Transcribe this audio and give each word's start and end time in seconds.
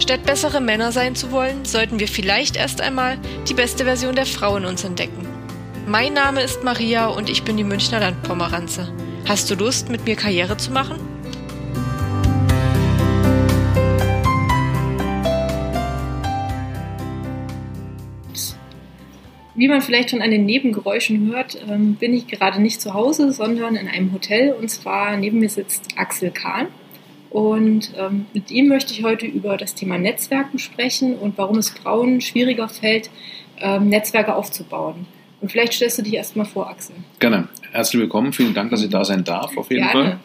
Statt 0.00 0.24
bessere 0.24 0.62
Männer 0.62 0.92
sein 0.92 1.14
zu 1.14 1.30
wollen, 1.30 1.66
sollten 1.66 2.00
wir 2.00 2.08
vielleicht 2.08 2.56
erst 2.56 2.80
einmal 2.80 3.18
die 3.48 3.54
beste 3.54 3.84
Version 3.84 4.16
der 4.16 4.24
Frau 4.24 4.56
in 4.56 4.64
uns 4.64 4.82
entdecken. 4.82 5.28
Mein 5.86 6.14
Name 6.14 6.42
ist 6.42 6.64
Maria 6.64 7.08
und 7.08 7.28
ich 7.28 7.42
bin 7.42 7.58
die 7.58 7.64
Münchner 7.64 8.00
Landpomeranze. 8.00 8.92
Hast 9.28 9.50
du 9.50 9.54
Lust, 9.54 9.90
mit 9.90 10.06
mir 10.06 10.16
Karriere 10.16 10.56
zu 10.56 10.72
machen? 10.72 10.98
Wie 19.54 19.68
man 19.68 19.82
vielleicht 19.82 20.08
schon 20.08 20.22
an 20.22 20.30
den 20.30 20.46
Nebengeräuschen 20.46 21.30
hört, 21.30 21.58
ähm, 21.68 21.96
bin 21.96 22.14
ich 22.14 22.26
gerade 22.26 22.62
nicht 22.62 22.80
zu 22.80 22.94
Hause, 22.94 23.30
sondern 23.32 23.76
in 23.76 23.88
einem 23.88 24.14
Hotel. 24.14 24.54
Und 24.54 24.70
zwar 24.70 25.18
neben 25.18 25.40
mir 25.40 25.50
sitzt 25.50 25.98
Axel 25.98 26.30
Kahn. 26.30 26.68
Und 27.30 27.92
ähm, 27.96 28.26
mit 28.34 28.50
ihm 28.50 28.68
möchte 28.68 28.92
ich 28.92 29.04
heute 29.04 29.24
über 29.24 29.56
das 29.56 29.74
Thema 29.74 29.98
Netzwerken 29.98 30.58
sprechen 30.58 31.16
und 31.16 31.38
warum 31.38 31.58
es 31.58 31.70
Frauen 31.70 32.20
schwieriger 32.20 32.68
fällt, 32.68 33.08
ähm, 33.58 33.88
Netzwerke 33.88 34.34
aufzubauen. 34.34 35.06
Und 35.40 35.50
vielleicht 35.50 35.72
stellst 35.72 35.98
du 35.98 36.02
dich 36.02 36.14
erstmal 36.14 36.44
vor, 36.44 36.68
Axel. 36.68 36.96
Gerne. 37.18 37.48
Herzlich 37.72 38.02
willkommen. 38.02 38.32
Vielen 38.32 38.52
Dank, 38.52 38.70
dass 38.70 38.82
ich 38.82 38.90
da 38.90 39.04
sein 39.04 39.24
darf, 39.24 39.56
auf 39.56 39.70
jeden 39.70 39.88
Gerne. 39.88 40.20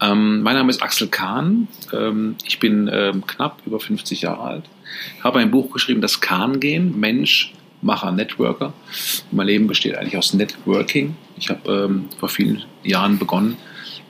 Fall. 0.00 0.10
Ähm, 0.10 0.42
mein 0.42 0.56
Name 0.56 0.70
ist 0.70 0.82
Axel 0.82 1.08
Kahn. 1.08 1.68
Ähm, 1.92 2.36
ich 2.44 2.58
bin 2.58 2.90
ähm, 2.92 3.26
knapp 3.26 3.60
über 3.66 3.78
50 3.78 4.22
Jahre 4.22 4.40
alt. 4.40 4.64
Habe 5.22 5.40
ein 5.40 5.50
Buch 5.50 5.70
geschrieben, 5.70 6.00
das 6.00 6.20
Kahn-Gehen, 6.20 6.98
Mensch, 6.98 7.52
Macher, 7.82 8.10
Networker. 8.10 8.72
Mein 9.30 9.46
Leben 9.46 9.66
besteht 9.66 9.96
eigentlich 9.96 10.16
aus 10.16 10.32
Networking. 10.32 11.14
Ich 11.36 11.50
habe 11.50 11.84
ähm, 11.84 12.06
vor 12.18 12.28
vielen 12.28 12.64
Jahren 12.82 13.18
begonnen, 13.18 13.56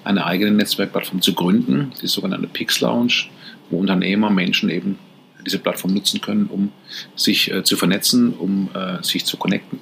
eine 0.09 0.25
eigene 0.25 0.51
Netzwerkplattform 0.53 1.21
zu 1.21 1.35
gründen, 1.35 1.93
die 2.01 2.07
sogenannte 2.07 2.49
Pix 2.49 2.81
Lounge, 2.81 3.27
wo 3.69 3.79
Unternehmer, 3.79 4.31
Menschen 4.31 4.71
eben 4.71 4.99
diese 5.45 5.59
Plattform 5.59 5.93
nutzen 5.93 6.21
können, 6.21 6.47
um 6.47 6.73
sich 7.15 7.53
äh, 7.53 7.63
zu 7.63 7.77
vernetzen, 7.77 8.33
um 8.33 8.71
äh, 8.75 9.03
sich 9.03 9.27
zu 9.27 9.37
connecten, 9.37 9.79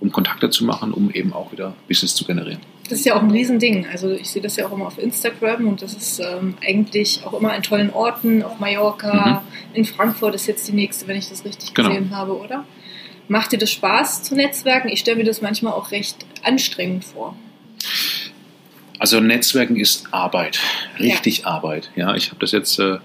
um 0.00 0.10
Kontakte 0.10 0.48
zu 0.48 0.64
machen, 0.64 0.92
um 0.92 1.10
eben 1.10 1.34
auch 1.34 1.52
wieder 1.52 1.74
Business 1.88 2.14
zu 2.14 2.24
generieren. 2.24 2.60
Das 2.88 3.00
ist 3.00 3.04
ja 3.04 3.16
auch 3.16 3.22
ein 3.22 3.30
Riesending. 3.30 3.86
Also 3.90 4.10
ich 4.12 4.30
sehe 4.30 4.40
das 4.40 4.56
ja 4.56 4.66
auch 4.66 4.72
immer 4.72 4.86
auf 4.86 4.98
Instagram 4.98 5.68
und 5.68 5.82
das 5.82 5.92
ist 5.92 6.20
ähm, 6.20 6.54
eigentlich 6.66 7.20
auch 7.24 7.38
immer 7.38 7.52
an 7.52 7.62
tollen 7.62 7.90
Orten, 7.90 8.42
auf 8.42 8.58
Mallorca, 8.58 9.42
mhm. 9.42 9.76
in 9.76 9.84
Frankfurt 9.84 10.34
ist 10.34 10.46
jetzt 10.46 10.66
die 10.68 10.72
nächste, 10.72 11.06
wenn 11.06 11.16
ich 11.16 11.28
das 11.28 11.44
richtig 11.44 11.74
genau. 11.74 11.90
gesehen 11.90 12.16
habe, 12.16 12.38
oder? 12.38 12.64
Macht 13.28 13.52
dir 13.52 13.58
das 13.58 13.72
Spaß 13.72 14.22
zu 14.22 14.36
Netzwerken? 14.36 14.88
Ich 14.88 15.00
stelle 15.00 15.18
mir 15.18 15.24
das 15.24 15.42
manchmal 15.42 15.74
auch 15.74 15.90
recht 15.90 16.24
anstrengend 16.44 17.04
vor. 17.04 17.36
Also 18.98 19.20
Netzwerken 19.20 19.76
ist 19.76 20.06
Arbeit, 20.12 20.58
richtig 20.98 21.40
ja. 21.40 21.46
Arbeit. 21.46 21.90
Ja, 21.96 22.14
ich 22.14 22.30
habe 22.30 22.40
das 22.40 22.52
jetzt, 22.52 22.78
äh, 22.78 22.98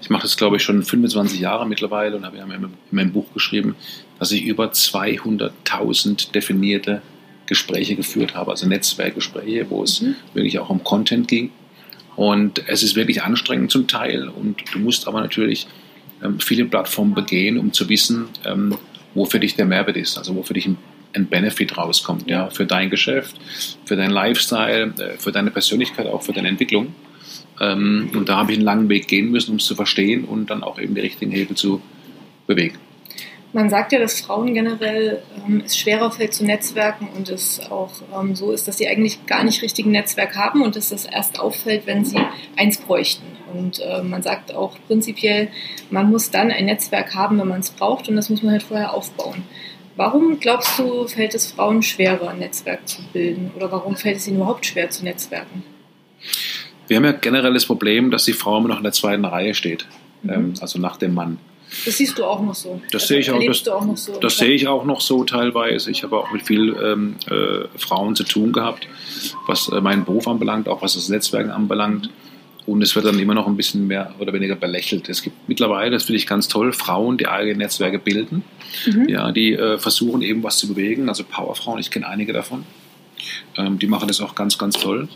ich 0.00 0.10
mache 0.10 0.22
das 0.22 0.36
glaube 0.36 0.56
ich 0.56 0.62
schon 0.62 0.82
25 0.82 1.40
Jahre 1.40 1.66
mittlerweile 1.66 2.16
und 2.16 2.24
habe 2.24 2.38
ja 2.38 2.44
in 2.44 2.70
meinem 2.90 3.12
Buch 3.12 3.32
geschrieben, 3.34 3.76
dass 4.18 4.32
ich 4.32 4.44
über 4.44 4.66
200.000 4.66 6.32
definierte 6.32 7.02
Gespräche 7.46 7.96
geführt 7.96 8.34
habe, 8.34 8.52
also 8.52 8.66
Netzwerkgespräche, 8.66 9.68
wo 9.70 9.82
es 9.82 10.00
mhm. 10.00 10.14
wirklich 10.34 10.58
auch 10.58 10.70
um 10.70 10.84
Content 10.84 11.28
ging. 11.28 11.50
Und 12.16 12.62
es 12.68 12.82
ist 12.82 12.96
wirklich 12.96 13.22
anstrengend 13.22 13.70
zum 13.70 13.88
Teil 13.88 14.28
und 14.28 14.62
du 14.72 14.78
musst 14.78 15.08
aber 15.08 15.20
natürlich 15.20 15.66
ähm, 16.22 16.38
viele 16.38 16.64
Plattformen 16.64 17.14
begehen, 17.14 17.58
um 17.58 17.72
zu 17.72 17.88
wissen, 17.88 18.28
ähm, 18.44 18.76
wo 19.14 19.24
für 19.24 19.40
dich 19.40 19.56
der 19.56 19.64
Mehrwert 19.66 19.96
ist, 19.96 20.18
also 20.18 20.34
wo 20.36 20.42
für 20.42 20.54
dich 20.54 20.66
ein 20.66 20.76
ein 21.14 21.26
Benefit 21.26 21.76
rauskommt, 21.76 22.28
ja, 22.28 22.50
für 22.50 22.66
dein 22.66 22.90
Geschäft, 22.90 23.36
für 23.84 23.96
dein 23.96 24.10
Lifestyle, 24.10 24.94
äh, 24.98 25.18
für 25.18 25.32
deine 25.32 25.50
Persönlichkeit, 25.50 26.06
auch 26.06 26.22
für 26.22 26.32
deine 26.32 26.48
Entwicklung. 26.48 26.94
Ähm, 27.60 28.10
und 28.14 28.28
da 28.28 28.36
habe 28.36 28.52
ich 28.52 28.58
einen 28.58 28.64
langen 28.64 28.88
Weg 28.88 29.08
gehen 29.08 29.30
müssen, 29.30 29.52
um 29.52 29.56
es 29.56 29.64
zu 29.64 29.74
verstehen 29.74 30.24
und 30.24 30.50
dann 30.50 30.62
auch 30.62 30.78
eben 30.78 30.94
die 30.94 31.00
richtigen 31.00 31.32
Hebel 31.32 31.56
zu 31.56 31.80
bewegen. 32.46 32.78
Man 33.52 33.68
sagt 33.68 33.90
ja, 33.90 33.98
dass 33.98 34.20
Frauen 34.20 34.54
generell 34.54 35.22
ähm, 35.46 35.62
es 35.66 35.76
schwerer 35.76 36.12
fällt 36.12 36.34
zu 36.34 36.44
Netzwerken 36.44 37.08
und 37.16 37.28
es 37.28 37.60
auch 37.70 37.90
ähm, 38.16 38.36
so 38.36 38.52
ist, 38.52 38.68
dass 38.68 38.78
sie 38.78 38.86
eigentlich 38.86 39.26
gar 39.26 39.42
nicht 39.42 39.60
richtigen 39.62 39.90
Netzwerk 39.90 40.36
haben 40.36 40.62
und 40.62 40.76
dass 40.76 40.90
das 40.90 41.04
erst 41.04 41.40
auffällt, 41.40 41.86
wenn 41.86 42.04
sie 42.04 42.20
eins 42.56 42.78
bräuchten. 42.78 43.26
Und 43.52 43.80
äh, 43.80 44.02
man 44.02 44.22
sagt 44.22 44.54
auch 44.54 44.76
prinzipiell, 44.86 45.48
man 45.90 46.10
muss 46.10 46.30
dann 46.30 46.52
ein 46.52 46.66
Netzwerk 46.66 47.14
haben, 47.16 47.40
wenn 47.40 47.48
man 47.48 47.60
es 47.60 47.70
braucht 47.70 48.08
und 48.08 48.14
das 48.14 48.30
muss 48.30 48.44
man 48.44 48.52
halt 48.52 48.62
vorher 48.62 48.94
aufbauen. 48.94 49.42
Warum 50.00 50.40
glaubst 50.40 50.78
du, 50.78 51.06
fällt 51.06 51.34
es 51.34 51.52
Frauen 51.52 51.82
schwerer, 51.82 52.30
ein 52.30 52.38
Netzwerk 52.38 52.88
zu 52.88 53.02
bilden? 53.12 53.50
Oder 53.54 53.70
warum 53.70 53.96
fällt 53.96 54.16
es 54.16 54.26
ihnen 54.26 54.38
überhaupt 54.38 54.64
schwer 54.64 54.88
zu 54.88 55.04
netzwerken? 55.04 55.62
Wir 56.88 56.96
haben 56.96 57.04
ja 57.04 57.12
generell 57.12 57.52
das 57.52 57.66
Problem, 57.66 58.10
dass 58.10 58.24
die 58.24 58.32
Frau 58.32 58.56
immer 58.56 58.68
noch 58.68 58.78
in 58.78 58.82
der 58.82 58.94
zweiten 58.94 59.26
Reihe 59.26 59.52
steht, 59.52 59.84
mhm. 60.22 60.30
ähm, 60.30 60.54
also 60.62 60.78
nach 60.78 60.96
dem 60.96 61.12
Mann. 61.12 61.36
Das 61.84 61.98
siehst 61.98 62.18
du 62.18 62.24
auch 62.24 62.40
noch 62.40 62.54
so. 62.54 62.80
Das 62.90 63.02
also 63.02 63.08
sehe 63.08 63.18
ich 63.18 63.30
auch, 63.30 63.44
das, 63.44 63.68
auch 63.68 63.84
noch 63.84 63.96
so. 63.98 64.18
Das 64.18 64.38
sehe 64.38 64.52
ich 64.52 64.66
auch 64.68 64.86
noch 64.86 65.02
so 65.02 65.22
teilweise. 65.24 65.90
Ich 65.90 66.02
habe 66.02 66.16
auch 66.16 66.32
mit 66.32 66.46
vielen 66.46 66.74
ähm, 66.82 67.16
äh, 67.28 67.68
Frauen 67.76 68.16
zu 68.16 68.24
tun 68.24 68.54
gehabt, 68.54 68.88
was 69.46 69.68
äh, 69.68 69.82
meinen 69.82 70.06
Beruf 70.06 70.26
anbelangt, 70.26 70.66
auch 70.70 70.80
was 70.80 70.94
das 70.94 71.10
Netzwerk 71.10 71.50
anbelangt. 71.50 72.06
Mhm. 72.06 72.29
Und 72.70 72.82
es 72.82 72.94
wird 72.94 73.04
dann 73.04 73.18
immer 73.18 73.34
noch 73.34 73.48
ein 73.48 73.56
bisschen 73.56 73.88
mehr 73.88 74.14
oder 74.20 74.32
weniger 74.32 74.54
belächelt. 74.54 75.08
Es 75.08 75.22
gibt 75.22 75.48
mittlerweile, 75.48 75.90
das 75.90 76.04
finde 76.04 76.18
ich 76.18 76.26
ganz 76.28 76.46
toll, 76.46 76.72
Frauen, 76.72 77.18
die 77.18 77.26
eigene 77.26 77.58
Netzwerke 77.58 77.98
bilden, 77.98 78.44
mhm. 78.86 79.08
ja, 79.08 79.32
die 79.32 79.54
äh, 79.54 79.76
versuchen 79.76 80.22
eben 80.22 80.44
was 80.44 80.58
zu 80.58 80.68
bewegen. 80.68 81.08
Also 81.08 81.24
Powerfrauen, 81.24 81.80
ich 81.80 81.90
kenne 81.90 82.06
einige 82.06 82.32
davon. 82.32 82.64
Ähm, 83.56 83.80
die 83.80 83.88
machen 83.88 84.06
das 84.06 84.20
auch 84.20 84.36
ganz, 84.36 84.56
ganz 84.56 84.78
toll. 84.78 85.08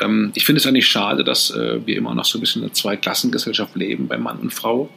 Ähm, 0.00 0.30
ich 0.36 0.44
finde 0.44 0.60
es 0.60 0.66
eigentlich 0.66 0.86
schade, 0.86 1.24
dass 1.24 1.50
äh, 1.50 1.84
wir 1.84 1.96
immer 1.96 2.14
noch 2.14 2.24
so 2.24 2.38
ein 2.38 2.40
bisschen 2.40 2.62
in 2.62 2.68
einer 2.68 2.74
Zweiklassengesellschaft 2.74 3.74
leben 3.74 4.06
bei 4.06 4.16
Mann 4.16 4.38
und 4.38 4.54
Frau. 4.54 4.88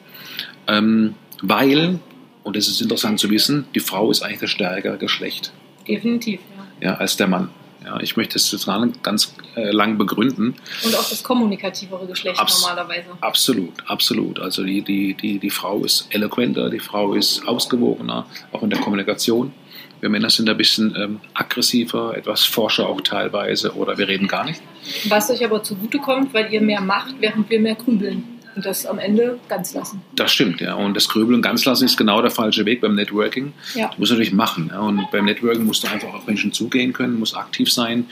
Ähm, 0.68 1.16
weil, 1.42 1.98
und 2.44 2.56
das 2.56 2.68
ist 2.68 2.82
interessant 2.82 3.20
zu 3.20 3.32
wissen, 3.32 3.66
die 3.74 3.80
Frau 3.80 4.12
ist 4.12 4.22
eigentlich 4.22 4.42
das 4.42 4.52
stärkere 4.52 5.00
Geschlecht. 5.00 5.52
Definitiv, 5.88 6.40
ja. 6.82 6.90
Ja, 6.90 6.98
als 6.98 7.18
der 7.18 7.26
Mann. 7.28 7.50
Ja, 7.86 8.00
ich 8.00 8.18
möchte 8.18 8.38
es 8.38 8.50
total 8.50 8.92
ganz 9.04 9.36
äh, 9.56 9.72
lang 9.72 9.98
begründen. 9.98 10.56
Und 10.84 10.96
auch 10.96 11.08
das 11.08 11.24
kommunikativere 11.24 12.08
Geschlecht 12.08 12.40
Abs 12.40 12.62
normalerweise. 12.64 13.10
Absolut, 13.22 13.74
absolut. 13.86 14.40
Also 14.40 14.64
die, 14.64 14.82
die, 14.82 15.14
die, 15.14 15.38
die 15.38 15.50
Frau 15.52 15.84
ist 15.84 16.08
eloquenter, 16.10 16.70
die 16.70 16.80
Frau 16.80 17.14
ist 17.14 17.48
ausgewogener, 17.48 18.26
auch 18.52 18.64
in 18.64 18.72
der 18.72 18.80
Kommunikation. 18.80 19.54
Wir 20.02 20.10
Männer 20.10 20.30
sind 20.30 20.50
ein 20.50 20.58
bisschen 20.58 20.96
ähm, 20.98 21.22
aggressiver, 21.34 22.18
etwas 22.18 22.44
forscher 22.44 22.90
auch 22.90 23.02
teilweise 23.02 23.76
oder 23.76 23.98
wir 23.98 24.08
reden 24.08 24.28
gar 24.28 24.46
nicht. 24.46 24.62
Was 25.08 25.30
euch 25.30 25.44
aber 25.46 25.64
zugutekommt, 25.64 26.34
weil 26.34 26.52
ihr 26.52 26.62
mehr 26.62 26.82
macht, 26.82 27.16
während 27.20 27.50
wir 27.50 27.60
mehr 27.60 27.76
grübeln 27.76 28.35
und 28.56 28.66
das 28.66 28.86
am 28.86 29.00
Ende 29.00 29.40
ganz 29.50 29.74
lassen. 29.74 30.02
Das 30.16 30.32
stimmt, 30.32 30.62
ja. 30.62 30.76
Und 30.76 30.96
das 30.96 31.10
Grübeln 31.10 31.42
ganz 31.42 31.66
lassen 31.66 31.86
ist 31.86 31.98
genau 31.98 32.22
der 32.22 32.32
falsche 32.32 32.66
Weg 32.66 32.82
beim 32.82 32.96
Networking. 32.96 33.54
Ja. 33.74 33.90
Du 33.90 34.00
musst 34.00 34.12
natürlich 34.12 34.34
machen. 34.34 34.70
Ja. 34.74 34.80
Und 34.80 35.10
beim 35.12 35.26
Networking 35.26 35.66
musst 35.66 35.84
du 35.84 35.88
einfach 35.88 36.14
auf 36.14 36.26
Menschen 36.26 36.54
zugehen 36.54 36.94
können, 36.94 37.20
musst 37.20 37.36
aktiv 37.36 37.72
sein, 37.72 38.06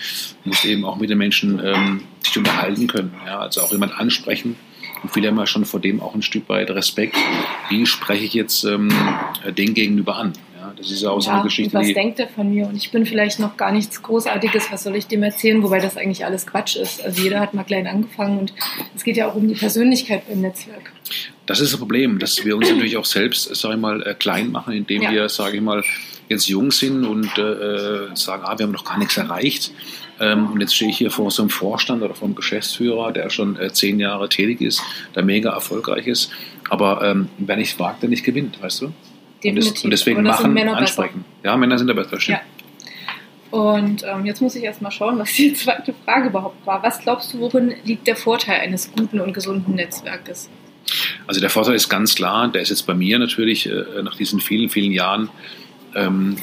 musst 0.43 0.65
eben 0.65 0.83
auch 0.85 0.97
mit 0.97 1.09
den 1.09 1.17
Menschen 1.17 1.61
ähm, 1.63 2.03
dich 2.25 2.37
unterhalten 2.37 2.87
können. 2.87 3.13
Ja. 3.25 3.39
Also 3.39 3.61
auch 3.61 3.71
jemand 3.71 3.97
ansprechen. 3.97 4.55
Und 5.01 5.11
viele 5.11 5.27
haben 5.27 5.37
ja 5.37 5.47
schon 5.47 5.65
vor 5.65 5.79
dem 5.79 6.01
auch 6.01 6.15
ein 6.15 6.21
Stück 6.21 6.47
weit 6.49 6.69
Respekt. 6.71 7.15
Wie 7.69 7.85
spreche 7.85 8.23
ich 8.23 8.33
jetzt 8.33 8.63
ähm, 8.63 8.89
den 9.57 9.73
gegenüber 9.73 10.17
an? 10.17 10.33
Das 10.83 10.91
ist 10.91 11.01
ja 11.01 11.11
auch 11.11 11.21
so 11.21 11.31
eine 11.31 11.43
Geschichte. 11.43 11.73
was 11.73 11.87
denkt 11.93 12.19
er 12.19 12.27
von 12.27 12.49
mir? 12.49 12.67
Und 12.67 12.75
ich 12.75 12.91
bin 12.91 13.05
vielleicht 13.05 13.39
noch 13.39 13.55
gar 13.55 13.71
nichts 13.71 14.03
Großartiges, 14.03 14.69
was 14.69 14.83
soll 14.83 14.97
ich 14.97 15.07
dem 15.07 15.23
erzählen? 15.23 15.63
Wobei 15.63 15.79
das 15.79 15.95
eigentlich 15.95 16.25
alles 16.25 16.45
Quatsch 16.45 16.75
ist. 16.75 17.01
Also 17.01 17.23
jeder 17.23 17.39
hat 17.39 17.53
mal 17.53 17.63
klein 17.63 17.87
angefangen 17.87 18.37
und 18.37 18.53
es 18.93 19.05
geht 19.05 19.15
ja 19.15 19.29
auch 19.29 19.35
um 19.35 19.47
die 19.47 19.55
Persönlichkeit 19.55 20.27
beim 20.27 20.41
Netzwerk. 20.41 20.91
Das 21.45 21.61
ist 21.61 21.71
das 21.71 21.79
Problem, 21.79 22.19
dass 22.19 22.43
wir 22.43 22.57
uns 22.57 22.69
natürlich 22.69 22.97
auch 22.97 23.05
selbst, 23.05 23.55
sage 23.55 23.75
ich 23.75 23.79
mal, 23.79 24.01
äh, 24.05 24.13
klein 24.13 24.51
machen, 24.51 24.73
indem 24.73 25.03
ja. 25.03 25.11
wir, 25.11 25.29
sage 25.29 25.55
ich 25.55 25.63
mal, 25.63 25.83
jetzt 26.27 26.47
jung 26.47 26.71
sind 26.71 27.05
und 27.05 27.37
äh, 27.37 28.13
sagen, 28.15 28.43
ah, 28.45 28.57
wir 28.57 28.65
haben 28.65 28.71
noch 28.71 28.85
gar 28.85 28.97
nichts 28.97 29.15
erreicht. 29.15 29.71
Ähm, 30.19 30.51
und 30.51 30.59
jetzt 30.59 30.75
stehe 30.75 30.91
ich 30.91 30.97
hier 30.97 31.11
vor 31.11 31.31
so 31.31 31.43
einem 31.43 31.49
Vorstand 31.49 32.03
oder 32.03 32.13
vor 32.13 32.27
einem 32.27 32.35
Geschäftsführer, 32.35 33.13
der 33.13 33.29
schon 33.29 33.57
äh, 33.57 33.71
zehn 33.71 33.99
Jahre 33.99 34.27
tätig 34.27 34.59
ist, 34.61 34.81
der 35.15 35.23
mega 35.23 35.51
erfolgreich 35.51 36.07
ist. 36.07 36.31
Aber 36.69 37.01
ähm, 37.03 37.29
wer 37.37 37.55
nicht 37.55 37.79
wagt, 37.79 38.03
der 38.03 38.09
nicht 38.09 38.23
gewinnt, 38.23 38.61
weißt 38.61 38.81
du? 38.81 38.93
Definitiv. 39.43 39.75
Und, 39.75 39.83
und 39.85 39.91
deswegen 39.91 40.23
machen, 40.23 40.57
ansprechen. 40.57 41.25
Besser. 41.41 41.51
Ja, 41.51 41.57
Männer 41.57 41.77
sind 41.77 41.87
da 41.87 41.93
besser, 41.93 42.19
stimmt. 42.19 42.39
Ja. 42.39 43.57
Und 43.57 44.03
ähm, 44.03 44.25
jetzt 44.25 44.41
muss 44.41 44.55
ich 44.55 44.63
erstmal 44.63 44.91
schauen, 44.91 45.19
was 45.19 45.31
die 45.33 45.53
zweite 45.55 45.93
Frage 46.05 46.29
überhaupt 46.29 46.65
war. 46.65 46.81
Was 46.81 46.99
glaubst 46.99 47.33
du, 47.33 47.39
worin 47.39 47.75
liegt 47.83 48.07
der 48.07 48.15
Vorteil 48.15 48.61
eines 48.61 48.91
guten 48.91 49.19
und 49.19 49.33
gesunden 49.33 49.75
Netzwerkes? 49.75 50.49
Also 51.27 51.39
der 51.39 51.49
Vorteil 51.49 51.75
ist 51.75 51.87
ganz 51.87 52.15
klar, 52.15 52.47
der 52.47 52.61
ist 52.63 52.69
jetzt 52.69 52.87
bei 52.87 52.93
mir 52.93 53.19
natürlich 53.19 53.69
äh, 53.69 54.01
nach 54.03 54.15
diesen 54.15 54.39
vielen, 54.41 54.69
vielen 54.69 54.91
Jahren 54.91 55.29
ähm, 55.95 56.37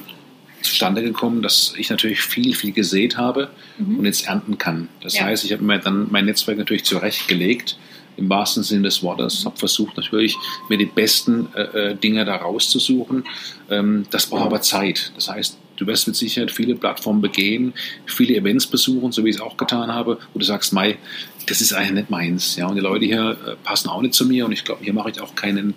zustande 0.62 1.02
gekommen, 1.02 1.42
dass 1.42 1.74
ich 1.76 1.90
natürlich 1.90 2.20
viel, 2.20 2.54
viel 2.54 2.72
gesät 2.72 3.16
habe 3.16 3.50
mhm. 3.78 3.98
und 3.98 4.04
jetzt 4.04 4.28
ernten 4.28 4.58
kann. 4.58 4.88
Das 5.02 5.14
ja. 5.14 5.24
heißt, 5.24 5.44
ich 5.44 5.52
habe 5.52 5.64
mir 5.64 5.78
dann 5.78 6.08
mein 6.10 6.26
Netzwerk 6.26 6.58
natürlich 6.58 6.84
zurechtgelegt, 6.84 7.76
im 8.20 8.28
wahrsten 8.28 8.62
Sinne 8.62 8.82
des 8.82 9.02
Wortes, 9.02 9.44
habe 9.44 9.56
versucht 9.56 9.96
natürlich, 9.96 10.36
mir 10.68 10.78
die 10.78 10.86
besten 10.86 11.48
äh, 11.54 11.90
äh, 11.90 11.94
Dinge 11.96 12.24
da 12.24 12.36
rauszusuchen. 12.36 13.24
Ähm, 13.70 14.06
das 14.10 14.26
braucht 14.26 14.44
aber 14.44 14.60
Zeit. 14.60 15.12
Das 15.16 15.28
heißt, 15.28 15.58
du 15.76 15.86
wirst 15.86 16.06
mit 16.06 16.16
Sicherheit 16.16 16.50
viele 16.50 16.74
Plattformen 16.74 17.22
begehen, 17.22 17.72
viele 18.06 18.36
Events 18.36 18.66
besuchen, 18.66 19.12
so 19.12 19.24
wie 19.24 19.30
ich 19.30 19.36
es 19.36 19.42
auch 19.42 19.56
getan 19.56 19.92
habe, 19.92 20.18
wo 20.32 20.38
du 20.38 20.44
sagst, 20.44 20.72
Mai, 20.72 20.98
das 21.46 21.60
ist 21.60 21.72
eigentlich 21.72 21.92
nicht 21.92 22.10
meins. 22.10 22.56
Ja, 22.56 22.66
und 22.66 22.76
die 22.76 22.82
Leute 22.82 23.06
hier 23.06 23.36
äh, 23.46 23.56
passen 23.64 23.88
auch 23.88 24.02
nicht 24.02 24.14
zu 24.14 24.26
mir 24.26 24.44
und 24.44 24.52
ich 24.52 24.64
glaube, 24.64 24.84
hier 24.84 24.92
mache 24.92 25.10
ich 25.10 25.20
auch 25.20 25.34
keinen 25.34 25.74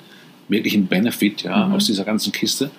wirklichen 0.49 0.87
Benefit 0.87 1.43
ja, 1.43 1.65
mhm. 1.65 1.73
aus 1.73 1.85
dieser 1.85 2.03
ganzen 2.03 2.33
Kiste. 2.33 2.69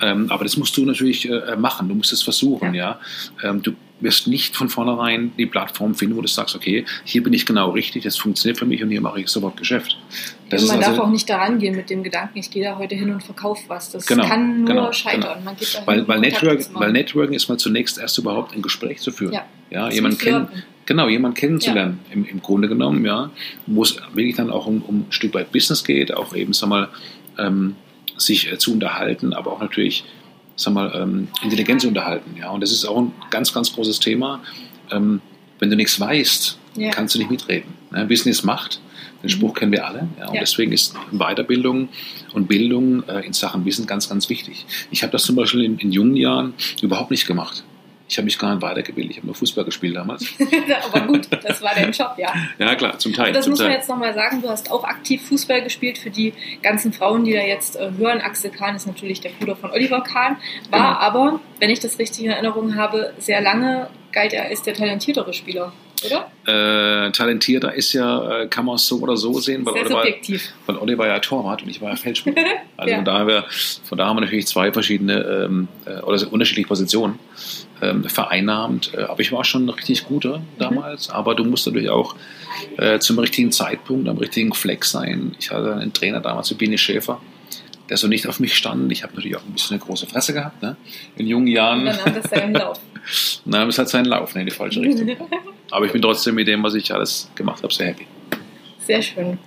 Ähm, 0.00 0.30
aber 0.30 0.44
das 0.44 0.56
musst 0.56 0.76
du 0.76 0.84
natürlich 0.84 1.28
äh, 1.28 1.56
machen, 1.56 1.88
du 1.88 1.94
musst 1.96 2.12
es 2.12 2.22
versuchen. 2.22 2.72
Ja. 2.74 3.00
ja. 3.42 3.50
Ähm, 3.50 3.62
du 3.62 3.72
wirst 4.00 4.26
nicht 4.26 4.56
von 4.56 4.68
vornherein 4.68 5.32
die 5.36 5.46
Plattform 5.46 5.94
finden, 5.94 6.16
wo 6.16 6.20
du 6.20 6.28
sagst, 6.28 6.56
okay, 6.56 6.84
hier 7.04 7.22
bin 7.22 7.32
ich 7.32 7.46
genau 7.46 7.70
richtig, 7.70 8.04
das 8.04 8.16
funktioniert 8.16 8.58
für 8.58 8.66
mich 8.66 8.82
und 8.82 8.90
hier 8.90 9.00
mache 9.00 9.20
ich 9.20 9.28
sofort 9.28 9.56
Geschäft. 9.56 9.96
Das 10.48 10.66
man 10.66 10.80
darf 10.80 10.90
also, 10.90 11.02
auch 11.02 11.10
nicht 11.10 11.28
daran 11.28 11.58
gehen 11.58 11.76
mit 11.76 11.90
dem 11.90 12.02
Gedanken, 12.02 12.38
ich 12.38 12.50
gehe 12.50 12.64
da 12.64 12.78
heute 12.78 12.94
hin 12.94 13.12
und 13.12 13.22
verkaufe 13.22 13.62
was. 13.68 13.92
Das 13.92 14.06
genau, 14.06 14.26
kann 14.26 14.64
nur 14.64 14.66
genau, 14.66 14.92
scheitern. 14.92 15.38
Genau. 15.44 15.86
weil, 15.86 16.08
weil, 16.08 16.20
Network, 16.20 16.60
weil 16.74 16.92
Networking 16.92 17.34
ist 17.34 17.48
mal 17.48 17.58
zunächst 17.58 17.98
erst 17.98 18.18
überhaupt 18.18 18.54
ein 18.54 18.62
Gespräch 18.62 19.00
zu 19.00 19.12
führen. 19.12 19.32
Ja, 19.32 19.46
ja 19.70 19.90
jemand 19.90 20.18
kennen, 20.18 20.48
genau, 20.86 21.08
jemand 21.08 21.36
kennenzulernen, 21.36 22.00
ja. 22.08 22.14
im, 22.14 22.24
im 22.24 22.42
Grunde 22.42 22.68
genommen, 22.68 23.04
ja, 23.04 23.30
wo 23.66 23.82
es 23.82 23.96
wirklich 24.12 24.36
dann 24.36 24.50
auch 24.50 24.66
um, 24.66 24.82
um 24.82 25.00
ein 25.00 25.06
Stück 25.10 25.34
weit 25.34 25.52
Business 25.52 25.84
geht, 25.84 26.12
auch 26.14 26.34
eben, 26.34 26.52
sag 26.52 26.68
mal, 26.68 26.88
ähm, 27.38 27.76
sich 28.16 28.50
äh, 28.50 28.58
zu 28.58 28.72
unterhalten, 28.72 29.32
aber 29.32 29.52
auch 29.52 29.60
natürlich 29.60 30.04
sag 30.56 30.74
mal, 30.74 30.92
ähm, 30.94 31.28
Intelligenz 31.42 31.84
unterhalten. 31.84 32.36
Ja? 32.38 32.50
Und 32.50 32.60
das 32.60 32.72
ist 32.72 32.84
auch 32.84 32.98
ein 32.98 33.12
ganz, 33.30 33.52
ganz 33.52 33.72
großes 33.72 34.00
Thema. 34.00 34.40
Ähm, 34.90 35.20
wenn 35.58 35.70
du 35.70 35.76
nichts 35.76 35.98
weißt, 36.00 36.58
ja. 36.76 36.90
kannst 36.90 37.14
du 37.14 37.18
nicht 37.18 37.30
mitreden. 37.30 37.72
Ne? 37.90 38.08
Wissen 38.08 38.28
ist 38.28 38.42
Macht. 38.44 38.80
Den 39.22 39.26
mhm. 39.26 39.28
Spruch 39.28 39.54
kennen 39.54 39.72
wir 39.72 39.86
alle. 39.86 40.08
Ja? 40.18 40.28
Und 40.28 40.34
ja. 40.34 40.40
deswegen 40.40 40.72
ist 40.72 40.94
Weiterbildung 41.12 41.88
und 42.32 42.48
Bildung 42.48 43.06
äh, 43.08 43.26
in 43.26 43.32
Sachen 43.32 43.64
Wissen 43.64 43.86
ganz, 43.86 44.08
ganz 44.08 44.28
wichtig. 44.28 44.66
Ich 44.90 45.02
habe 45.02 45.12
das 45.12 45.24
zum 45.24 45.36
Beispiel 45.36 45.64
in, 45.64 45.78
in 45.78 45.92
jungen 45.92 46.16
Jahren 46.16 46.54
überhaupt 46.82 47.10
nicht 47.10 47.26
gemacht. 47.26 47.64
Ich 48.10 48.18
habe 48.18 48.24
mich 48.24 48.40
gar 48.40 48.52
nicht 48.52 48.60
weitergebildet. 48.60 49.12
Ich 49.12 49.16
habe 49.18 49.26
nur 49.28 49.36
Fußball 49.36 49.64
gespielt 49.64 49.94
damals. 49.94 50.26
Aber 50.92 51.06
gut, 51.06 51.28
das 51.30 51.62
war 51.62 51.72
dein 51.76 51.92
Job, 51.92 52.14
ja. 52.16 52.34
Ja, 52.58 52.74
klar, 52.74 52.98
zum 52.98 53.12
Teil. 53.12 53.28
Und 53.28 53.36
das 53.36 53.44
zum 53.44 53.52
muss 53.52 53.60
man 53.60 53.68
Teil. 53.68 53.76
jetzt 53.76 53.88
nochmal 53.88 54.14
sagen. 54.14 54.42
Du 54.42 54.48
hast 54.48 54.68
auch 54.72 54.82
aktiv 54.82 55.22
Fußball 55.28 55.62
gespielt. 55.62 55.96
Für 55.96 56.10
die 56.10 56.32
ganzen 56.60 56.92
Frauen, 56.92 57.24
die 57.24 57.32
da 57.32 57.40
jetzt 57.40 57.76
äh, 57.76 57.92
hören, 57.96 58.20
Axel 58.20 58.50
Kahn 58.50 58.74
ist 58.74 58.88
natürlich 58.88 59.20
der 59.20 59.30
Bruder 59.30 59.54
von 59.54 59.70
Oliver 59.70 60.00
Kahn. 60.00 60.38
War 60.70 60.80
genau. 60.80 61.00
aber, 61.00 61.40
wenn 61.60 61.70
ich 61.70 61.78
das 61.78 62.00
richtig 62.00 62.24
in 62.24 62.32
Erinnerung 62.32 62.74
habe, 62.74 63.14
sehr 63.18 63.40
lange 63.40 63.88
galt 64.10 64.32
er 64.32 64.46
als 64.46 64.62
der 64.62 64.74
talentiertere 64.74 65.32
Spieler. 65.32 65.72
Oder? 66.04 66.30
Äh, 66.46 67.12
talentierter 67.12 67.74
ist 67.74 67.92
ja, 67.92 68.42
äh, 68.42 68.46
kann 68.48 68.64
man 68.64 68.76
es 68.76 68.86
so 68.86 69.00
oder 69.00 69.16
so 69.16 69.38
sehen, 69.40 69.64
weil 69.66 69.74
Oliver, 69.74 70.04
weil 70.66 70.76
Oliver 70.76 71.06
ja 71.06 71.18
Torwart 71.18 71.62
und 71.62 71.68
ich 71.68 71.80
war 71.80 71.90
ja 71.90 71.96
Feldspieler. 71.96 72.42
Also 72.76 72.92
ja. 72.92 72.96
von, 72.96 73.04
daher, 73.04 73.44
von 73.84 73.98
daher 73.98 74.08
haben 74.08 74.16
wir 74.16 74.22
natürlich 74.22 74.46
zwei 74.46 74.72
verschiedene 74.72 75.20
ähm, 75.20 75.68
äh, 75.84 76.00
oder 76.00 76.32
unterschiedliche 76.32 76.66
Positionen 76.66 77.18
ähm, 77.82 78.04
vereinnahmt. 78.04 78.92
Äh, 78.94 79.02
aber 79.02 79.20
ich 79.20 79.32
war 79.32 79.44
schon 79.44 79.66
ein 79.66 79.68
richtig 79.68 80.04
guter 80.04 80.40
damals. 80.58 81.08
Mhm. 81.08 81.14
Aber 81.14 81.34
du 81.34 81.44
musst 81.44 81.66
natürlich 81.66 81.90
auch 81.90 82.16
äh, 82.78 82.98
zum 82.98 83.18
richtigen 83.18 83.52
Zeitpunkt 83.52 84.08
am 84.08 84.16
richtigen 84.16 84.54
Fleck 84.54 84.86
sein. 84.86 85.36
Ich 85.38 85.50
hatte 85.50 85.74
einen 85.74 85.92
Trainer 85.92 86.20
damals, 86.20 86.54
Biene 86.54 86.78
Schäfer, 86.78 87.20
der 87.90 87.98
so 87.98 88.08
nicht 88.08 88.26
auf 88.26 88.40
mich 88.40 88.54
stand. 88.54 88.90
Ich 88.92 89.02
habe 89.02 89.14
natürlich 89.14 89.36
auch 89.36 89.44
ein 89.44 89.52
bisschen 89.52 89.74
eine 89.74 89.84
große 89.84 90.06
Fresse 90.06 90.32
gehabt, 90.32 90.62
ne? 90.62 90.76
in 91.16 91.26
jungen 91.26 91.48
Jahren. 91.48 91.80
Und 91.80 91.86
dann 91.86 91.96
nahm 91.96 92.14
das 92.14 92.30
seinen 92.30 92.54
Lauf. 92.54 92.80
Nein, 93.44 93.68
es 93.68 93.78
hat 93.78 93.88
seinen 93.88 94.06
Lauf 94.06 94.34
ne, 94.34 94.42
in 94.42 94.46
die 94.46 94.54
falsche 94.54 94.80
Richtung. 94.80 95.08
Aber 95.70 95.86
ich 95.86 95.92
bin 95.92 96.02
trotzdem 96.02 96.34
mit 96.34 96.48
dem, 96.48 96.62
was 96.62 96.74
ich 96.74 96.92
alles 96.92 97.30
gemacht 97.34 97.62
habe, 97.62 97.72
sehr 97.72 97.88
happy. 97.88 98.06
Sehr 98.80 99.02
schön. 99.02 99.38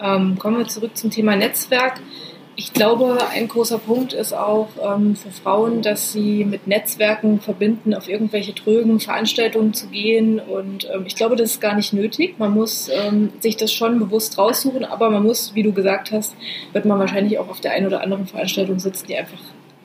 Ähm, 0.00 0.38
kommen 0.38 0.58
wir 0.58 0.68
zurück 0.68 0.96
zum 0.96 1.10
Thema 1.10 1.36
Netzwerk. 1.36 2.00
Ich 2.60 2.72
glaube, 2.72 3.18
ein 3.30 3.46
großer 3.46 3.78
Punkt 3.78 4.12
ist 4.12 4.32
auch 4.32 4.68
ähm, 4.82 5.14
für 5.14 5.30
Frauen, 5.30 5.80
dass 5.80 6.12
sie 6.12 6.44
mit 6.44 6.66
Netzwerken 6.66 7.40
verbinden, 7.40 7.94
auf 7.94 8.08
irgendwelche 8.08 8.52
trögen 8.52 8.98
Veranstaltungen 8.98 9.74
zu 9.74 9.86
gehen. 9.86 10.40
Und 10.40 10.88
ähm, 10.92 11.04
ich 11.06 11.14
glaube, 11.14 11.36
das 11.36 11.52
ist 11.52 11.60
gar 11.60 11.76
nicht 11.76 11.92
nötig. 11.92 12.36
Man 12.38 12.52
muss 12.52 12.90
ähm, 12.92 13.30
sich 13.38 13.56
das 13.56 13.72
schon 13.72 14.00
bewusst 14.00 14.38
raussuchen, 14.38 14.84
aber 14.84 15.08
man 15.10 15.22
muss, 15.22 15.54
wie 15.54 15.62
du 15.62 15.72
gesagt 15.72 16.10
hast, 16.10 16.34
wird 16.72 16.84
man 16.84 16.98
wahrscheinlich 16.98 17.38
auch 17.38 17.48
auf 17.48 17.60
der 17.60 17.72
einen 17.72 17.86
oder 17.86 18.02
anderen 18.02 18.26
Veranstaltung 18.26 18.80
sitzen, 18.80 19.06
die 19.06 19.16
einfach 19.16 19.38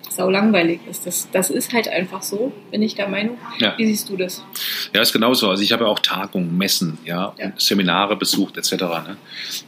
sau 0.10 0.30
langweilig 0.30 0.80
ist. 0.90 1.06
Das, 1.06 1.30
das 1.32 1.50
ist 1.50 1.74
halt 1.74 1.88
einfach 1.88 2.24
so, 2.24 2.52
bin 2.72 2.82
ich 2.82 2.96
der 2.96 3.08
Meinung. 3.08 3.38
Ja. 3.60 3.76
Wie 3.78 3.86
siehst 3.86 4.10
du 4.10 4.18
das? 4.18 4.44
Ja, 4.94 5.02
ist 5.02 5.14
genauso. 5.14 5.50
Also 5.50 5.64
ich 5.64 5.72
habe 5.72 5.86
ja 5.86 5.90
auch 5.90 6.00
Tagungen, 6.00 6.58
Messen, 6.58 6.98
ja, 7.06 7.34
ja. 7.38 7.52
Seminare 7.58 8.16
besucht 8.16 8.58
etc. 8.58 8.72
Ne? 8.74 9.18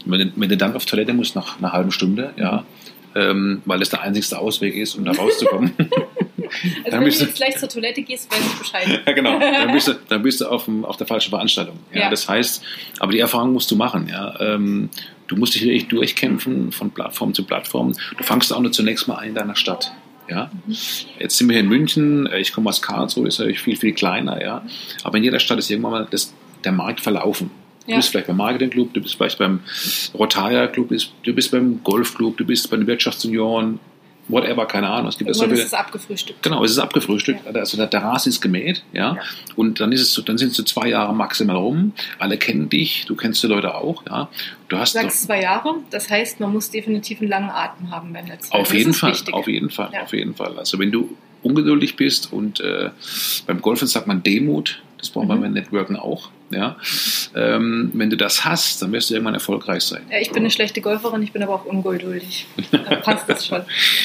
Wenn, 0.05 0.33
wenn 0.35 0.49
du 0.49 0.57
dann 0.57 0.75
auf 0.75 0.85
Toilette 0.85 1.13
musst 1.13 1.35
nach 1.35 1.57
einer 1.57 1.71
halben 1.71 1.91
Stunde, 1.91 2.33
ja, 2.37 2.57
mhm 2.57 2.65
ähm, 3.15 3.61
weil 3.65 3.81
es 3.81 3.89
der 3.89 4.01
einzigste 4.01 4.37
Ausweg 4.37 4.75
ist, 4.75 4.95
um 4.95 5.05
da 5.05 5.13
rauszukommen. 5.13 5.73
also 5.77 5.91
dann 6.91 7.01
wenn 7.01 7.09
du 7.09 7.15
jetzt 7.15 7.35
gleich 7.35 7.57
zur 7.57 7.69
Toilette 7.69 8.01
gehst, 8.01 8.29
weiß 8.31 8.45
ich 8.45 8.59
Bescheid. 8.59 9.01
ja, 9.05 9.13
genau. 9.13 9.39
Dann 9.39 9.71
bist 9.71 9.87
du, 9.87 9.93
dann 10.09 10.21
bist 10.21 10.41
du 10.41 10.47
auf, 10.47 10.67
auf 10.83 10.97
der 10.97 11.07
falschen 11.07 11.29
Veranstaltung. 11.29 11.79
Ja? 11.93 12.01
ja? 12.01 12.09
Das 12.09 12.27
heißt, 12.27 12.61
aber 12.99 13.13
die 13.13 13.19
Erfahrung 13.19 13.53
musst 13.53 13.71
du 13.71 13.75
machen. 13.75 14.07
Ja? 14.09 14.37
Ähm, 14.39 14.89
du 15.27 15.37
musst 15.37 15.55
dich 15.55 15.63
wirklich 15.63 15.87
durchkämpfen 15.87 16.71
von 16.73 16.91
Plattform 16.91 17.33
zu 17.33 17.45
Plattform. 17.45 17.93
Du 18.17 18.23
fangst 18.23 18.51
auch 18.51 18.59
nur 18.59 18.73
zunächst 18.73 19.07
mal 19.07 19.15
an 19.15 19.29
in 19.29 19.35
deiner 19.35 19.55
Stadt. 19.55 19.93
Ja? 20.29 20.51
Jetzt 21.19 21.37
sind 21.37 21.47
wir 21.47 21.53
hier 21.53 21.63
in 21.63 21.69
München, 21.69 22.29
ich 22.37 22.51
komme 22.51 22.69
aus 22.69 22.81
Karlsruhe, 22.81 23.27
ist 23.27 23.39
natürlich 23.39 23.61
viel, 23.61 23.77
viel 23.77 23.93
kleiner, 23.93 24.41
ja. 24.41 24.65
Aber 25.03 25.17
in 25.17 25.23
jeder 25.23 25.39
Stadt 25.39 25.59
ist 25.59 25.69
irgendwann 25.69 25.91
mal 25.91 26.07
das, 26.09 26.33
der 26.63 26.71
Markt 26.71 27.01
verlaufen. 27.01 27.51
Du 27.85 27.91
ja. 27.91 27.97
bist 27.97 28.09
vielleicht 28.09 28.27
beim 28.27 28.37
Marketing 28.37 28.71
Club, 28.71 28.93
du 28.93 29.01
bist 29.01 29.15
vielleicht 29.15 29.37
beim 29.37 29.59
Rotaria 30.15 30.67
Club, 30.67 30.89
du 31.23 31.33
bist 31.33 31.51
beim 31.51 31.83
Golf 31.83 32.15
Club, 32.15 32.37
du 32.37 32.45
bist 32.45 32.69
bei 32.71 32.77
den 32.77 32.87
Wirtschaftsunion, 32.87 33.79
whatever, 34.27 34.65
keine 34.65 34.89
Ahnung. 34.89 35.09
Es 35.09 35.17
gibt 35.17 35.29
Irgendwann 35.29 35.49
so 35.49 35.55
viele, 35.55 35.61
ist 35.61 35.67
es 35.67 35.73
abgefrühstückt. 35.73 36.43
Genau, 36.43 36.63
es 36.63 36.71
ist 36.71 36.79
abgefrühstückt. 36.79 37.45
Ja. 37.45 37.51
Also 37.51 37.83
der, 37.83 38.01
Rasen 38.01 38.29
ist 38.29 38.41
gemäht, 38.41 38.83
ja? 38.93 39.15
ja. 39.15 39.21
Und 39.55 39.79
dann 39.79 39.91
ist 39.91 40.01
es 40.01 40.13
so, 40.13 40.21
dann 40.21 40.37
sind 40.37 40.51
es 40.51 40.57
so 40.57 40.63
zwei 40.63 40.89
Jahre 40.89 41.13
maximal 41.13 41.55
rum. 41.55 41.93
Alle 42.19 42.37
kennen 42.37 42.69
dich, 42.69 43.05
du 43.07 43.15
kennst 43.15 43.43
die 43.43 43.47
Leute 43.47 43.75
auch, 43.75 44.03
ja. 44.07 44.29
Du 44.67 44.77
hast 44.77 44.95
du 44.95 44.99
sagst 44.99 45.23
doch, 45.23 45.27
zwei 45.27 45.41
Jahre, 45.41 45.75
das 45.91 46.09
heißt, 46.09 46.39
man 46.39 46.51
muss 46.51 46.71
definitiv 46.71 47.21
einen 47.21 47.29
langen 47.29 47.49
Atem 47.49 47.91
haben 47.91 48.13
beim 48.13 48.25
letzten 48.25 48.53
Auf 48.53 48.73
jeden 48.73 48.93
Fall, 48.93 49.11
wichtig. 49.11 49.33
auf 49.33 49.47
jeden 49.47 49.69
Fall, 49.69 49.89
ja. 49.93 50.03
auf 50.03 50.13
jeden 50.13 50.33
Fall. 50.33 50.57
Also 50.57 50.79
wenn 50.79 50.91
du 50.91 51.15
ungeduldig 51.43 51.95
bist 51.95 52.33
und 52.33 52.59
äh, 52.59 52.89
beim 53.45 53.61
Golfen 53.61 53.87
sagt 53.87 54.07
man 54.07 54.23
Demut, 54.23 54.81
das 54.97 55.09
brauchen 55.09 55.27
wir 55.27 55.35
mhm. 55.35 55.41
beim 55.41 55.53
Networken 55.53 55.95
auch. 55.95 56.31
Ja? 56.51 56.77
Ähm, 57.35 57.91
wenn 57.93 58.09
du 58.09 58.17
das 58.17 58.45
hast, 58.45 58.81
dann 58.81 58.91
wirst 58.91 59.09
du 59.09 59.15
irgendwann 59.15 59.33
erfolgreich 59.33 59.83
sein. 59.83 60.01
Ja, 60.11 60.19
ich 60.19 60.29
bin 60.29 60.43
eine 60.43 60.51
schlechte 60.51 60.81
Golferin, 60.81 61.21
ich 61.23 61.31
bin 61.31 61.41
aber 61.43 61.55
auch 61.55 61.65
ungeduldig. 61.65 62.45
Dann 62.71 63.01
passt 63.01 63.27
das 63.27 63.45
schon. 63.45 63.63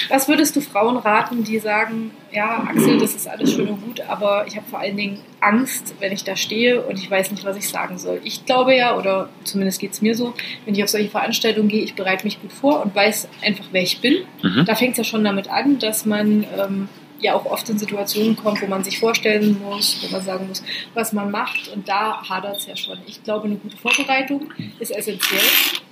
Was 0.08 0.28
würdest 0.28 0.56
du 0.56 0.60
Frauen 0.60 0.96
raten, 0.96 1.44
die 1.44 1.58
sagen, 1.58 2.12
ja, 2.32 2.66
Axel, 2.68 2.98
das 2.98 3.14
ist 3.14 3.28
alles 3.28 3.52
schön 3.52 3.68
und 3.68 3.82
gut, 3.82 4.00
aber 4.02 4.46
ich 4.46 4.56
habe 4.56 4.66
vor 4.68 4.78
allen 4.78 4.96
Dingen 4.96 5.18
Angst, 5.40 5.94
wenn 6.00 6.12
ich 6.12 6.24
da 6.24 6.36
stehe 6.36 6.82
und 6.82 6.98
ich 6.98 7.10
weiß 7.10 7.30
nicht, 7.30 7.44
was 7.44 7.56
ich 7.56 7.68
sagen 7.68 7.98
soll. 7.98 8.20
Ich 8.24 8.46
glaube 8.46 8.74
ja, 8.74 8.96
oder 8.96 9.28
zumindest 9.44 9.80
geht 9.80 9.92
es 9.92 10.02
mir 10.02 10.14
so, 10.14 10.34
wenn 10.64 10.74
ich 10.74 10.82
auf 10.82 10.88
solche 10.88 11.10
Veranstaltungen 11.10 11.68
gehe, 11.68 11.82
ich 11.82 11.94
bereite 11.94 12.24
mich 12.24 12.40
gut 12.40 12.52
vor 12.52 12.82
und 12.82 12.94
weiß 12.94 13.28
einfach, 13.42 13.64
wer 13.72 13.82
ich 13.82 14.00
bin. 14.00 14.24
Mhm. 14.42 14.64
Da 14.64 14.74
fängt 14.74 14.92
es 14.92 14.98
ja 14.98 15.04
schon 15.04 15.24
damit 15.24 15.48
an, 15.48 15.78
dass 15.78 16.06
man 16.06 16.44
ähm, 16.58 16.88
ja 17.20 17.34
auch 17.34 17.46
oft 17.46 17.68
in 17.68 17.78
Situationen 17.78 18.36
kommt, 18.36 18.62
wo 18.62 18.66
man 18.66 18.82
sich 18.84 18.98
vorstellen 18.98 19.60
muss, 19.62 19.98
wo 20.02 20.12
man 20.12 20.22
sagen 20.22 20.48
muss, 20.48 20.62
was 20.94 21.12
man 21.12 21.30
macht. 21.30 21.68
Und 21.68 21.88
da 21.88 22.22
hadert 22.28 22.58
es 22.58 22.66
ja 22.66 22.76
schon. 22.76 22.98
Ich 23.06 23.22
glaube, 23.22 23.46
eine 23.46 23.56
gute 23.56 23.76
Vorbereitung 23.76 24.52
ist 24.78 24.90
essentiell. 24.90 25.40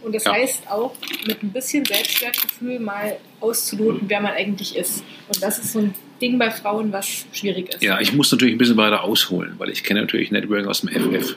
Und 0.02 0.14
das 0.14 0.25
ja. 0.25 0.32
heißt 0.32 0.70
auch, 0.70 0.94
mit 1.26 1.42
ein 1.42 1.50
bisschen 1.50 1.85
Selbstwertgefühl 1.85 2.80
mal 2.80 3.16
auszuloten, 3.40 4.08
wer 4.08 4.20
man 4.20 4.32
eigentlich 4.32 4.76
ist. 4.76 5.04
Und 5.28 5.42
das 5.42 5.58
ist 5.58 5.73
so 5.73 5.80
ein 5.80 5.94
Ding 6.20 6.38
bei 6.38 6.50
Frauen, 6.50 6.92
was 6.92 7.26
schwierig 7.32 7.75
ist. 7.75 7.82
Ja, 7.82 8.00
ich 8.00 8.12
muss 8.12 8.30
natürlich 8.32 8.54
ein 8.54 8.58
bisschen 8.58 8.76
weiter 8.76 9.04
ausholen, 9.04 9.54
weil 9.58 9.70
ich 9.70 9.85
kenne 9.85 10.00
natürlich 10.00 10.30
Networking 10.30 10.66
aus 10.66 10.80
dem 10.80 10.90
FF. 10.90 11.37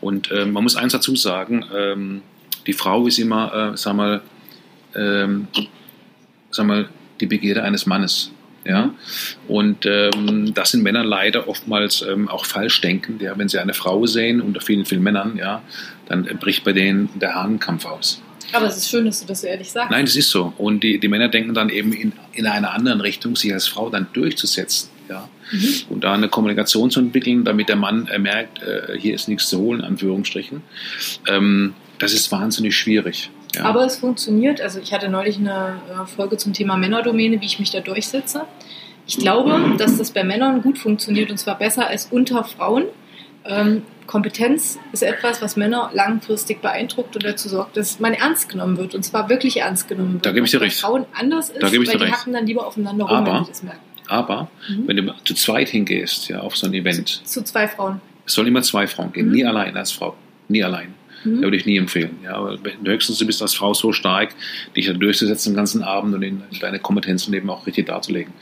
Und 0.00 0.30
äh, 0.30 0.46
man 0.46 0.62
muss 0.62 0.76
eins 0.76 0.92
dazu 0.92 1.16
sagen, 1.16 1.64
ähm, 1.74 2.22
die 2.66 2.72
Frau 2.72 3.06
ist 3.06 3.18
immer, 3.18 3.72
äh, 3.72 3.76
sag 3.76 3.94
mal, 3.94 4.20
ähm, 4.94 5.48
sag 6.50 6.66
mal, 6.66 6.88
die 7.20 7.26
Begierde 7.26 7.62
eines 7.62 7.86
Mannes. 7.86 8.32
Ja? 8.64 8.94
Und 9.48 9.86
ähm, 9.86 10.52
das 10.54 10.72
sind 10.72 10.82
Männer 10.82 11.04
leider 11.04 11.48
oftmals 11.48 12.02
ähm, 12.02 12.28
auch 12.28 12.44
falsch 12.44 12.80
denken. 12.80 13.18
Ja? 13.20 13.36
Wenn 13.38 13.48
sie 13.48 13.58
eine 13.58 13.74
Frau 13.74 14.06
sehen, 14.06 14.40
unter 14.40 14.60
vielen, 14.60 14.84
vielen 14.84 15.02
Männern, 15.02 15.36
ja, 15.36 15.62
dann 16.06 16.24
bricht 16.38 16.64
bei 16.64 16.72
denen 16.72 17.08
der 17.18 17.34
Hahnkampf 17.34 17.86
aus. 17.86 18.22
Aber 18.52 18.66
es 18.66 18.76
ist 18.76 18.90
schön, 18.90 19.04
dass 19.04 19.20
du 19.20 19.26
das 19.26 19.42
so 19.42 19.46
ehrlich 19.46 19.70
sagst. 19.70 19.90
Nein, 19.90 20.04
das 20.04 20.16
ist 20.16 20.30
so. 20.30 20.52
Und 20.58 20.82
die, 20.82 20.98
die 20.98 21.08
Männer 21.08 21.28
denken 21.28 21.54
dann 21.54 21.68
eben 21.68 21.92
in, 21.92 22.12
in 22.32 22.46
einer 22.46 22.72
anderen 22.72 23.00
Richtung, 23.00 23.36
sich 23.36 23.52
als 23.52 23.68
Frau 23.68 23.90
dann 23.90 24.08
durchzusetzen. 24.12 24.90
Ja? 25.08 25.28
Mhm. 25.52 25.74
Und 25.88 26.04
da 26.04 26.12
eine 26.14 26.28
Kommunikation 26.28 26.90
zu 26.90 27.00
entwickeln, 27.00 27.44
damit 27.44 27.68
der 27.68 27.76
Mann 27.76 28.08
äh, 28.08 28.18
merkt, 28.18 28.62
äh, 28.62 28.98
hier 28.98 29.14
ist 29.14 29.28
nichts 29.28 29.48
zu 29.48 29.58
holen, 29.58 29.82
Anführungsstrichen. 29.82 30.62
Ähm, 31.28 31.74
das 31.98 32.12
ist 32.12 32.32
wahnsinnig 32.32 32.76
schwierig. 32.76 33.30
Ja. 33.54 33.64
Aber 33.64 33.84
es 33.84 33.96
funktioniert. 33.98 34.60
Also 34.60 34.78
ich 34.80 34.92
hatte 34.92 35.08
neulich 35.08 35.36
eine 35.38 35.80
äh, 35.90 36.06
Folge 36.06 36.36
zum 36.36 36.52
Thema 36.52 36.76
Männerdomäne, 36.76 37.40
wie 37.40 37.46
ich 37.46 37.58
mich 37.58 37.70
da 37.70 37.80
durchsetze. 37.80 38.44
Ich 39.06 39.18
glaube, 39.18 39.74
dass 39.76 39.98
das 39.98 40.12
bei 40.12 40.22
Männern 40.22 40.62
gut 40.62 40.78
funktioniert 40.78 41.30
und 41.30 41.38
zwar 41.38 41.58
besser 41.58 41.88
als 41.88 42.06
unter 42.12 42.44
Frauen. 42.44 42.84
Ähm, 43.44 43.82
Kompetenz 44.06 44.78
ist 44.92 45.02
etwas, 45.02 45.40
was 45.42 45.56
Männer 45.56 45.90
langfristig 45.94 46.60
beeindruckt 46.62 47.16
und 47.16 47.24
dazu 47.24 47.48
sorgt, 47.48 47.76
dass 47.76 47.98
man 48.00 48.12
ernst 48.12 48.48
genommen 48.48 48.76
wird 48.76 48.94
und 48.94 49.02
zwar 49.04 49.28
wirklich 49.28 49.56
ernst 49.58 49.88
genommen 49.88 50.14
wird. 50.14 50.26
Da 50.26 50.32
gebe 50.32 50.44
ich 50.46 50.50
dir 50.52 50.60
recht. 50.60 50.78
Frauen 50.80 51.06
anders 51.18 51.48
ist, 51.50 51.62
Da 51.62 51.70
gebe 51.70 51.82
ich 51.84 51.88
weil 51.90 51.98
dir 51.98 52.04
die 52.04 52.10
recht. 52.10 52.20
hacken 52.20 52.32
dann 52.34 52.46
lieber 52.46 52.66
aufeinander 52.66 53.04
rum, 53.06 53.16
Aber- 53.16 53.34
wenn 53.40 53.46
das 53.46 53.62
merken. 53.62 53.80
Aber 54.08 54.48
Mhm. 54.68 54.88
wenn 54.88 54.96
du 54.96 55.14
zu 55.24 55.34
zweit 55.34 55.68
hingehst, 55.68 56.28
ja, 56.28 56.40
auf 56.40 56.56
so 56.56 56.66
ein 56.66 56.74
Event, 56.74 57.22
Zu 57.24 57.42
zwei 57.44 57.66
Frauen. 57.68 58.00
es 58.26 58.34
sollen 58.34 58.48
immer 58.48 58.62
zwei 58.62 58.86
Frauen 58.88 59.12
gehen, 59.12 59.26
Mhm. 59.28 59.32
nie 59.32 59.44
allein 59.44 59.76
als 59.76 59.92
Frau. 59.92 60.16
Nie 60.48 60.64
allein. 60.64 60.94
Mhm. 61.24 61.36
Da 61.36 61.42
würde 61.42 61.56
ich 61.56 61.66
nie 61.66 61.76
empfehlen. 61.76 62.18
Ja, 62.24 62.56
höchstens 62.84 63.18
du 63.18 63.26
bist 63.26 63.42
als 63.42 63.54
Frau 63.54 63.74
so 63.74 63.92
stark, 63.92 64.34
dich 64.76 64.86
da 64.86 64.92
durchzusetzen 64.92 65.52
den 65.52 65.56
ganzen 65.56 65.82
Abend 65.82 66.14
und 66.14 66.22
in 66.22 66.42
deine 66.60 66.78
Kompetenzen 66.78 67.34
eben 67.34 67.50
auch 67.50 67.66
richtig 67.66 67.86
darzulegen. 67.86 68.32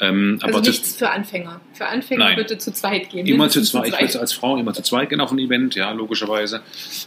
Ähm, 0.00 0.38
Also 0.40 0.54
aber 0.54 0.64
zu, 0.64 0.70
nichts 0.70 0.96
für 0.96 1.10
Anfänger. 1.10 1.60
Für 1.72 1.86
Anfänger 1.86 2.24
Nein. 2.24 2.36
bitte 2.36 2.58
zu 2.58 2.72
zweit 2.72 3.10
gehen. 3.10 3.26
immer 3.26 3.48
zu 3.48 3.58
mindestens 3.58 3.70
zweit, 3.70 3.86
ich 3.88 4.00
würde 4.00 4.20
als 4.20 4.32
Frau 4.32 4.56
immer 4.56 4.72
zu 4.72 4.82
zweit 4.82 5.10
gehen 5.10 5.20
auf 5.20 5.32
ein 5.32 5.38
Event, 5.38 5.74
ja, 5.74 5.90
logischerweise. 5.92 6.60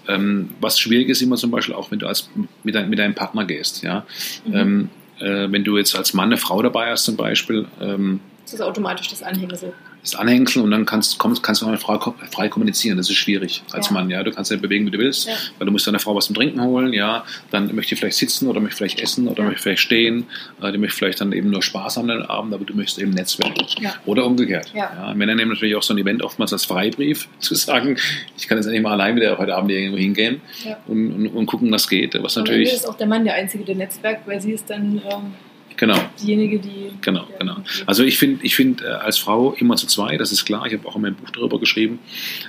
Ähm, 0.07 0.49
was 0.59 0.79
schwierig 0.79 1.09
ist 1.09 1.21
immer 1.21 1.35
zum 1.35 1.51
Beispiel 1.51 1.75
auch, 1.75 1.91
wenn 1.91 1.99
du 1.99 2.07
als, 2.07 2.29
mit, 2.63 2.75
dein, 2.75 2.89
mit 2.89 2.99
deinem 2.99 3.15
Partner 3.15 3.45
gehst, 3.45 3.83
ja. 3.83 4.05
Mhm. 4.45 4.55
Ähm, 4.55 4.89
äh, 5.19 5.51
wenn 5.51 5.63
du 5.63 5.77
jetzt 5.77 5.95
als 5.95 6.13
Mann 6.13 6.29
eine 6.29 6.37
Frau 6.37 6.61
dabei 6.61 6.91
hast 6.91 7.05
zum 7.05 7.15
Beispiel, 7.15 7.67
ähm, 7.79 8.19
Das 8.51 8.59
ist 8.59 8.65
automatisch 8.65 9.07
das 9.07 9.23
Anhängsel. 9.23 9.71
das 10.01 10.15
Anhängsel 10.15 10.61
und 10.63 10.71
dann 10.71 10.85
kannst, 10.85 11.17
kommst, 11.19 11.41
kannst 11.43 11.61
du 11.61 11.77
Frau 11.77 11.97
ko- 11.99 12.15
frei 12.31 12.49
kommunizieren. 12.49 12.97
Das 12.97 13.09
ist 13.09 13.15
schwierig 13.17 13.61
als 13.71 13.87
Ja. 13.87 13.93
Mann. 13.93 14.09
Ja, 14.09 14.23
du 14.23 14.31
kannst 14.31 14.51
ja 14.51 14.57
bewegen, 14.57 14.85
wie 14.87 14.91
du 14.91 14.97
willst, 14.97 15.27
Ja. 15.27 15.33
weil 15.57 15.67
du 15.67 15.71
musst 15.71 15.85
deiner 15.87 15.99
Frau 15.99 16.15
was 16.15 16.25
zum 16.25 16.35
Trinken 16.35 16.61
holen. 16.61 16.91
Ja, 16.91 17.23
dann 17.51 17.73
möchte 17.75 17.93
ich 17.93 17.99
vielleicht 17.99 18.17
sitzen 18.17 18.47
oder 18.47 18.59
möchte 18.59 18.77
vielleicht 18.77 18.99
essen 18.99 19.27
oder 19.29 19.43
möchte 19.43 19.61
vielleicht 19.61 19.83
stehen. 19.83 20.25
Äh, 20.61 20.71
die 20.73 20.79
möchte 20.79 20.97
vielleicht 20.97 21.21
dann 21.21 21.31
eben 21.31 21.49
nur 21.51 21.61
Spaß 21.61 21.97
haben 21.97 22.07
den 22.09 22.23
Abend, 22.23 22.53
aber 22.53 22.65
du 22.65 22.75
möchtest 22.75 22.99
eben 22.99 23.11
Netzwerken. 23.11 23.65
Ja. 23.79 23.93
Oder 24.05 24.25
umgekehrt. 24.25 24.71
Ja. 24.75 25.13
Männer 25.15 25.35
nehmen 25.35 25.51
natürlich 25.51 25.75
auch 25.75 25.83
so 25.83 25.93
ein 25.93 25.97
Event 25.99 26.23
oftmals 26.23 26.51
als 26.51 26.65
Freibrief, 26.65 27.29
zu 27.39 27.55
sagen, 27.55 27.97
ich 28.37 28.47
kann 28.47 28.57
jetzt 28.57 28.65
endlich 28.65 28.81
mal 28.83 28.93
allein 28.93 29.15
wieder 29.15 29.37
heute 29.37 29.55
Abend 29.55 29.71
irgendwo 29.71 29.97
hingehen 29.97 30.41
und, 30.87 31.11
und, 31.13 31.27
und 31.27 31.45
gucken, 31.45 31.71
was 31.71 31.87
geht. 31.87 32.15
Was 32.21 32.35
Am 32.37 32.43
natürlich, 32.43 32.73
ist 32.73 32.89
auch 32.89 32.97
der 32.97 33.07
Mann 33.07 33.23
der 33.23 33.35
Einzige, 33.35 33.63
der 33.63 33.75
Netzwerk, 33.75 34.21
weil 34.25 34.41
sie 34.41 34.51
ist 34.53 34.69
dann 34.69 34.99
ähm, 35.09 35.33
genau. 35.81 35.97
diejenige, 36.21 36.59
die. 36.59 36.91
Genau, 37.01 37.25
der 37.25 37.39
genau. 37.39 37.57
Also 37.85 38.03
ich 38.03 38.17
finde, 38.17 38.45
ich 38.45 38.55
finde 38.55 38.85
äh, 38.85 38.91
als 38.91 39.17
Frau 39.17 39.53
immer 39.53 39.75
zu 39.75 39.87
zweit, 39.87 40.21
das 40.21 40.31
ist 40.31 40.45
klar. 40.45 40.65
Ich 40.65 40.73
habe 40.73 40.87
auch 40.87 40.95
in 40.95 41.01
meinem 41.01 41.15
Buch 41.15 41.31
darüber 41.31 41.59
geschrieben, 41.59 41.99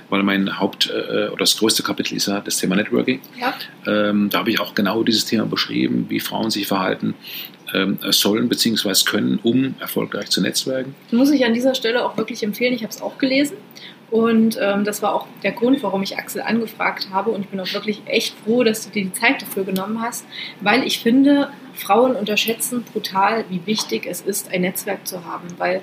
weil 0.09 0.23
mein 0.23 0.59
Haupt- 0.59 0.89
äh, 0.89 1.27
oder 1.27 1.39
das 1.39 1.57
größte 1.57 1.83
Kapitel 1.83 2.15
ist 2.15 2.27
ja 2.27 2.39
das 2.39 2.57
Thema 2.57 2.75
Networking. 2.75 3.19
ja, 3.39 3.53
Ähm, 3.85 4.29
da 4.29 4.39
habe 4.39 4.51
ich 4.51 4.59
auch 4.61 4.73
genau 4.75 5.03
dieses 5.03 5.25
Thema 5.25 5.45
beschrieben, 5.45 6.05
wie 6.09 6.19
Frauen 6.21 6.49
sich 6.51 6.67
verhalten 6.67 7.15
ähm, 7.73 7.97
sollen 8.11 8.47
bzw. 8.47 8.93
können, 9.05 9.39
um 9.43 9.75
erfolgreich 9.79 10.29
zu 10.29 10.41
netzwerken. 10.41 10.95
muss 11.11 11.31
ich 11.31 11.43
an 11.45 11.53
dieser 11.53 11.75
Stelle 11.75 12.05
auch 12.05 12.15
wirklich 12.17 12.43
empfehlen. 12.43 12.73
Ich 12.73 12.83
habe 12.83 12.93
es 12.93 13.01
auch 13.01 13.17
gelesen. 13.17 13.57
Und 14.13 14.59
ähm, 14.61 14.83
das 14.83 15.01
war 15.01 15.15
auch 15.15 15.25
der 15.41 15.53
Grund, 15.53 15.81
warum 15.81 16.03
ich 16.03 16.19
Axel 16.19 16.43
angefragt 16.43 17.07
habe. 17.11 17.31
Und 17.31 17.41
ich 17.41 17.47
bin 17.47 17.59
auch 17.59 17.73
wirklich 17.73 18.03
echt 18.05 18.35
froh, 18.45 18.63
dass 18.63 18.85
du 18.85 18.91
dir 18.91 19.05
die 19.05 19.11
Zeit 19.11 19.41
dafür 19.41 19.63
genommen 19.63 20.03
hast, 20.03 20.27
weil 20.61 20.83
ich 20.83 20.99
finde, 20.99 21.49
Frauen 21.73 22.15
unterschätzen 22.15 22.83
brutal, 22.93 23.43
wie 23.49 23.65
wichtig 23.65 24.05
es 24.05 24.21
ist, 24.21 24.51
ein 24.53 24.61
Netzwerk 24.61 25.07
zu 25.07 25.25
haben. 25.25 25.47
Weil 25.57 25.81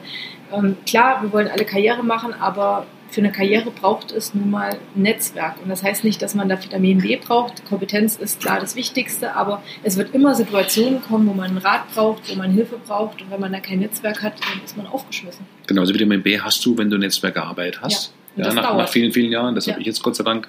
ähm, 0.52 0.76
klar, 0.86 1.22
wir 1.22 1.32
wollen 1.32 1.48
alle 1.48 1.64
Karriere 1.64 2.04
machen, 2.04 2.32
aber 2.32 2.86
für 3.08 3.20
eine 3.20 3.32
Karriere 3.32 3.72
braucht 3.72 4.12
es 4.12 4.32
nun 4.32 4.48
mal 4.48 4.78
ein 4.94 5.02
Netzwerk. 5.02 5.56
Und 5.60 5.68
das 5.68 5.82
heißt 5.82 6.04
nicht, 6.04 6.22
dass 6.22 6.36
man 6.36 6.48
da 6.48 6.62
Vitamin 6.62 6.98
B 6.98 7.16
braucht. 7.16 7.64
Kompetenz 7.64 8.14
ist 8.14 8.38
klar 8.38 8.60
das 8.60 8.76
Wichtigste, 8.76 9.34
aber 9.34 9.60
es 9.82 9.96
wird 9.96 10.14
immer 10.14 10.36
Situationen 10.36 11.02
kommen, 11.02 11.26
wo 11.26 11.32
man 11.32 11.48
einen 11.48 11.58
Rat 11.58 11.92
braucht, 11.92 12.30
wo 12.30 12.36
man 12.36 12.52
Hilfe 12.52 12.78
braucht. 12.78 13.22
Und 13.22 13.32
wenn 13.32 13.40
man 13.40 13.50
da 13.50 13.58
kein 13.58 13.80
Netzwerk 13.80 14.22
hat, 14.22 14.34
dann 14.34 14.64
ist 14.64 14.76
man 14.76 14.86
aufgeschmissen. 14.86 15.44
Genau, 15.66 15.80
also 15.80 15.92
Vitamin 15.92 16.22
B 16.22 16.38
hast 16.38 16.64
du, 16.64 16.78
wenn 16.78 16.88
du 16.88 16.96
Netzwerkarbeit 16.96 17.80
hast. 17.82 18.10
Und 18.10 18.19
Ja, 18.36 18.52
nach, 18.52 18.76
nach 18.76 18.88
vielen, 18.88 19.12
vielen 19.12 19.32
Jahren. 19.32 19.54
Das 19.54 19.66
Ja. 19.66 19.72
habe 19.72 19.80
ich 19.80 19.86
jetzt 19.86 20.02
Gott 20.02 20.16
sei 20.16 20.24
Dank. 20.24 20.48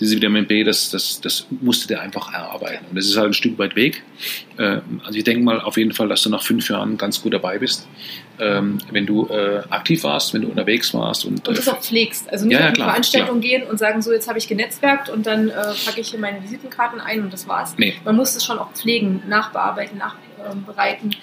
Diese 0.00 0.16
Vitamin 0.16 0.44
B, 0.48 0.64
das, 0.64 0.90
das, 0.90 1.20
das 1.20 1.46
musst 1.62 1.84
du 1.84 1.88
dir 1.94 2.00
einfach 2.00 2.32
erarbeiten. 2.34 2.84
Und 2.90 2.96
das 2.96 3.06
ist 3.06 3.16
halt 3.16 3.28
ein 3.28 3.32
Stück 3.34 3.56
weit 3.58 3.76
Weg. 3.76 4.02
Ähm, 4.58 5.00
Also 5.04 5.16
ich 5.16 5.22
denke 5.24 5.44
mal 5.44 5.60
auf 5.60 5.76
jeden 5.76 5.92
Fall, 5.92 6.08
dass 6.08 6.22
du 6.22 6.30
nach 6.30 6.42
fünf 6.42 6.68
Jahren 6.68 6.98
ganz 6.98 7.22
gut 7.22 7.32
dabei 7.32 7.58
bist. 7.58 7.86
Ähm, 8.40 8.78
Wenn 8.90 9.06
du 9.06 9.28
äh, 9.28 9.62
aktiv 9.70 10.02
warst, 10.02 10.34
wenn 10.34 10.42
du 10.42 10.48
unterwegs 10.48 10.92
warst 10.94 11.24
und, 11.24 11.46
Und 11.46 11.54
äh, 11.54 11.56
das 11.56 11.68
auch 11.68 11.80
pflegst. 11.80 12.28
Also 12.28 12.44
nicht 12.46 12.58
Ja, 12.58 12.64
auf 12.66 12.72
die 12.72 12.74
klar, 12.74 12.88
Veranstaltung 12.88 13.40
gehen 13.40 13.62
und 13.62 13.78
sagen, 13.78 14.02
so 14.02 14.12
jetzt 14.12 14.26
habe 14.26 14.38
ich 14.38 14.48
genetzwerkt 14.48 15.08
und 15.10 15.26
dann 15.26 15.48
äh, 15.48 15.52
packe 15.84 16.00
ich 16.00 16.08
hier 16.08 16.18
meine 16.18 16.42
Visitenkarten 16.42 17.00
ein 17.00 17.22
und 17.22 17.32
das 17.32 17.46
war's. 17.46 17.76
Nee. 17.78 17.94
Man 18.04 18.16
muss 18.16 18.34
es 18.34 18.44
schon 18.44 18.58
auch 18.58 18.72
pflegen, 18.72 19.22
nachbearbeiten, 19.28 19.96
nachbereiten, 19.98 21.14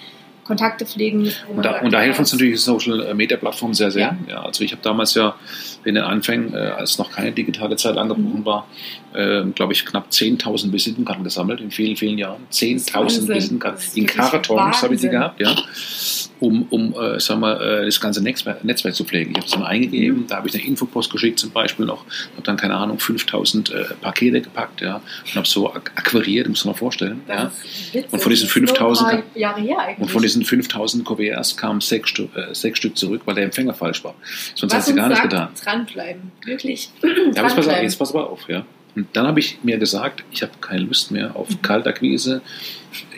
Kontakte 0.44 0.84
pflegen. 0.84 1.30
Und 1.54 1.64
da, 1.64 1.80
und 1.80 1.92
da 1.92 2.00
hilft 2.00 2.18
uns 2.18 2.32
natürlich 2.32 2.54
die 2.54 2.58
Social 2.58 3.14
Media 3.14 3.36
Plattform 3.36 3.74
sehr, 3.74 3.90
sehr. 3.90 4.16
Ja. 4.26 4.34
Ja. 4.34 4.42
also 4.44 4.64
ich 4.64 4.72
habe 4.72 4.82
damals 4.82 5.14
ja 5.14 5.34
in 5.84 5.94
den 5.94 6.04
Anfängen, 6.04 6.52
äh, 6.54 6.58
als 6.58 6.98
noch 6.98 7.10
keine 7.10 7.32
digitale 7.32 7.76
Zeit 7.76 7.96
angebrochen 7.96 8.40
Mhm. 8.40 8.44
war, 8.44 8.66
äh, 9.14 9.42
glaube 9.54 9.72
ich, 9.72 9.84
knapp 9.86 10.10
10.000 10.10 10.72
Visitenkarten 10.72 11.24
gesammelt 11.24 11.60
in 11.60 11.70
vielen, 11.70 11.96
vielen 11.96 12.18
Jahren. 12.18 12.46
10.000 12.50 12.94
Wahnsinn. 13.28 13.28
Visitenkarten. 13.36 13.82
In 13.94 14.06
Kartons 14.06 14.82
habe 14.82 14.94
ich 14.94 15.00
die 15.00 15.08
gehabt, 15.08 15.40
ja. 15.40 15.54
Um, 16.42 16.66
um 16.70 16.92
äh, 17.00 17.20
sagen 17.20 17.40
wir, 17.40 17.60
äh, 17.60 17.84
das 17.84 18.00
ganze 18.00 18.20
Netzwerk, 18.20 18.64
Netzwerk 18.64 18.96
zu 18.96 19.04
pflegen. 19.04 19.30
Ich 19.30 19.36
habe 19.36 19.46
es 19.46 19.52
dann 19.52 19.62
eingegeben, 19.62 20.22
Mhm. 20.22 20.26
da 20.26 20.36
habe 20.38 20.48
ich 20.48 20.54
eine 20.54 20.64
Infopost 20.64 21.12
geschickt 21.12 21.38
zum 21.38 21.50
Beispiel 21.52 21.86
noch, 21.86 22.04
habe 22.32 22.42
dann, 22.42 22.56
keine 22.56 22.74
Ahnung, 22.74 22.98
5000 22.98 23.70
äh, 23.70 23.84
Pakete 24.00 24.40
gepackt, 24.40 24.80
ja, 24.80 24.96
und 25.24 25.34
habe 25.36 25.46
so 25.46 25.72
ak- 25.72 25.92
akquiriert, 25.94 26.48
muss 26.48 26.64
man 26.64 26.72
mal 26.74 26.78
vorstellen. 26.78 27.20
Ja. 27.28 27.52
Und 28.10 28.20
von 28.20 28.30
diesen 28.30 28.48
Das 28.48 28.56
ist 28.56 28.56
nur 28.56 28.62
ein 28.64 28.66
5000 28.66 29.10
paar 29.10 29.22
Jahre 29.36 29.60
her 29.60 29.78
eigentlich. 29.78 29.98
Und 30.00 30.10
von 30.10 30.22
diesen 30.22 30.44
5000 30.44 31.04
Kuverts 31.04 31.56
kamen 31.56 31.80
sechs, 31.80 32.10
Stu 32.10 32.24
äh, 32.34 32.52
sechs 32.54 32.78
Stück 32.78 32.96
zurück, 32.98 33.22
weil 33.24 33.36
der 33.36 33.44
Empfänger 33.44 33.74
falsch 33.74 34.02
war. 34.02 34.14
Sonst 34.56 34.74
hat 34.74 34.84
sie 34.84 34.94
gar 34.94 35.08
nichts 35.08 35.22
sagt, 35.22 35.30
getan. 35.32 35.48
dranbleiben. 35.62 36.32
Wirklich 36.44 36.90
Ja, 37.02 37.08
aber 37.08 37.14
jetzt 37.14 37.34
pass, 37.36 37.44
auf, 37.44 37.54
dranbleiben. 37.54 37.82
jetzt 37.84 37.98
pass 38.00 38.10
aber 38.10 38.30
auf, 38.30 38.48
ja. 38.48 38.64
Und 38.94 39.08
dann 39.14 39.26
habe 39.26 39.40
ich 39.40 39.58
mir 39.62 39.78
gesagt, 39.78 40.22
ich 40.30 40.42
habe 40.42 40.52
keine 40.60 40.82
Lust 40.82 41.10
mehr 41.10 41.34
auf 41.34 41.48
Mhm. 41.48 41.62
Kaltakquise, 41.62 42.42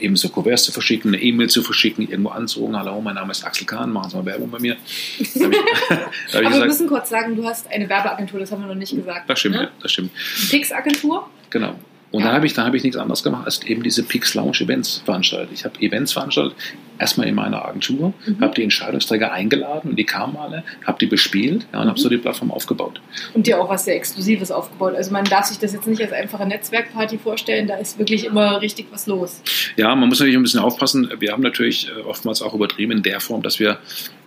eben 0.01 0.15
so 0.17 0.29
Kuverts 0.29 0.63
zu 0.65 0.73
verschicken, 0.73 1.13
eine 1.13 1.23
E-Mail 1.23 1.49
zu 1.49 1.63
verschicken, 1.63 2.09
irgendwo 2.09 2.31
anzurufen. 2.31 2.77
Hallo, 2.79 3.01
mein 3.01 3.17
Name 3.17 3.33
ist 3.33 3.45
Axel 3.45 3.67
Kahn, 3.67 3.91
machen 3.93 4.11
Sie 4.11 4.17
mal 4.17 4.25
Werbung 4.27 4.51
bei 4.51 4.61
mir. 4.61 4.77
Ich, 5.19 5.43
Aber 5.43 6.43
wir 6.43 6.49
gesagt, 6.49 6.67
müssen 6.67 6.89
kurz 6.89 7.09
sagen, 7.11 7.37
du 7.37 7.45
hast 7.45 7.69
eine 7.71 7.89
Werbeagentur, 7.89 8.41
das 8.41 8.53
haben 8.53 8.63
wir 8.63 8.69
noch 8.69 8.75
nicht 8.75 8.95
gesagt. 8.95 9.29
das 9.29 9.39
stimmt, 9.39 9.57
ne? 9.57 9.63
ja, 9.63 9.71
das 9.81 9.93
stimmt. 9.93 10.11
Pix-Agentur. 10.51 11.29
Genau. 11.51 11.75
Und 12.15 12.25
dann 12.25 12.33
habe 12.33 12.47
ich, 12.47 12.57
habe 12.57 12.77
ich 12.77 12.85
nichts 12.85 12.97
anderes 12.97 13.25
gemacht, 13.25 13.45
als 13.45 13.61
eben 13.65 13.83
diese 13.83 14.05
Pix 14.05 14.35
Lounge 14.35 14.61
Events 14.61 15.03
veranstaltet. 15.05 15.51
Ich 15.53 15.65
habe 15.65 15.81
Events 15.81 16.13
veranstaltet, 16.13 16.57
erstmal 16.99 17.27
in 17.27 17.35
meiner 17.35 17.65
Agentur, 17.65 18.15
Mhm. 18.27 18.41
habe 18.41 18.55
die 18.55 18.63
Entscheidungsträger 18.63 19.33
eingeladen 19.33 19.91
und 19.91 19.97
die 19.99 20.05
kamen 20.05 20.37
alle, 20.37 20.63
habe 20.87 20.97
die 21.01 21.07
bespielt 21.07 21.67
ja, 21.73 21.81
und 21.81 21.89
habe 21.89 21.99
Mhm. 21.99 22.03
so 22.03 22.09
die 22.09 22.19
Plattform 22.19 22.53
aufgebaut. 22.53 23.01
Und 23.35 23.49
dir 23.49 23.61
auch 23.61 23.69
was 23.69 23.85
sehr 23.85 23.97
Exklusives 23.97 24.53
aufgebaut. 24.53 24.95
Also 24.95 25.11
man 25.11 25.25
darf 25.25 25.47
sich 25.47 25.59
das 25.59 25.73
jetzt 25.73 25.89
nicht 25.89 26.01
als 26.01 26.13
einfache 26.13 26.47
Netzwerkparty 26.47 27.19
vorstellen, 27.19 27.67
da 27.67 27.75
ist 27.79 27.99
wirklich 27.99 28.25
immer 28.27 28.61
richtig 28.61 28.87
was 28.93 29.09
los. 29.09 29.43
Ja, 29.77 29.93
man 29.97 30.09
muss 30.09 30.21
natürlich 30.21 30.37
ein 30.37 30.43
bisschen 30.45 30.61
aufpassen. 30.61 31.11
Wir 31.19 31.33
haben 31.33 31.43
natürlich 31.43 31.89
äh, 31.89 32.01
oftmals 32.03 32.43
auch 32.43 32.55
übertrieben 32.55 32.93
in 32.93 33.03
der 33.03 33.19
Form, 33.19 33.43
dass 33.43 33.59
wir 33.59 33.79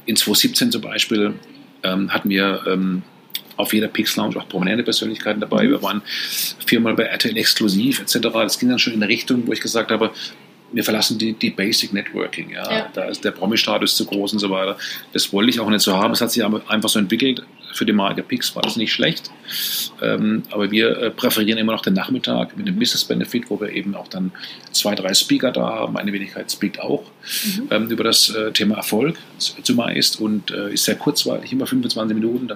in 0.06 0.18
2017 0.18 0.72
zum 0.74 0.82
Beispiel 0.82 1.36
ähm, 1.84 2.14
hatten 2.14 2.30
wir 2.30 2.64
ähm, 2.68 3.04
auf 3.58 3.74
jeder 3.74 3.88
Pix 3.88 4.16
Lounge 4.16 4.38
auch 4.38 4.48
prominente 4.48 4.84
Persönlichkeiten 4.84 5.42
dabei. 5.42 5.64
Mhm. 5.66 5.70
Wir 5.72 5.82
waren 5.84 6.02
viermal 6.66 6.94
bei 6.96 7.04
RTL 7.04 7.36
exklusiv 7.38 8.00
etc. 8.00 8.18
Das 8.34 8.60
ging 8.60 8.70
dann 8.70 8.80
schon 8.80 8.94
in 8.94 9.02
eine 9.04 9.12
Richtung, 9.12 9.46
wo 9.48 9.52
ich 9.52 9.62
gesagt 9.62 9.92
habe, 9.92 10.12
wir 10.74 10.84
verlassen 10.84 11.18
die, 11.18 11.32
die 11.32 11.50
Basic 11.52 11.94
Networking. 11.94 12.50
Ja. 12.52 12.70
Ja. 12.70 12.90
Da 12.94 13.04
ist 13.06 13.24
der 13.24 13.32
Promi-Status 13.32 13.96
zu 13.96 14.06
groß 14.06 14.34
und 14.34 14.40
so 14.40 14.50
weiter. 14.50 14.78
Das 15.14 15.32
wollte 15.32 15.50
ich 15.50 15.62
auch 15.62 15.70
nicht 15.70 15.80
so 15.82 15.96
haben. 15.96 16.12
Es 16.12 16.20
hat 16.20 16.32
sich 16.32 16.44
aber 16.44 16.62
einfach 16.70 16.90
so 16.90 17.00
entwickelt. 17.00 17.42
Für 17.74 17.86
die 17.86 17.94
Marke 17.94 18.22
Pix 18.24 18.54
war 18.56 18.64
das 18.64 18.76
nicht 18.76 18.92
schlecht. 18.92 19.32
Ähm, 20.02 20.44
aber 20.52 20.70
wir 20.70 20.98
äh, 20.98 21.10
präferieren 21.12 21.58
immer 21.58 21.72
noch 21.72 21.82
den 21.84 21.94
Nachmittag 21.94 22.58
mit 22.58 22.68
dem 22.68 22.76
Mhm. 22.76 22.80
Business 22.80 23.06
Benefit, 23.06 23.46
wo 23.50 23.62
wir 23.62 23.70
eben 23.70 23.96
auch 23.96 24.10
dann 24.10 24.32
zwei, 24.74 24.94
drei 24.94 25.14
Speaker 25.14 25.52
da 25.52 25.62
haben. 25.68 25.96
Eine 25.98 26.12
Wenigkeit 26.12 26.52
speakt 26.52 26.82
auch 26.82 27.04
Mhm. 27.46 27.68
ähm, 27.72 27.88
über 27.90 28.04
das 28.04 28.30
äh, 28.30 28.52
Thema 28.52 28.76
Erfolg 28.76 29.18
zumeist 29.64 30.20
und 30.20 30.52
äh, 30.52 30.74
ist 30.74 30.84
sehr 30.84 30.96
kurzweilig, 30.96 31.52
immer 31.54 31.66
25 31.66 32.14
Minuten. 32.14 32.48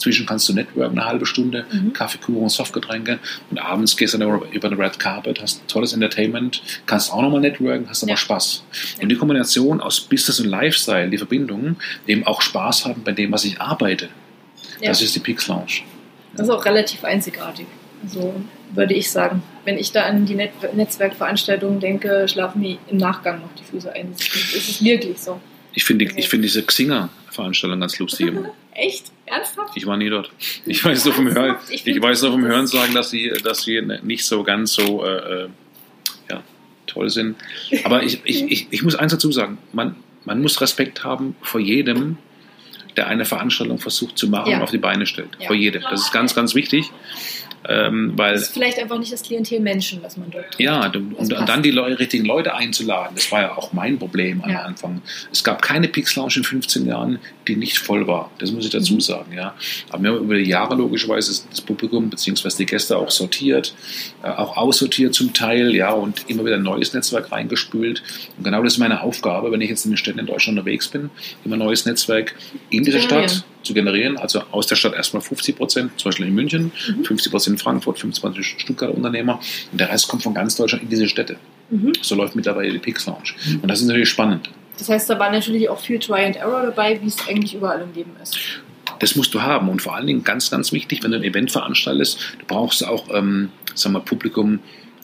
Dazwischen 0.00 0.24
kannst 0.24 0.48
du 0.48 0.54
networken, 0.54 0.98
eine 0.98 1.06
halbe 1.06 1.26
Stunde, 1.26 1.66
Mhm. 1.70 1.92
Kaffee, 1.92 2.16
Kuchen, 2.16 2.48
Softgetränke 2.48 3.18
und 3.50 3.58
abends 3.58 3.98
gehst 3.98 4.14
du 4.14 4.18
über, 4.50 4.68
den 4.70 4.80
Red 4.80 4.98
Carpet, 4.98 5.42
hast 5.42 5.68
tolles 5.68 5.92
Entertainment, 5.92 6.62
kannst 6.86 7.12
auch 7.12 7.20
nochmal 7.20 7.40
networken, 7.42 7.86
hast 7.86 8.02
aber 8.02 8.12
Ja. 8.12 8.16
Spaß. 8.16 8.64
Und 9.02 9.08
die 9.10 9.14
Kombination 9.16 9.82
aus 9.82 10.00
Business 10.00 10.40
und 10.40 10.46
Lifestyle, 10.48 11.10
die 11.10 11.18
Verbindung, 11.18 11.76
eben 12.06 12.26
auch 12.26 12.40
Spaß 12.40 12.86
haben 12.86 13.02
bei 13.04 13.12
dem, 13.12 13.30
was 13.30 13.44
ich 13.44 13.60
arbeite, 13.60 14.08
Ja. 14.80 14.88
das 14.88 15.02
ist 15.02 15.14
die 15.16 15.20
Pix 15.20 15.48
Lounge. 15.48 15.82
Das 16.32 16.48
ist 16.48 16.50
auch 16.50 16.64
relativ 16.64 17.04
einzigartig. 17.04 17.66
Also 18.02 18.32
würde 18.72 18.94
ich 18.94 19.10
sagen. 19.10 19.42
Wenn 19.66 19.76
ich 19.76 19.92
da 19.92 20.04
an 20.04 20.24
die 20.24 20.34
Net 20.34 20.52
Netzwerkveranstaltungen 20.74 21.78
denke, 21.78 22.26
schlafen 22.26 22.62
mir 22.62 22.78
im 22.88 22.96
Nachgang 22.96 23.40
noch 23.42 23.50
die 23.58 23.64
Füße 23.64 23.92
ein. 23.92 24.14
Es 24.16 24.54
ist 24.70 24.82
wirklich 24.82 25.18
so. 25.18 25.38
Ich 25.72 25.84
finde 25.84 26.04
ich 26.16 26.28
finde 26.28 26.46
diese 26.48 26.62
Xinger-Veranstaltung 26.64 27.80
ganz 27.80 27.98
lustig. 27.98 28.32
Echt? 28.72 29.04
Ernsthaft? 29.26 29.76
Ich 29.76 29.86
war 29.86 29.96
nie 29.96 30.10
dort. 30.10 30.30
Ich 30.66 30.84
weiß 30.84 31.04
nur 31.04 31.14
vom 31.14 31.32
Hören, 31.32 31.56
Ich 31.68 31.74
ich 31.76 31.82
find- 31.82 32.02
weiß 32.02 32.22
nur 32.22 32.32
vom 32.32 32.44
Hören 32.44 32.66
sagen, 32.66 32.94
dass 32.94 33.10
sie, 33.10 33.30
dass 33.44 33.62
sie 33.62 33.80
nicht 34.02 34.24
so 34.24 34.42
ganz 34.42 34.72
so, 34.72 35.04
äh, 35.04 35.44
äh, 35.44 35.48
ja, 36.30 36.42
toll 36.86 37.10
sind. 37.10 37.36
Aber 37.84 38.02
ich, 38.02 38.20
ich, 38.24 38.42
ich, 38.50 38.66
ich 38.70 38.82
muss 38.82 38.94
eins 38.96 39.12
dazu 39.12 39.30
sagen, 39.32 39.58
man, 39.72 39.96
man 40.24 40.40
muss 40.42 40.60
Respekt 40.60 41.04
haben 41.04 41.36
vor 41.42 41.60
jedem, 41.60 42.18
der 42.96 43.06
eine 43.06 43.24
Veranstaltung 43.24 43.78
versucht 43.78 44.18
zu 44.18 44.28
machen 44.28 44.50
Ja. 44.50 44.56
und 44.58 44.62
auf 44.64 44.70
die 44.72 44.78
Beine 44.78 45.06
stellt. 45.06 45.30
Ja. 45.38 45.46
Vor 45.46 45.56
jedem. 45.56 45.82
Das 45.88 46.00
ist 46.00 46.12
ganz, 46.12 46.34
ganz 46.34 46.54
wichtig. 46.56 46.90
Ähm, 47.68 48.12
weil 48.16 48.32
Das 48.32 48.42
ist 48.44 48.54
vielleicht 48.54 48.78
einfach 48.78 48.98
nicht 48.98 49.12
das 49.12 49.22
Klientel 49.22 49.60
Menschen, 49.60 50.02
was 50.02 50.16
man 50.16 50.30
dort 50.30 50.46
trifft. 50.46 50.60
ja, 50.60 50.86
und, 50.86 50.96
und 51.14 51.48
dann 51.48 51.62
die 51.62 51.70
Leu 51.70 51.92
richtigen 51.92 52.24
Leute 52.24 52.54
einzuladen, 52.54 53.14
das 53.14 53.30
war 53.30 53.42
ja 53.42 53.56
auch 53.56 53.72
mein 53.74 53.98
Problem 53.98 54.40
am 54.42 54.50
Ja. 54.50 54.62
Anfang. 54.62 55.02
Es 55.30 55.44
gab 55.44 55.60
keine 55.60 55.86
Pix 55.88 56.16
Lounge 56.16 56.32
in 56.36 56.44
15 56.44 56.86
Jahren, 56.86 57.18
die 57.46 57.56
nicht 57.56 57.78
voll 57.78 58.06
war. 58.06 58.30
Das 58.38 58.50
muss 58.52 58.64
ich 58.64 58.70
dazu 58.70 58.94
Mhm. 58.94 59.00
sagen, 59.00 59.32
ja. 59.36 59.54
Aber 59.90 60.02
wir 60.02 60.10
haben 60.12 60.24
über 60.24 60.36
die 60.36 60.48
Jahre 60.48 60.74
logischerweise 60.74 61.42
das 61.50 61.60
Publikum 61.60 62.08
bzw. 62.08 62.48
die 62.58 62.66
Gäste 62.66 62.96
auch 62.96 63.10
sortiert, 63.10 63.74
äh, 64.22 64.28
auch 64.28 64.56
aussortiert 64.56 65.14
zum 65.14 65.34
Teil, 65.34 65.74
ja, 65.74 65.90
und 65.92 66.24
immer 66.30 66.44
wieder 66.46 66.56
ein 66.56 66.62
neues 66.62 66.94
Netzwerk 66.94 67.30
reingespült. 67.30 68.02
Und 68.38 68.44
genau 68.44 68.62
das 68.62 68.74
ist 68.74 68.78
meine 68.78 69.02
Aufgabe, 69.02 69.52
wenn 69.52 69.60
ich 69.60 69.68
jetzt 69.68 69.84
in 69.84 69.90
den 69.90 69.96
Städten 69.98 70.18
in 70.18 70.26
Deutschland 70.26 70.58
unterwegs 70.58 70.88
bin, 70.88 71.10
immer 71.44 71.56
ein 71.56 71.58
neues 71.58 71.84
Netzwerk 71.84 72.34
in 72.70 72.84
dieser 72.84 73.00
generieren. 73.00 73.28
Stadt 73.28 73.44
zu 73.62 73.74
generieren. 73.74 74.16
Also 74.16 74.42
aus 74.50 74.66
der 74.66 74.76
Stadt 74.76 74.94
erstmal 74.94 75.22
50 75.22 75.56
Prozent, 75.56 75.92
zum 75.98 76.08
Beispiel 76.10 76.26
in 76.26 76.34
München, 76.34 76.72
Mhm. 76.88 77.04
50 77.04 77.30
Prozent 77.30 77.54
in 77.56 77.58
Frankfurt, 77.62 77.98
25 77.98 78.46
Stuttgarter 78.58 78.94
Unternehmer 78.94 79.40
und 79.72 79.80
der 79.80 79.90
Rest 79.90 80.08
kommt 80.08 80.22
von 80.22 80.34
ganz 80.34 80.56
Deutschland 80.56 80.84
in 80.84 80.90
diese 80.90 81.08
Städte. 81.08 81.36
Mhm. 81.70 81.92
So 82.02 82.14
läuft 82.14 82.34
mittlerweile 82.36 82.70
die 82.72 82.78
Pix 82.78 83.06
Lounge. 83.06 83.32
Und 83.62 83.68
das 83.68 83.80
ist 83.80 83.86
natürlich 83.86 84.08
spannend. 84.08 84.50
Das 84.78 84.88
heißt, 84.88 85.10
da 85.10 85.18
war 85.18 85.30
natürlich 85.30 85.68
auch 85.68 85.78
viel 85.78 85.98
Try 85.98 86.24
and 86.24 86.36
Error 86.36 86.62
dabei, 86.62 87.00
wie 87.02 87.06
es 87.06 87.28
eigentlich 87.28 87.54
überall 87.54 87.82
im 87.82 87.92
Leben 87.94 88.12
ist. 88.22 88.38
Das 88.98 89.14
musst 89.14 89.32
du 89.34 89.42
haben. 89.42 89.68
Und 89.68 89.80
vor 89.82 89.94
allen 89.94 90.06
Dingen 90.06 90.24
ganz, 90.24 90.50
ganz 90.50 90.72
wichtig, 90.72 91.02
wenn 91.02 91.10
du 91.10 91.18
ein 91.18 91.22
Event 91.22 91.50
veranstaltest, 91.52 92.18
du 92.38 92.46
brauchst 92.46 92.86
auch, 92.86 93.08
ähm, 93.14 93.50
sagen 93.74 93.94
wir, 93.94 94.00
Publikum, 94.00 94.60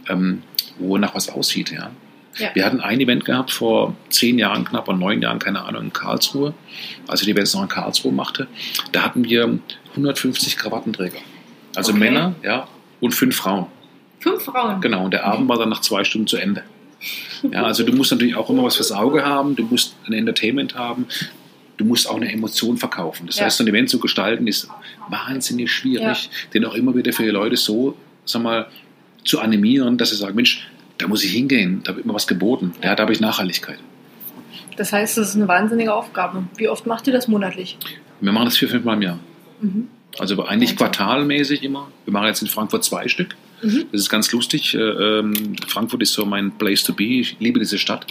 ähm, 0.08 0.42
wo 0.78 0.98
nach 0.98 1.14
was 1.14 1.28
aussieht. 1.28 1.72
Ja? 1.72 1.90
Ja. 2.38 2.50
Wir 2.54 2.64
hatten 2.66 2.80
ein 2.80 3.00
Event 3.00 3.24
gehabt 3.24 3.50
vor 3.50 3.96
zehn 4.10 4.38
Jahren, 4.38 4.64
knapp 4.64 4.88
oder 4.88 4.96
neun 4.98 5.22
Jahren, 5.22 5.38
keine 5.38 5.64
Ahnung, 5.64 5.84
in 5.84 5.92
Karlsruhe, 5.92 6.52
als 7.06 7.20
ich 7.20 7.26
die 7.26 7.32
Events 7.32 7.54
noch 7.54 7.62
in 7.62 7.68
Karlsruhe 7.68 8.12
machte. 8.12 8.46
Da 8.92 9.02
hatten 9.02 9.24
wir 9.24 9.58
150 9.92 10.56
Krawattenträger. 10.56 11.18
Also 11.74 11.92
Okay. 11.92 12.00
Männer, 12.00 12.34
ja, 12.42 12.68
und 13.00 13.14
fünf 13.14 13.36
Frauen. 13.36 13.66
Fünf 14.20 14.42
Frauen. 14.44 14.80
Genau, 14.80 15.04
und 15.04 15.12
der 15.12 15.24
Abend 15.24 15.48
war 15.48 15.58
dann 15.58 15.68
nach 15.68 15.80
zwei 15.80 16.04
Stunden 16.04 16.26
zu 16.26 16.36
Ende. 16.36 16.62
Ja, 17.50 17.62
also 17.64 17.84
du 17.84 17.92
musst 17.92 18.10
natürlich 18.10 18.34
auch 18.36 18.48
immer 18.50 18.64
was 18.64 18.76
fürs 18.76 18.92
Auge 18.92 19.24
haben, 19.24 19.54
du 19.56 19.64
musst 19.64 19.94
ein 20.06 20.12
Entertainment 20.14 20.74
haben, 20.74 21.06
du 21.76 21.84
musst 21.84 22.08
auch 22.08 22.16
eine 22.16 22.32
Emotion 22.32 22.76
verkaufen. 22.78 23.26
Das 23.26 23.36
Ja. 23.38 23.44
heißt, 23.44 23.58
so 23.58 23.64
ein 23.64 23.68
Event 23.68 23.90
zu 23.90 23.98
gestalten 24.00 24.46
ist 24.46 24.68
wahnsinnig 25.08 25.70
schwierig, 25.70 26.30
den 26.54 26.64
auch 26.64 26.74
immer 26.74 26.94
wieder 26.94 27.12
für 27.12 27.22
die 27.24 27.30
Leute 27.30 27.56
so, 27.56 27.94
sag 28.24 28.42
mal, 28.42 28.66
zu 29.24 29.40
animieren, 29.40 29.98
dass 29.98 30.10
sie 30.10 30.16
sagen, 30.16 30.34
Mensch, 30.34 30.66
da 30.98 31.08
muss 31.08 31.24
ich 31.24 31.32
hingehen, 31.32 31.82
da 31.84 31.96
wird 31.96 32.06
mir 32.06 32.14
was 32.14 32.26
geboten, 32.26 32.72
ja, 32.82 32.94
da 32.94 33.02
habe 33.02 33.12
ich 33.12 33.20
Nachhaltigkeit. 33.20 33.78
Das 34.76 34.92
heißt, 34.92 35.16
das 35.16 35.30
ist 35.30 35.36
eine 35.36 35.48
wahnsinnige 35.48 35.94
Aufgabe. 35.94 36.44
Wie 36.56 36.68
oft 36.68 36.86
macht 36.86 37.06
ihr 37.06 37.12
das 37.12 37.28
monatlich? 37.28 37.78
Wir 38.20 38.32
machen 38.32 38.46
das 38.46 38.56
vier, 38.56 38.68
fünf 38.68 38.84
Mal 38.84 38.94
im 38.94 39.02
Jahr. 39.02 39.18
Mhm. 39.60 39.88
Also 40.18 40.42
eigentlich 40.44 40.76
quartalmäßig 40.76 41.62
immer. 41.62 41.88
Wir 42.04 42.12
machen 42.12 42.26
jetzt 42.26 42.42
in 42.42 42.48
Frankfurt 42.48 42.84
zwei 42.84 43.08
Stück. 43.08 43.36
Mhm. 43.62 43.86
Das 43.92 44.02
ist 44.02 44.10
ganz 44.10 44.30
lustig. 44.32 44.74
Äh, 44.74 44.78
ähm, 44.78 45.56
Frankfurt 45.66 46.02
ist 46.02 46.12
so 46.12 46.24
mein 46.26 46.52
Place 46.58 46.82
to 46.84 46.92
be. 46.92 47.04
Ich 47.04 47.36
liebe 47.40 47.58
diese 47.58 47.78
Stadt, 47.78 48.06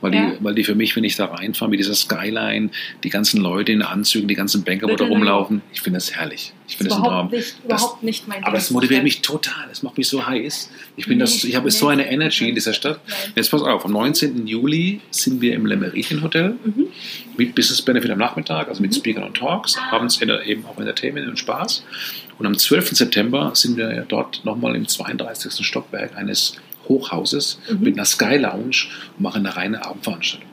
weil, 0.00 0.14
Ja. 0.14 0.30
die, 0.32 0.44
weil 0.44 0.54
die 0.54 0.64
für 0.64 0.74
mich, 0.74 0.96
wenn 0.96 1.04
ich 1.04 1.16
da 1.16 1.26
reinfahre, 1.26 1.70
mit 1.70 1.78
dieser 1.80 1.94
Skyline, 1.94 2.70
die 3.04 3.08
ganzen 3.08 3.40
Leute 3.40 3.72
in 3.72 3.82
Anzügen, 3.82 4.26
die 4.28 4.34
ganzen 4.34 4.64
Banker, 4.64 4.88
wo 4.88 4.96
da 4.96 5.04
York. 5.04 5.10
rumlaufen, 5.16 5.62
ich 5.72 5.80
finde 5.80 5.98
das 5.98 6.12
herrlich. 6.14 6.52
Ich 6.68 6.76
finde 6.76 6.90
das 6.90 6.98
ein 6.98 7.04
Traum. 7.04 7.30
Nicht, 7.30 7.56
Das- 7.68 7.80
überhaupt 7.82 8.02
nicht 8.02 8.28
mein 8.28 8.44
Aber 8.44 8.56
es 8.58 8.70
motiviert 8.70 9.02
mich 9.02 9.22
total. 9.22 9.68
Es 9.72 9.82
macht 9.82 9.96
mich 9.98 10.08
so 10.08 10.26
heiß. 10.26 10.70
Ich, 10.96 11.06
bin 11.06 11.18
Nee, 11.18 11.24
das, 11.24 11.42
ich 11.44 11.54
habe 11.56 11.70
so 11.70 11.86
nee. 11.86 11.92
eine 11.94 12.10
Energy 12.10 12.48
in 12.48 12.54
dieser 12.54 12.72
Stadt. 12.74 13.00
Nein. 13.08 13.16
Jetzt 13.36 13.50
pass 13.50 13.62
auf, 13.62 13.84
am 13.84 13.92
19. 13.92 14.46
Juli 14.46 15.00
sind 15.10 15.40
wir 15.40 15.54
im 15.54 15.66
Le 15.66 15.76
Meridien 15.76 16.22
Hotel 16.22 16.56
Mhm. 16.64 16.86
mit 17.36 17.54
Business 17.54 17.82
Benefit 17.82 18.10
am 18.10 18.18
Nachmittag, 18.18 18.68
also 18.68 18.82
mit 18.82 18.94
Speakern 18.94 19.24
und 19.24 19.36
Talks, 19.36 19.76
abends 19.90 20.20
eben 20.20 20.64
auch 20.66 20.78
Entertainment 20.78 21.28
und 21.28 21.38
Spaß. 21.38 21.84
Und 22.40 22.46
am 22.46 22.56
12. 22.58 22.96
September 22.96 23.50
sind 23.54 23.76
wir 23.76 24.04
dort 24.08 24.44
nochmal 24.44 24.74
im 24.74 24.88
32. 24.88 25.64
Stockwerk 25.64 26.16
eines 26.16 26.56
Hochhauses 26.88 27.60
Mhm. 27.70 27.80
mit 27.80 27.94
einer 27.96 28.06
Sky 28.06 28.36
Lounge 28.38 28.86
und 29.16 29.20
machen 29.22 29.46
eine 29.46 29.54
reine 29.56 29.84
Abendveranstaltung. 29.84 30.48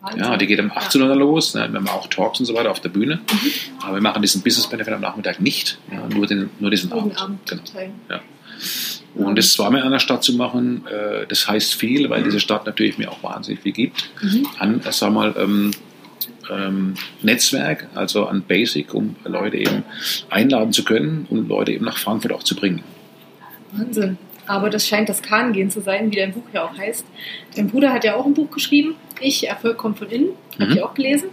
Wahnsinn. 0.00 0.20
Ja, 0.22 0.36
die 0.36 0.46
geht 0.46 0.60
um 0.60 0.72
18 0.72 1.02
Uhr 1.02 1.14
los. 1.14 1.54
Ne? 1.54 1.68
Wir 1.70 1.78
haben 1.78 1.88
auch 1.88 2.06
Talks 2.08 2.40
und 2.40 2.46
so 2.46 2.54
weiter 2.54 2.70
auf 2.70 2.80
der 2.80 2.88
Bühne. 2.88 3.16
Mhm. 3.16 3.50
Aber 3.82 3.94
wir 3.96 4.02
machen 4.02 4.22
diesen 4.22 4.42
Business 4.42 4.66
Benefit 4.66 4.92
am 4.94 5.00
Nachmittag 5.02 5.40
nicht. 5.40 5.78
Ja, 5.92 6.06
nur, 6.08 6.26
den, 6.26 6.50
nur 6.58 6.70
diesen 6.70 6.90
Abend. 6.92 7.20
Abend 7.20 7.46
Genau. 7.48 7.62
teilen. 7.70 7.92
Und 9.14 9.36
das 9.38 9.52
zweimal 9.52 9.80
in 9.80 9.86
einer 9.86 10.00
Stadt 10.00 10.24
zu 10.24 10.32
machen, 10.34 10.86
äh, 10.86 11.26
das 11.28 11.46
heißt 11.46 11.74
viel, 11.74 12.10
weil 12.10 12.22
diese 12.24 12.40
Stadt 12.40 12.66
natürlich 12.66 12.98
mir 12.98 13.10
auch 13.12 13.22
wahnsinnig 13.22 13.62
viel 13.62 13.72
gibt. 13.72 14.10
Mhm. 14.22 14.46
An, 14.58 14.80
sag 14.90 15.12
mal, 15.12 15.34
ähm, 15.38 15.70
ähm, 16.50 16.94
Netzwerk, 17.22 17.88
also 17.94 18.26
an 18.26 18.42
Basic, 18.42 18.92
um 18.94 19.16
Leute 19.24 19.56
eben 19.58 19.82
einladen 20.30 20.72
zu 20.72 20.84
können 20.84 21.26
und 21.30 21.48
Leute 21.48 21.72
eben 21.72 21.84
nach 21.84 21.96
Frankfurt 21.98 22.32
auch 22.32 22.42
zu 22.42 22.54
bringen. 22.56 22.82
Wahnsinn. 23.72 24.18
Aber 24.46 24.68
das 24.68 24.86
scheint 24.86 25.08
das 25.08 25.22
Kahngehen 25.22 25.70
zu 25.70 25.80
sein, 25.80 26.10
wie 26.12 26.16
dein 26.16 26.32
Buch 26.32 26.44
ja 26.52 26.64
auch 26.64 26.76
heißt. 26.76 27.06
Dein 27.56 27.68
Bruder 27.70 27.92
hat 27.92 28.04
ja 28.04 28.14
auch 28.14 28.26
ein 28.26 28.34
Buch 28.34 28.50
geschrieben. 28.50 28.94
Ich, 29.20 29.48
Erfolg 29.48 29.78
kommt 29.78 29.98
von 29.98 30.10
innen. 30.10 30.28
Habt 30.58 30.70
Mhm. 30.70 30.76
ihr 30.76 30.84
auch 30.84 30.92
gelesen. 30.94 31.28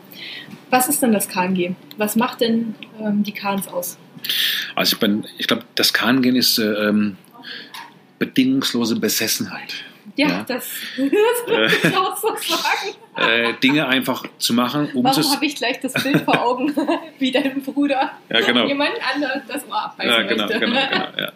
Was 0.69 0.87
ist 0.87 1.01
denn 1.03 1.11
das 1.11 1.27
Kahngehen? 1.27 1.75
Was 1.97 2.15
macht 2.15 2.39
denn 2.39 2.73
ähm, 3.01 3.23
die 3.23 3.33
Kahns 3.33 3.67
aus? 3.67 3.97
Also 4.75 4.93
ich, 4.95 4.99
bin- 5.01 5.25
ich 5.37 5.47
glaube, 5.47 5.63
das 5.75 5.91
Kahngehen 5.91 6.37
ist 6.37 6.57
äh, 6.57 6.63
ähm, 6.87 7.17
bedingungslose 8.19 8.95
Besessenheit. 8.99 9.83
Ja, 10.15 10.27
Ja. 10.27 10.45
das, 10.47 10.67
das 10.97 11.47
würde 11.47 11.71
ich 11.83 11.97
auch 11.97 12.17
so 12.17 12.27
sagen. 12.35 12.95
Äh, 13.17 13.53
Dinge 13.61 13.87
einfach 13.87 14.23
zu 14.37 14.53
machen, 14.53 14.89
um 14.93 15.05
zu... 15.11 15.21
Warum 15.21 15.35
habe 15.35 15.45
ich 15.45 15.55
gleich 15.55 15.79
das 15.79 15.93
Bild 15.93 16.21
vor 16.21 16.41
Augen, 16.41 16.73
wie 17.19 17.31
dein 17.31 17.61
Bruder 17.61 18.11
Ja, 18.29 18.41
genau. 18.41 18.67
jemand 18.67 18.91
anderes 19.13 19.41
das 19.47 19.67
Ohr 19.67 19.85
abreißen 19.85 20.11
Ja, 20.11 20.21
genau, 20.23 20.43
möchte? 20.45 20.59
genau, 20.59 20.81
genau, 20.89 21.07
ja. 21.17 21.31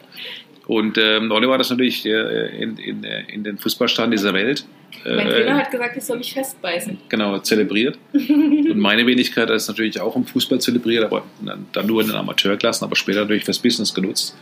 Und 0.67 0.97
ähm, 0.97 1.29
Oliver 1.31 1.57
das 1.59 1.69
natürlich 1.69 2.05
äh, 2.07 2.47
in, 2.61 2.77
in, 2.77 3.03
äh, 3.03 3.23
in 3.27 3.43
den 3.43 3.57
Fußballstaaten 3.59 4.09
dieser 4.09 4.33
Welt 4.33 4.65
Mein 5.05 5.19
äh, 5.19 5.29
Trainer 5.29 5.57
hat 5.57 5.69
gesagt, 5.69 5.95
ich 5.95 6.03
soll 6.03 6.17
mich 6.17 6.33
festbeißen. 6.33 6.97
genau 7.07 7.37
zelebriert. 7.37 7.99
Und 8.13 8.79
meine 8.79 9.05
Wenigkeit 9.05 9.47
hat 9.49 9.55
es 9.55 9.67
natürlich 9.67 10.01
auch 10.01 10.15
im 10.15 10.25
Fußball 10.25 10.59
zelebriert, 10.59 11.03
aber 11.05 11.23
dann, 11.41 11.67
dann 11.71 11.85
nur 11.85 12.01
in 12.01 12.07
den 12.07 12.15
Amateurklassen, 12.15 12.83
aber 12.83 12.95
später 12.95 13.19
natürlich 13.21 13.45
fürs 13.45 13.59
Business 13.59 13.93
genutzt. 13.93 14.35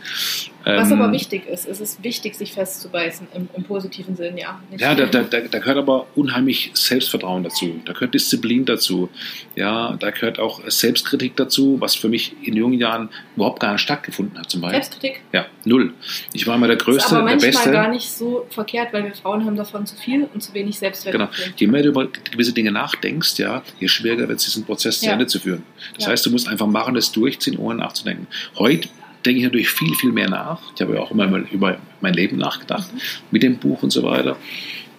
Was 0.64 0.90
Ähm, 0.90 1.00
aber 1.02 1.12
wichtig 1.12 1.46
ist, 1.46 1.66
es 1.66 1.78
ist 1.80 2.02
wichtig, 2.02 2.34
sich 2.36 2.52
festzubeißen, 2.54 3.26
im, 3.34 3.48
im 3.54 3.64
positiven 3.64 4.16
Sinn, 4.16 4.38
ja. 4.38 4.60
Nicht- 4.70 4.80
Ja, 4.80 4.94
da, 4.94 5.04
da, 5.06 5.22
da, 5.22 5.40
da 5.40 5.58
gehört 5.58 5.76
aber 5.76 6.06
unheimlich 6.14 6.70
Selbstvertrauen 6.72 7.42
dazu. 7.44 7.80
Da 7.84 7.92
gehört 7.92 8.14
Disziplin 8.14 8.64
dazu. 8.64 9.10
Ja, 9.56 9.96
da 10.00 10.10
gehört 10.10 10.38
auch 10.38 10.62
Selbstkritik 10.66 11.36
dazu, 11.36 11.76
was 11.80 11.94
für 11.94 12.08
mich 12.08 12.34
in 12.42 12.56
jungen 12.56 12.78
Jahren 12.78 13.10
überhaupt 13.36 13.60
gar 13.60 13.72
nicht 13.72 13.82
stattgefunden 13.82 14.38
hat, 14.38 14.50
zum 14.50 14.62
Beispiel. 14.62 14.82
Selbstkritik 14.82 15.20
Ja, 15.32 15.46
null. 15.64 15.92
Ich 16.32 16.46
war 16.46 16.54
immer 16.56 16.66
der 16.68 16.76
Größte, 16.76 17.08
aber 17.16 17.26
der 17.26 17.36
manchmal 17.36 17.50
Beste. 17.52 17.70
gar 17.70 17.88
nicht 17.90 18.08
so 18.10 18.46
verkehrt, 18.48 18.92
weil 18.92 19.04
wir 19.04 19.14
Frauen 19.14 19.44
haben 19.44 19.56
davon 19.56 19.84
zu 19.86 19.96
viel 19.96 20.28
und 20.32 20.42
zu 20.42 20.54
wenig 20.54 20.78
Genau. 20.80 20.92
Selbstwertgefühl. 20.92 21.54
Je 21.56 21.66
mehr 21.66 21.82
du 21.82 21.88
über 21.90 22.06
gewisse 22.30 22.52
Dinge 22.54 22.72
nachdenkst, 22.72 23.38
ja, 23.38 23.62
je 23.80 23.88
schwieriger 23.88 24.28
wird 24.28 24.38
es, 24.38 24.46
diesen 24.46 24.64
Prozess 24.64 25.00
zu 25.00 25.06
Ja. 25.06 25.12
Ende 25.12 25.26
zu 25.26 25.38
führen. 25.40 25.62
Das 25.96 26.04
Ja. 26.06 26.12
heißt, 26.12 26.24
du 26.24 26.30
musst 26.30 26.48
einfach 26.48 26.66
machen, 26.66 26.94
das 26.94 27.12
durchziehen, 27.12 27.58
ohne 27.58 27.80
nachzudenken. 27.80 28.26
Heute 28.58 28.88
denke 29.24 29.38
ich 29.38 29.44
natürlich 29.44 29.70
viel, 29.70 29.94
viel 29.94 30.12
mehr 30.12 30.28
nach. 30.28 30.60
Ich 30.74 30.80
habe 30.80 30.94
ja 30.94 31.00
auch 31.00 31.10
immer 31.10 31.26
über 31.50 31.78
mein 32.00 32.14
Leben 32.14 32.36
nachgedacht, 32.36 32.88
mit 33.30 33.42
dem 33.42 33.56
Buch 33.56 33.82
und 33.82 33.90
so 33.90 34.02
weiter. 34.02 34.36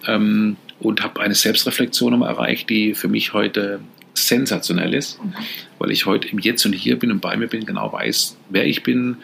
Ähm, 0.06 0.56
und 0.78 1.02
habe 1.02 1.20
eine 1.20 1.34
Selbstreflexion 1.34 2.20
erreicht, 2.22 2.68
die 2.68 2.94
für 2.94 3.08
mich 3.08 3.32
heute 3.32 3.80
sensationell 4.12 4.94
ist, 4.94 5.18
weil 5.78 5.90
ich 5.90 6.06
heute 6.06 6.28
im 6.28 6.38
Jetzt 6.38 6.64
und 6.66 6.72
Hier 6.74 6.98
bin 6.98 7.10
und 7.10 7.20
bei 7.20 7.36
mir 7.36 7.48
bin, 7.48 7.64
genau 7.64 7.92
weiß, 7.92 8.36
wer 8.50 8.66
ich 8.66 8.82
bin, 8.82 9.16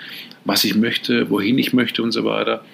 was 0.45 0.65
ich 0.65 0.75
möchte, 0.75 1.31
wohin 1.31 1.59
ich 1.59 1.73
möchte 1.73 2.03
und 2.03 2.13
so 2.13 2.25
weiter. 2.25 2.65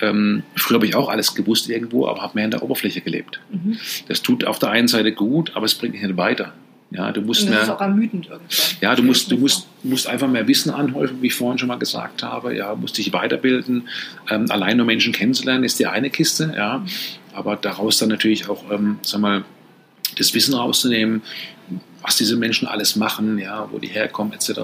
Ähm, 0.00 0.42
früher 0.56 0.76
habe 0.76 0.86
ich 0.86 0.94
auch 0.94 1.08
alles 1.08 1.34
gewusst 1.34 1.68
irgendwo, 1.68 2.06
aber 2.06 2.22
habe 2.22 2.32
mehr 2.34 2.46
in 2.46 2.50
der 2.50 2.62
Oberfläche 2.62 3.00
gelebt. 3.00 3.40
Mhm. 3.50 3.78
Das 4.08 4.22
tut 4.22 4.44
auf 4.44 4.58
der 4.58 4.70
einen 4.70 4.88
Seite 4.88 5.12
gut, 5.12 5.52
aber 5.54 5.66
es 5.66 5.74
bringt 5.74 5.94
dich 5.94 6.02
nicht 6.02 6.16
weiter. 6.16 6.54
Ja, 6.92 7.12
du 7.12 7.20
musst 7.20 7.42
Und 7.42 7.52
das 7.52 7.62
ist 7.62 7.66
mehr, 7.68 7.76
auch 7.76 7.80
ermüdend 7.80 8.26
irgendwann. 8.26 8.48
ja, 8.80 8.94
du 8.96 9.02
musst, 9.02 9.30
du 9.30 9.36
musst, 9.36 9.68
musst 9.84 10.08
einfach 10.08 10.28
mehr 10.28 10.48
Wissen 10.48 10.70
anhäufen, 10.70 11.22
wie 11.22 11.28
ich 11.28 11.34
vorhin 11.34 11.58
schon 11.58 11.68
mal 11.68 11.78
gesagt 11.78 12.24
habe. 12.24 12.56
Ja, 12.56 12.74
musst 12.74 12.98
dich 12.98 13.12
weiterbilden. 13.12 13.88
Ähm, 14.28 14.46
allein 14.50 14.76
nur 14.76 14.86
Menschen 14.86 15.12
kennenzulernen 15.12 15.62
ist 15.62 15.78
die 15.78 15.86
eine 15.86 16.10
Kiste, 16.10 16.52
ja. 16.56 16.84
Aber 17.32 17.54
daraus 17.54 17.98
dann 17.98 18.08
natürlich 18.08 18.48
auch, 18.48 18.70
ähm, 18.72 18.98
sag 19.02 19.20
mal, 19.20 19.44
das 20.18 20.34
Wissen 20.34 20.54
rauszunehmen, 20.54 21.22
was 22.02 22.16
diese 22.16 22.36
Menschen 22.36 22.66
alles 22.66 22.96
machen, 22.96 23.38
ja, 23.38 23.68
wo 23.70 23.78
die 23.78 23.88
herkommen, 23.88 24.32
etc. 24.32 24.60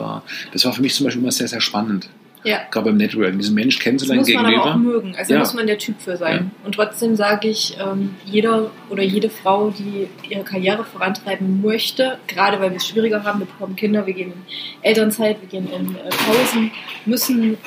Das 0.52 0.64
war 0.64 0.72
für 0.72 0.82
mich 0.82 0.94
zum 0.94 1.04
Beispiel 1.04 1.22
immer 1.22 1.32
sehr, 1.32 1.48
sehr 1.48 1.60
spannend. 1.60 2.08
Ja. 2.46 2.60
Gerade 2.70 2.86
beim 2.90 2.96
Networking, 2.96 3.38
diesen 3.38 3.54
Menschen 3.54 3.78
Das 3.78 3.84
kennenzulernen 3.84 4.20
muss 4.20 4.32
man 4.32 4.46
aber 4.54 4.70
auch 4.72 4.76
mögen. 4.76 5.14
Also 5.16 5.32
Ja. 5.32 5.38
da 5.38 5.44
muss 5.44 5.54
man 5.54 5.66
der 5.66 5.78
Typ 5.78 6.00
für 6.00 6.16
sein. 6.16 6.52
Und 6.64 6.74
trotzdem 6.76 7.16
sage 7.16 7.48
ich, 7.48 7.76
ähm, 7.80 8.14
jeder 8.24 8.70
oder 8.88 9.02
jede 9.02 9.28
Frau, 9.30 9.70
die 9.70 10.06
ihre 10.30 10.44
Karriere 10.44 10.84
vorantreiben 10.84 11.60
möchte, 11.60 12.18
gerade 12.28 12.60
weil 12.60 12.70
wir 12.70 12.76
es 12.76 12.86
schwieriger 12.86 13.24
haben, 13.24 13.40
wir 13.40 13.46
bekommen 13.46 13.74
Kinder, 13.76 14.06
wir 14.06 14.14
gehen 14.14 14.32
in 14.32 14.42
Elternzeit, 14.82 15.38
wir 15.40 15.48
gehen 15.48 15.68
in 15.72 15.96
äh, 15.96 16.08
Pausen, 16.08 16.70
müssen, 17.04 17.58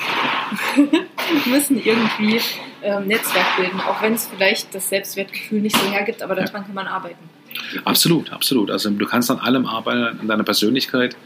müssen 1.46 1.82
irgendwie 1.82 2.40
ähm, 2.82 3.06
Netzwerk 3.06 3.56
bilden, 3.58 3.80
auch 3.80 4.00
wenn 4.02 4.14
es 4.14 4.26
vielleicht 4.26 4.74
das 4.74 4.88
Selbstwertgefühl 4.88 5.60
nicht 5.60 5.76
so 5.76 5.90
hergibt, 5.90 6.22
aber 6.22 6.34
daran 6.34 6.50
Ja. 6.54 6.60
kann 6.62 6.74
man 6.74 6.86
arbeiten. 6.86 7.18
Absolut, 7.84 8.32
absolut. 8.32 8.70
Also 8.70 8.90
du 8.90 9.06
kannst 9.06 9.30
an 9.30 9.38
allem 9.38 9.66
arbeiten, 9.66 10.20
an 10.20 10.28
deiner 10.28 10.44
Persönlichkeit. 10.44 11.16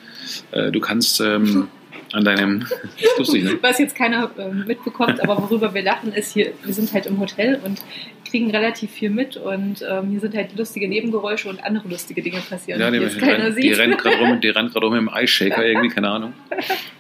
Äh, 0.52 0.72
du 0.72 0.80
kannst 0.80 1.20
ähm, 1.20 1.68
an 2.14 2.24
deinem. 2.24 2.60
Das 2.60 2.70
ist 3.02 3.18
lustig, 3.18 3.44
ne? 3.44 3.58
Was 3.60 3.78
jetzt 3.78 3.96
keiner 3.96 4.30
ähm, 4.38 4.64
mitbekommt, 4.66 5.20
aber 5.22 5.36
worüber 5.42 5.74
wir 5.74 5.82
lachen, 5.82 6.12
ist 6.12 6.32
hier, 6.32 6.52
wir 6.64 6.72
sind 6.72 6.92
halt 6.92 7.06
im 7.06 7.18
Hotel 7.20 7.60
und 7.64 7.82
kriegen 8.28 8.50
relativ 8.50 8.90
viel 8.90 9.10
mit 9.10 9.36
und 9.36 9.84
ähm, 9.88 10.10
hier 10.10 10.20
sind 10.20 10.34
halt 10.34 10.56
lustige 10.56 10.88
Nebengeräusche 10.88 11.48
und 11.48 11.62
andere 11.62 11.88
lustige 11.88 12.22
Dinge 12.22 12.38
passieren, 12.48 12.80
Ja, 12.80 12.90
die 12.90 12.98
die, 12.98 13.04
jetzt 13.04 13.18
keiner 13.18 13.50
die, 13.50 13.62
sieht. 13.62 13.78
rennt 13.78 13.98
gerade 13.98 14.16
rum, 14.18 14.40
die 14.40 14.48
rennt 14.48 14.72
gerade 14.72 14.86
rum 14.86 14.94
im 14.96 15.08
Eisshaker 15.12 15.64
irgendwie, 15.66 15.88
keine 15.88 16.08
Ahnung. 16.08 16.32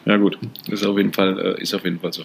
Ja 0.04 0.16
gut, 0.16 0.38
ist 0.68 0.84
auf 0.84 0.96
jeden 0.96 1.12
Fall, 1.12 1.56
äh, 1.58 1.62
ist 1.62 1.74
auf 1.74 1.84
jeden 1.84 2.00
Fall 2.00 2.12
so. 2.12 2.24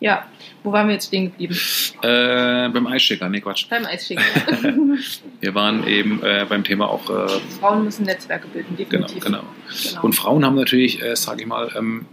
Ja, 0.00 0.26
wo 0.62 0.72
waren 0.72 0.88
wir 0.88 0.94
jetzt 0.94 1.06
stehen 1.06 1.30
geblieben? 1.30 1.54
Äh, 2.02 2.68
beim 2.68 2.86
Eisshaker, 2.86 3.28
nee 3.28 3.40
Quatsch. 3.40 3.66
Beim 3.70 3.86
Eisschicken. 3.86 4.98
Wir 5.40 5.54
waren 5.54 5.86
eben 5.86 6.22
äh, 6.22 6.44
beim 6.48 6.62
Thema 6.64 6.88
auch 6.90 7.08
äh, 7.08 7.28
Frauen 7.60 7.84
müssen 7.84 8.04
Netzwerke 8.04 8.46
bilden, 8.48 8.76
Genau, 8.76 9.06
definitiv. 9.06 9.24
genau. 9.24 9.40
Genau. 9.88 10.02
Und 10.02 10.14
Frauen 10.14 10.44
haben 10.44 10.56
natürlich, 10.56 11.00
äh, 11.02 11.14
sage 11.16 11.42
ich 11.42 11.46
mal, 11.46 11.70
ähm, 11.76 12.06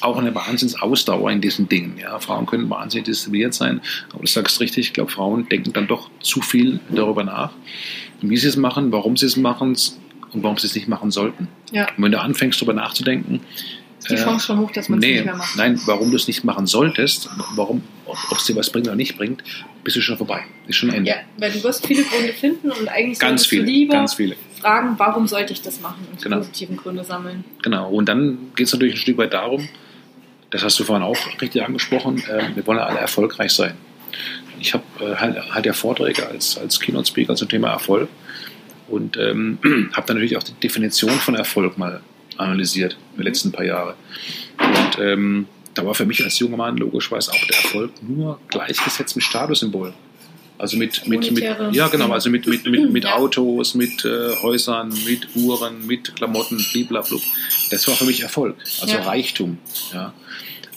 auch 0.00 0.18
eine 0.18 0.34
Wahnsinnsausdauer 0.34 1.30
in 1.30 1.40
diesen 1.40 1.68
Dingen. 1.68 1.96
Ja, 1.98 2.18
Frauen 2.18 2.44
können 2.46 2.68
wahnsinnig 2.68 3.06
diszipliniert 3.06 3.54
sein, 3.54 3.80
aber 4.12 4.20
du 4.20 4.26
sagst 4.26 4.60
richtig, 4.60 4.88
ich 4.88 4.92
glaube, 4.92 5.10
Frauen 5.10 5.48
denken 5.48 5.72
dann 5.72 5.86
doch 5.86 6.10
zu 6.20 6.42
viel 6.42 6.80
darüber 6.90 7.24
nach, 7.24 7.52
wie 8.20 8.36
sie 8.36 8.48
es 8.48 8.56
machen, 8.56 8.92
warum 8.92 9.16
sie 9.16 9.26
es 9.26 9.36
machen 9.36 9.70
und 10.32 10.42
warum 10.42 10.58
sie 10.58 10.66
es 10.66 10.74
nicht 10.74 10.88
machen 10.88 11.10
sollten. 11.10 11.48
Ja. 11.72 11.88
Und 11.96 12.04
wenn 12.04 12.12
du 12.12 12.20
anfängst, 12.20 12.60
darüber 12.60 12.74
nachzudenken, 12.74 13.40
die 14.08 14.14
äh, 14.14 14.22
Chance 14.22 14.46
schon 14.46 14.58
hoch, 14.58 14.70
dass 14.72 14.88
man 14.88 14.98
es 14.98 15.04
nee, 15.04 15.14
nicht 15.14 15.24
mehr 15.24 15.36
macht. 15.36 15.56
nein, 15.56 15.80
warum 15.86 16.10
du 16.10 16.16
es 16.16 16.26
nicht 16.26 16.44
machen 16.44 16.66
solltest, 16.66 17.28
warum, 17.54 17.82
ob 18.06 18.38
es 18.38 18.44
dir 18.44 18.56
was 18.56 18.70
bringt 18.70 18.86
oder 18.86 18.96
nicht 18.96 19.16
bringt, 19.16 19.42
bist 19.82 19.96
du 19.96 20.00
schon 20.00 20.16
vorbei. 20.16 20.42
Ist 20.66 20.76
schon 20.76 20.90
Ende. 20.90 21.10
Ja, 21.10 21.16
weil 21.38 21.50
du 21.52 21.62
wirst 21.62 21.86
viele 21.86 22.02
Gründe 22.04 22.32
finden 22.32 22.70
und 22.70 22.88
eigentlich 22.88 23.18
Ganz 23.18 23.46
viele, 23.46 23.64
du 23.64 23.70
lieber 23.70 23.94
ganz 23.94 24.14
viele. 24.14 24.36
fragen, 24.60 24.94
warum 24.98 25.26
sollte 25.26 25.52
ich 25.52 25.62
das 25.62 25.80
machen 25.80 26.06
und 26.10 26.18
die 26.20 26.24
Genau. 26.24 26.38
positiven 26.38 26.76
Gründe 26.76 27.04
sammeln. 27.04 27.44
Genau. 27.62 27.90
Und 27.90 28.08
dann 28.08 28.38
geht 28.56 28.66
es 28.66 28.72
natürlich 28.72 28.94
ein 28.94 28.98
Stück 29.00 29.18
weit 29.18 29.32
darum, 29.32 29.68
das 30.50 30.62
hast 30.62 30.78
du 30.78 30.84
vorhin 30.84 31.02
auch 31.04 31.16
richtig 31.40 31.62
angesprochen, 31.64 32.22
äh, 32.28 32.54
wir 32.54 32.66
wollen 32.66 32.78
ja 32.78 32.86
alle 32.86 32.98
erfolgreich 32.98 33.52
sein. 33.52 33.74
Ich 34.60 34.72
habe 34.72 34.84
äh, 35.00 35.16
halt, 35.16 35.52
halt 35.52 35.66
ja 35.66 35.72
Vorträge 35.72 36.26
als, 36.28 36.56
als 36.58 36.78
Keynote-Speaker 36.78 37.34
zum 37.34 37.48
Thema 37.48 37.70
Erfolg 37.70 38.08
und 38.88 39.16
ähm, 39.16 39.58
habe 39.92 40.06
dann 40.06 40.16
natürlich 40.16 40.36
auch 40.36 40.42
die 40.42 40.52
Definition 40.54 41.10
von 41.10 41.34
Erfolg 41.34 41.76
mal 41.76 42.00
analysiert 42.36 42.96
in 43.12 43.18
den 43.18 43.26
letzten 43.26 43.52
paar 43.52 43.64
Jahren. 43.64 43.94
Und 44.58 44.98
ähm, 44.98 45.46
da 45.74 45.84
war 45.84 45.94
für 45.94 46.06
mich 46.06 46.22
als 46.24 46.38
junger 46.38 46.56
Mann 46.56 46.76
logischerweise 46.76 47.32
auch 47.32 47.46
der 47.46 47.56
Erfolg 47.56 47.90
nur 48.02 48.38
gleichgesetzt 48.48 49.16
mit 49.16 49.24
Statussymbolen. 49.24 49.94
Also 50.56 50.76
mit, 50.76 51.06
mit, 51.08 51.32
mit 51.32 51.44
ja 51.72 51.88
genau, 51.88 52.10
also 52.12 52.30
mit, 52.30 52.46
mit, 52.46 52.64
mit, 52.64 52.92
mit. 52.92 53.06
Autos, 53.06 53.74
mit 53.74 54.04
äh, 54.04 54.36
Häusern, 54.40 54.92
mit 55.04 55.34
Uhren, 55.34 55.84
mit 55.86 56.14
Klamotten, 56.14 56.64
blablabla. 56.72 57.18
Das 57.70 57.88
war 57.88 57.96
für 57.96 58.04
mich 58.04 58.22
Erfolg, 58.22 58.56
also 58.80 58.94
Ja. 58.94 59.02
Reichtum. 59.02 59.58
Ja. 59.92 60.14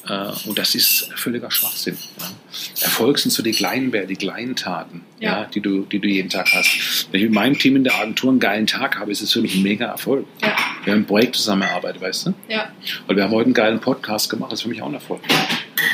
Äh, 0.10 0.32
und 0.48 0.58
das 0.58 0.76
ist 0.76 1.10
völliger 1.16 1.52
Schwachsinn. 1.52 1.98
Ja. 2.20 2.86
Erfolg 2.86 3.20
sind 3.20 3.32
so 3.32 3.44
die 3.44 3.52
kleinen 3.52 3.92
Werte, 3.92 4.08
die 4.08 4.16
kleinen 4.16 4.56
Taten, 4.56 5.04
ja. 5.20 5.42
Ja. 5.42 5.46
die, 5.46 5.60
du, 5.62 5.82
die 5.82 6.00
du 6.00 6.08
jeden 6.08 6.30
Tag 6.30 6.52
hast. 6.54 7.08
Wenn 7.12 7.22
ich 7.22 7.26
mit 7.26 7.34
meinem 7.34 7.58
Team 7.58 7.76
in 7.76 7.84
der 7.84 7.96
Agentur 7.96 8.30
einen 8.30 8.40
geilen 8.40 8.68
Tag 8.68 9.00
habe, 9.00 9.12
ist 9.12 9.22
es 9.22 9.32
für 9.34 9.42
mich 9.42 9.56
ein 9.56 9.64
mega 9.64 9.86
Erfolg. 9.86 10.26
Ja, 10.42 10.56
Wir 10.84 10.94
haben 10.94 11.02
ein 11.02 11.06
Projekt 11.06 11.36
zusammengearbeitet, 11.36 12.02
weißt 12.02 12.28
du? 12.28 12.34
ja. 12.48 12.72
Und 13.08 13.16
wir 13.16 13.24
haben 13.24 13.32
heute 13.32 13.46
einen 13.46 13.54
geilen 13.54 13.80
Podcast 13.80 14.30
gemacht, 14.30 14.52
das 14.52 14.60
ist 14.60 14.64
für 14.64 14.70
mich 14.70 14.82
auch 14.82 14.88
ein 14.88 14.94
Erfolg. 14.94 15.22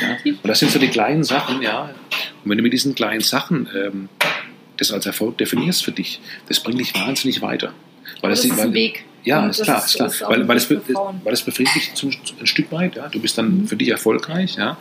Ja? 0.02 0.16
Und 0.24 0.46
das 0.48 0.58
sind 0.58 0.70
so 0.70 0.78
die 0.78 0.88
kleinen 0.88 1.24
Sachen, 1.24 1.62
ja. 1.62 1.90
Und 2.44 2.50
wenn 2.50 2.58
du 2.58 2.62
mit 2.62 2.72
diesen 2.72 2.94
kleinen 2.94 3.20
Sachen 3.20 3.68
ähm, 3.74 4.08
das 4.76 4.92
als 4.92 5.06
Erfolg 5.06 5.38
definierst 5.38 5.84
für 5.84 5.92
dich, 5.92 6.20
das 6.48 6.60
bringt 6.60 6.80
dich 6.80 6.94
wahnsinnig 6.94 7.42
weiter. 7.42 7.72
Weil 8.20 8.30
das 8.30 8.42
das, 8.42 8.50
ist 8.50 8.58
weil, 8.58 8.66
ein 8.66 8.74
Weg. 8.74 9.04
Ja, 9.24 9.46
ist 9.46 9.62
klar, 9.62 9.84
ist- 9.84 9.94
klar. 9.96 10.08
ist 10.08 10.20
weil, 10.22 10.46
weil, 10.48 10.56
es, 10.56 10.68
weil 10.70 11.32
es 11.32 11.42
befriedigt 11.42 11.96
zum, 11.96 12.10
ein 12.40 12.46
Stück 12.46 12.70
weit, 12.72 12.96
ja. 12.96 13.08
Du 13.08 13.20
bist 13.20 13.38
dann 13.38 13.62
Mhm. 13.62 13.68
für 13.68 13.76
dich 13.76 13.88
erfolgreich, 13.88 14.56
ja. 14.56 14.76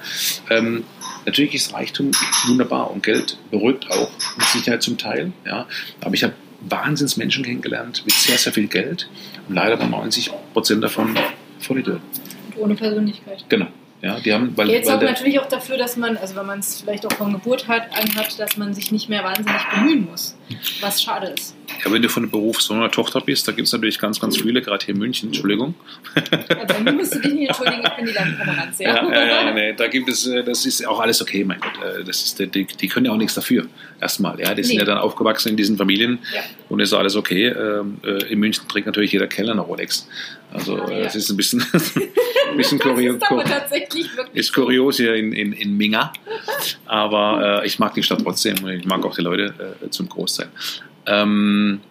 Ähm, 0.50 0.84
natürlich 1.26 1.56
ist 1.56 1.74
Reichtum 1.74 2.12
wunderbar 2.48 2.92
und 2.92 3.04
Geld 3.04 3.38
beruhigt 3.52 3.90
auch, 3.90 4.12
mit 4.38 4.46
Sicherheit 4.48 4.84
zum 4.84 4.98
Teil, 4.98 5.32
ja. 5.46 5.66
Aber 6.02 6.14
ich 6.14 6.24
habe 6.24 6.34
Wahnsinns 6.62 7.18
Menschen 7.18 7.44
kennengelernt 7.44 8.04
mit 8.06 8.14
sehr, 8.16 8.38
sehr 8.38 8.54
viel 8.54 8.68
Geld 8.68 9.10
und 9.50 9.56
leider 9.56 9.78
waren 9.80 9.92
90 9.92 10.32
Prozent 10.54 10.84
davon 10.84 11.16
Vollidioten. 11.60 12.02
Und 12.56 12.58
ohne 12.62 12.76
Persönlichkeit. 12.76 13.44
Genau. 13.50 13.68
Ja, 14.06 14.20
die 14.20 14.34
haben, 14.34 14.52
weil, 14.58 14.68
weil 14.68 14.84
sorgt 14.84 15.02
natürlich 15.04 15.40
auch 15.40 15.48
dafür, 15.48 15.78
dass 15.78 15.96
man, 15.96 16.18
also 16.18 16.36
wenn 16.36 16.46
man 16.46 16.60
es 16.60 16.82
vielleicht 16.82 17.06
auch 17.06 17.14
von 17.14 17.32
Geburt 17.32 17.70
hat, 17.70 17.84
anhat, 17.98 18.38
dass 18.38 18.58
man 18.58 18.74
sich 18.74 18.92
nicht 18.92 19.08
mehr 19.08 19.24
wahnsinnig 19.24 19.62
bemühen 19.74 20.06
muss. 20.12 20.36
Was 20.82 21.02
schade 21.02 21.28
ist. 21.28 21.56
ja, 21.86 21.90
wenn 21.90 22.02
du 22.02 22.10
von 22.10 22.24
einem 22.24 22.30
Berufssohn 22.32 22.78
oder 22.80 22.92
Tochter 22.92 23.22
bist, 23.22 23.48
da 23.48 23.54
gibt 23.54 23.66
es 23.68 23.72
natürlich 23.72 23.98
ganz, 24.00 24.20
ganz 24.20 24.36
viele, 24.42 24.62
gerade 24.62 24.86
hier 24.86 24.94
in 24.94 25.00
München, 25.00 25.28
Entschuldigung. 25.30 25.74
Also 26.16 26.84
mir 26.84 26.92
musst 26.92 27.16
du 27.16 27.20
dich 27.20 27.34
nicht 27.34 27.48
entschuldigen, 27.48 27.82
ich 27.86 27.94
bin 27.96 28.06
die 28.08 28.12
Landpomeranz, 28.12 28.80
ja. 28.80 28.96
Ja, 28.96 29.14
ja, 29.14 29.26
ja, 29.46 29.52
nee, 29.54 29.72
da 29.74 29.88
gibt 29.88 30.10
es, 30.10 30.28
äh, 30.28 30.44
das 30.44 30.66
ist 30.66 30.86
auch 30.86 31.00
alles 31.00 31.22
okay, 31.22 31.46
mein 31.46 31.62
Gott. 31.62 31.72
äh, 31.82 32.04
Das 32.04 32.22
ist, 32.24 32.40
die, 32.40 32.66
die 32.66 32.88
können 32.90 33.06
ja 33.06 33.14
auch 33.14 33.18
nichts 33.18 33.36
dafür. 33.36 33.68
Erstmal, 34.02 34.38
ja. 34.40 34.54
Die 34.54 34.64
sind 34.64 34.74
Nee. 34.74 34.80
ja 34.80 34.86
dann 34.86 34.98
aufgewachsen 34.98 35.48
in 35.50 35.56
diesen 35.58 35.78
Familien 35.78 36.20
Ja. 36.36 36.42
und 36.68 36.82
ist 36.82 36.92
alles 36.94 37.16
okay. 37.16 37.48
Ähm, 37.48 38.00
äh, 38.04 38.32
In 38.34 38.40
München 38.40 38.68
trägt 38.68 38.86
natürlich 38.86 39.14
jeder 39.14 39.28
Kellner 39.28 39.54
eine 39.54 39.62
Rolex. 39.62 40.10
Also 40.54 40.78
Ah, 40.78 40.90
äh, 40.90 41.00
ja. 41.02 41.06
es 41.08 41.16
ist 41.16 41.30
ein 41.32 41.38
bisschen, 41.38 41.62
ein 42.52 42.58
bisschen 42.58 42.80
kurios. 42.80 43.16
Ist 43.16 43.32
aber 43.32 43.44
tatsächlich 43.44 44.16
wirklich 44.16 44.36
Ist 44.36 44.54
kurios 44.54 44.98
hier 44.98 45.16
in, 45.16 45.34
in, 45.34 45.52
in 45.54 45.76
Minga, 45.76 46.14
aber 46.86 47.62
äh, 47.64 47.68
ich 47.68 47.80
mag 47.80 47.94
die 47.96 48.04
Stadt 48.04 48.22
trotzdem 48.24 48.64
und 48.64 48.70
ich 48.70 48.86
mag 48.86 49.04
auch 49.04 49.16
die 49.16 49.22
Leute 49.22 49.78
äh, 49.84 49.90
zum 49.90 50.08
Großteil. 50.08 50.50
Ähm, 51.08 51.82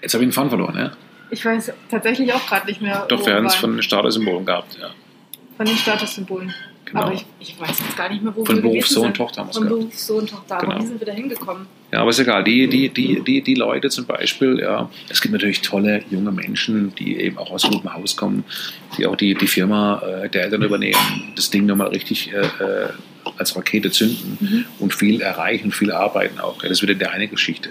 jetzt 0.00 0.14
habe 0.14 0.22
ich 0.22 0.28
den 0.28 0.32
Faden 0.32 0.50
verloren, 0.50 0.76
ja? 0.78 0.92
Ich 1.30 1.44
weiß 1.44 1.72
tatsächlich 1.90 2.32
auch 2.32 2.46
gerade 2.46 2.66
nicht 2.66 2.80
mehr. 2.80 3.06
Doch, 3.08 3.24
wir 3.26 3.34
haben 3.34 3.46
es 3.46 3.54
von 3.56 3.72
den 3.72 3.82
Statussymbolen 3.82 4.46
gehabt, 4.46 4.78
ja. 4.80 4.90
Von 5.56 5.66
den 5.66 5.76
Statussymbolen. 5.76 6.54
Genau. 6.84 7.02
Aber 7.02 7.12
ich, 7.12 7.24
ich 7.38 7.60
weiß 7.60 7.78
jetzt 7.80 7.96
gar 7.96 8.08
nicht 8.08 8.22
mehr, 8.22 8.34
wo 8.34 8.44
Von 8.44 8.56
wir 8.56 8.62
Beruf, 8.62 8.86
Sohn, 8.88 9.04
sind. 9.04 9.16
Tochter 9.16 9.40
haben 9.40 9.48
wir 9.48 9.50
es 9.50 9.58
Von. 9.58 9.68
Beruf, 9.68 9.98
Sohn, 9.98 10.26
Tochter. 10.26 10.58
Genau. 10.58 10.72
Aber 10.72 10.82
wie 10.82 10.86
sind 10.86 11.00
wir 11.00 11.06
da 11.06 11.12
hingekommen? 11.12 11.66
Ja, 11.92 12.00
aber 12.00 12.10
ist 12.10 12.20
egal. 12.20 12.44
Die, 12.44 12.68
die, 12.68 12.88
die, 12.88 13.20
die, 13.20 13.40
die 13.42 13.54
Leute 13.54 13.88
zum 13.88 14.06
Beispiel, 14.06 14.60
ja, 14.60 14.88
es 15.08 15.20
gibt 15.20 15.32
natürlich 15.32 15.60
tolle 15.60 16.02
junge 16.10 16.30
Menschen, 16.30 16.94
die 16.94 17.18
eben 17.18 17.36
auch 17.36 17.50
aus 17.50 17.64
gutem 17.64 17.92
Haus 17.92 18.16
kommen, 18.16 18.44
die 18.96 19.06
auch 19.06 19.16
die, 19.16 19.34
die 19.34 19.48
Firma 19.48 20.00
äh, 20.00 20.28
der 20.28 20.44
Eltern 20.44 20.62
übernehmen, 20.62 21.32
das 21.34 21.50
Ding 21.50 21.66
nochmal 21.66 21.88
richtig 21.88 22.32
äh, 22.32 22.38
äh, 22.38 22.88
als 23.36 23.56
Rakete 23.56 23.90
zünden 23.90 24.38
Mhm. 24.40 24.64
und 24.78 24.94
viel 24.94 25.20
erreichen, 25.20 25.72
viel 25.72 25.90
arbeiten 25.90 26.38
auch. 26.40 26.62
Ja, 26.62 26.68
das 26.68 26.78
ist 26.78 26.82
wieder 26.82 26.94
die 26.94 27.06
eine 27.06 27.28
Geschichte. 27.28 27.70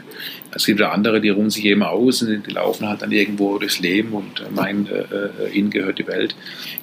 Es 0.51 0.65
gibt 0.65 0.79
wieder 0.79 0.91
andere, 0.91 1.21
die 1.21 1.29
ruhen 1.29 1.49
sich 1.49 1.65
eben 1.65 1.83
aus 1.83 2.21
und 2.21 2.45
die 2.45 2.51
laufen 2.51 2.87
halt 2.87 3.01
dann 3.01 3.11
irgendwo 3.11 3.57
durchs 3.57 3.79
Leben 3.79 4.11
und 4.13 4.41
äh, 4.41 4.51
meinen, 4.53 4.87
äh, 4.87 5.45
äh, 5.45 5.51
ihnen 5.53 5.69
gehört 5.69 5.97
die 5.97 6.07
Welt 6.07 6.35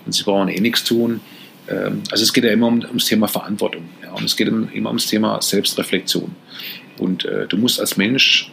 und 0.04 0.12
sie 0.12 0.24
brauchen 0.24 0.48
eh 0.48 0.60
nichts 0.60 0.84
tun. 0.84 1.20
Ähm, 1.68 2.02
also 2.10 2.22
es 2.22 2.32
geht 2.32 2.44
ja 2.44 2.50
immer 2.50 2.68
um, 2.68 2.80
ums 2.80 3.06
Thema 3.06 3.28
Verantwortung 3.28 3.88
ja, 4.02 4.12
und 4.12 4.24
es 4.24 4.36
geht 4.36 4.48
immer 4.48 4.88
ums 4.88 5.06
Thema 5.06 5.40
Selbstreflexion. 5.42 6.34
Und 6.98 7.24
äh, 7.24 7.46
du 7.46 7.56
musst 7.56 7.80
als 7.80 7.96
Mensch, 7.96 8.50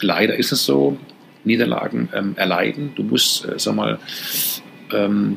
leider 0.00 0.36
ist 0.36 0.52
es 0.52 0.64
so, 0.64 0.98
Niederlagen 1.44 2.08
ähm, 2.14 2.34
erleiden. 2.36 2.92
Du 2.96 3.02
musst, 3.02 3.44
äh, 3.44 3.58
sag 3.58 3.74
mal, 3.74 3.98
ähm, 4.92 5.36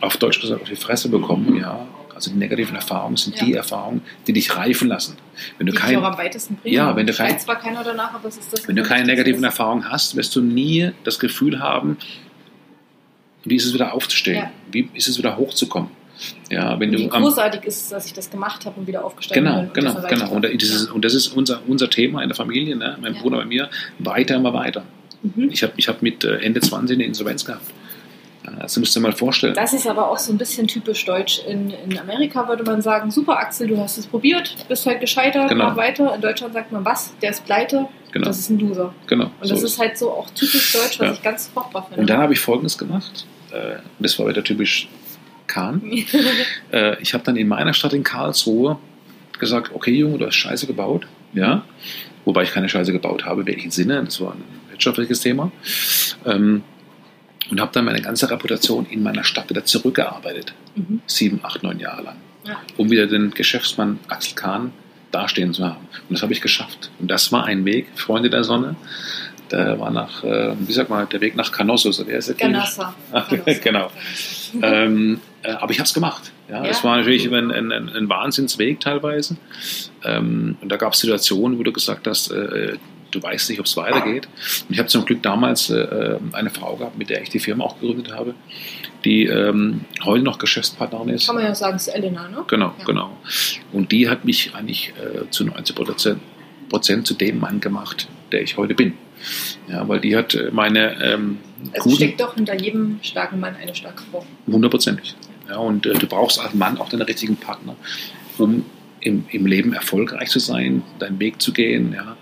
auf 0.00 0.16
Deutsch 0.16 0.40
gesagt, 0.40 0.62
auf 0.62 0.68
die 0.68 0.76
Fresse 0.76 1.08
bekommen, 1.10 1.56
ja. 1.56 1.86
Also 2.14 2.30
die 2.30 2.36
negativen 2.38 2.76
Erfahrungen 2.76 3.16
sind 3.16 3.36
Ja. 3.40 3.44
die 3.44 3.54
Erfahrungen, 3.54 4.02
die 4.26 4.32
dich 4.32 4.56
reifen 4.56 4.88
lassen. 4.88 5.16
Wenn 5.58 5.66
du, 5.66 5.72
Die 5.72 5.78
kein, 5.78 5.96
am 5.96 6.16
weitesten 6.16 6.54
bringen. 6.56 6.74
Ja, 6.74 6.94
wenn 6.94 7.06
du 7.06 7.12
kein- 7.12 7.38
zwar 7.40 7.56
keiner 7.58 7.82
danach, 7.82 8.14
aber 8.14 8.28
es 8.28 8.36
ist 8.38 8.52
das. 8.52 8.68
wenn 8.68 8.76
du 8.76 8.84
keine 8.84 9.04
negativen 9.04 9.40
ist. 9.40 9.44
Erfahrungen 9.44 9.90
hast, 9.90 10.14
wirst 10.14 10.34
du 10.36 10.40
nie 10.40 10.92
das 11.02 11.18
Gefühl 11.18 11.58
haben, 11.58 11.96
wie 13.44 13.56
ist 13.56 13.66
es 13.66 13.74
wieder 13.74 13.92
aufzustehen, 13.92 14.36
Ja. 14.44 14.50
wie 14.70 14.88
ist 14.94 15.08
es 15.08 15.18
wieder 15.18 15.36
hochzukommen. 15.36 15.90
Ja, 16.50 16.78
wenn 16.78 16.92
wie 16.92 17.04
du 17.04 17.08
großartig 17.08 17.64
ist 17.64 17.82
es, 17.82 17.88
dass 17.88 18.06
ich 18.06 18.12
das 18.12 18.30
gemacht 18.30 18.64
habe 18.66 18.78
und 18.80 18.86
wieder 18.86 19.04
aufgestanden 19.04 19.44
Genau, 19.44 19.58
bin. 19.72 19.86
und 19.86 20.08
genau, 20.08 20.08
genau. 20.08 20.30
Und 20.30 20.44
das 20.44 20.70
ist, 20.70 20.90
und 20.90 21.04
das 21.04 21.14
ist 21.14 21.28
unser, 21.28 21.60
unser 21.66 21.90
Thema 21.90 22.22
in 22.22 22.28
der 22.28 22.36
Familie, 22.36 22.76
ne? 22.76 22.96
mein 23.00 23.14
Ja. 23.14 23.20
Bruder 23.20 23.38
bei 23.38 23.44
mir, 23.46 23.68
weiter 23.98 24.36
immer 24.36 24.52
weiter. 24.54 24.84
Mhm. 25.22 25.50
Ich 25.50 25.62
habe 25.62 25.72
ich 25.76 25.88
hab 25.88 26.02
mit 26.02 26.22
äh, 26.24 26.36
Ende 26.36 26.60
20 26.60 26.96
eine 26.96 27.04
Insolvenz 27.04 27.44
gehabt. 27.44 27.66
Das 28.60 28.76
musst 28.76 28.94
du 28.94 29.00
dir 29.00 29.04
mal 29.04 29.12
vorstellen. 29.12 29.54
Das 29.54 29.72
ist 29.72 29.86
aber 29.86 30.10
auch 30.10 30.18
so 30.18 30.30
ein 30.30 30.36
bisschen 30.36 30.68
typisch 30.68 31.02
deutsch. 31.06 31.40
In, 31.48 31.70
in 31.70 31.98
Amerika 31.98 32.46
würde 32.46 32.62
man 32.62 32.82
sagen, 32.82 33.10
super 33.10 33.38
Axel, 33.38 33.66
du 33.68 33.78
hast 33.78 33.96
es 33.96 34.06
probiert, 34.06 34.54
bist 34.68 34.84
halt 34.84 35.00
gescheitert, 35.00 35.48
Genau. 35.48 35.64
mach 35.68 35.76
weiter. 35.76 36.14
In 36.14 36.20
Deutschland 36.20 36.52
sagt 36.52 36.70
man, 36.70 36.84
was, 36.84 37.14
der 37.22 37.30
ist 37.30 37.42
pleite, 37.46 37.88
Genau, 38.12 38.26
das 38.26 38.38
ist 38.38 38.50
ein 38.50 38.58
Loser. 38.58 38.92
genau. 39.06 39.30
Und 39.40 39.48
so 39.48 39.54
das 39.54 39.62
ist 39.62 39.78
halt 39.78 39.96
so 39.96 40.10
auch 40.10 40.28
typisch 40.30 40.74
deutsch, 40.74 41.00
was 41.00 41.06
Ja. 41.08 41.12
ich 41.14 41.22
ganz 41.22 41.48
furchtbar 41.54 41.84
finde. 41.86 42.02
Und 42.02 42.10
dann 42.10 42.18
habe 42.20 42.34
ich 42.34 42.40
Folgendes 42.40 42.76
gemacht. 42.76 43.24
Äh, 43.50 43.76
das 43.98 44.18
war 44.18 44.28
wieder 44.28 44.44
typisch 44.44 44.88
Kahn. 45.54 45.82
Äh, 46.72 47.00
ich 47.00 47.14
habe 47.14 47.22
dann 47.22 47.36
in 47.36 47.46
meiner 47.46 47.72
Stadt 47.72 47.92
in 47.92 48.02
Karlsruhe 48.02 48.78
gesagt, 49.38 49.70
okay 49.74 49.92
Junge, 49.92 50.18
du 50.18 50.26
hast 50.26 50.34
Scheiße 50.34 50.66
gebaut. 50.66 51.06
Ja? 51.32 51.64
Wobei 52.24 52.42
ich 52.42 52.52
keine 52.52 52.68
Scheiße 52.68 52.92
gebaut 52.92 53.24
habe, 53.24 53.46
welchen 53.46 53.70
Sinne. 53.70 54.02
Das 54.04 54.20
war 54.20 54.32
ein 54.32 54.42
wirtschaftliches 54.70 55.20
Thema. 55.20 55.52
Ähm, 56.26 56.62
und 57.50 57.60
habe 57.60 57.70
dann 57.72 57.84
meine 57.84 58.00
ganze 58.00 58.30
Reputation 58.30 58.86
in 58.90 59.02
meiner 59.02 59.22
Stadt 59.22 59.48
wieder 59.50 59.64
zurückgearbeitet. 59.64 60.54
Mhm. 60.74 61.02
Sieben, 61.06 61.40
acht, 61.42 61.62
neun 61.62 61.78
Jahre 61.78 62.02
lang. 62.02 62.16
Ja. 62.46 62.58
um 62.76 62.90
wieder 62.90 63.06
den 63.06 63.30
Geschäftsmann 63.30 63.98
Axel 64.08 64.34
Kahn 64.34 64.72
dastehen 65.10 65.54
zu 65.54 65.64
haben. 65.64 65.88
Und 66.08 66.10
das 66.10 66.22
habe 66.22 66.32
ich 66.34 66.42
geschafft. 66.42 66.90
Und 66.98 67.10
das 67.10 67.32
war 67.32 67.44
ein 67.44 67.64
Weg, 67.64 67.86
Freunde 67.94 68.28
der 68.28 68.44
Sonne. 68.44 68.76
Der 69.50 69.78
war 69.78 69.90
nach, 69.90 70.24
äh, 70.24 70.54
wie 70.58 70.72
sagt 70.72 70.90
man, 70.90 71.08
der 71.08 71.20
Weg 71.20 71.36
nach 71.36 71.52
ist 71.52 72.28
der 72.28 72.34
Ganassa. 72.34 72.94
Ach, 73.12 73.30
genau. 73.62 73.90
ähm, 74.62 75.14
äh, 75.14 75.33
aber 75.52 75.70
ich 75.70 75.78
habe 75.78 75.86
es 75.86 75.94
gemacht. 75.94 76.32
Ja, 76.48 76.62
Ja. 76.64 76.70
Es 76.70 76.82
war 76.84 76.96
natürlich 76.96 77.26
ein, 77.32 77.50
ein, 77.50 77.72
ein, 77.72 78.08
Wahnsinnsweg 78.08 78.80
teilweise. 78.80 79.36
Ähm, 80.04 80.56
und 80.60 80.68
da 80.70 80.76
gab 80.76 80.92
es 80.94 81.00
Situationen, 81.00 81.58
wo 81.58 81.62
du 81.62 81.72
gesagt 81.72 82.06
hast, 82.06 82.30
äh, 82.30 82.76
du 83.10 83.22
weißt 83.22 83.50
nicht, 83.50 83.60
ob 83.60 83.66
es 83.66 83.76
weitergeht. 83.76 84.26
Und 84.68 84.72
ich 84.72 84.78
habe 84.78 84.88
zum 84.88 85.04
Glück 85.04 85.22
damals 85.22 85.70
äh, 85.70 86.18
eine 86.32 86.50
Frau 86.50 86.76
gehabt, 86.76 86.98
mit 86.98 87.10
der 87.10 87.22
ich 87.22 87.30
die 87.30 87.38
Firma 87.38 87.64
auch 87.64 87.78
gegründet 87.80 88.12
habe, 88.12 88.34
die 89.04 89.26
ähm, 89.26 89.84
heute 90.04 90.24
noch 90.24 90.38
Geschäftspartnerin 90.38 91.10
ist. 91.10 91.26
Kann 91.26 91.36
man 91.36 91.44
ja 91.44 91.54
sagen, 91.54 91.76
es 91.76 91.86
ist 91.88 91.94
Elena, 91.94 92.28
ne? 92.28 92.44
Genau, 92.48 92.74
Ja. 92.78 92.84
genau. 92.84 93.16
Und 93.72 93.92
die 93.92 94.08
hat 94.08 94.24
mich 94.24 94.54
eigentlich 94.54 94.92
äh, 95.00 95.28
zu 95.30 95.44
90 95.44 95.76
Prozent, 96.68 97.06
zu 97.06 97.14
dem 97.14 97.38
Mann 97.38 97.60
gemacht, 97.60 98.08
der 98.32 98.42
ich 98.42 98.56
heute 98.56 98.74
bin. 98.74 98.94
Ja, 99.68 99.86
weil 99.88 100.00
die 100.00 100.16
hat 100.16 100.34
äh, 100.34 100.50
meine 100.52 101.00
ähm, 101.02 101.38
Es 101.72 101.82
guten, 101.84 101.96
steckt 101.96 102.20
doch 102.20 102.34
hinter 102.34 102.60
jedem 102.60 102.98
starken 103.02 103.40
Mann 103.40 103.54
eine 103.56 103.74
starke 103.74 104.02
Frau. 104.10 104.24
hundertprozentig. 104.46 105.10
Ja, 105.10 105.33
und 105.52 105.86
äh, 105.86 105.94
du 105.94 106.06
brauchst 106.06 106.40
als 106.40 106.54
Mann 106.54 106.78
auch 106.78 106.88
den 106.88 107.02
richtigen 107.02 107.36
Partner, 107.36 107.76
um 108.38 108.64
im, 109.00 109.26
im 109.30 109.46
Leben 109.46 109.72
erfolgreich 109.72 110.30
zu 110.30 110.38
sein, 110.38 110.82
deinen 110.98 111.20
Weg 111.20 111.40
zu 111.40 111.52
gehen. 111.52 111.92
Ja. 111.92 112.16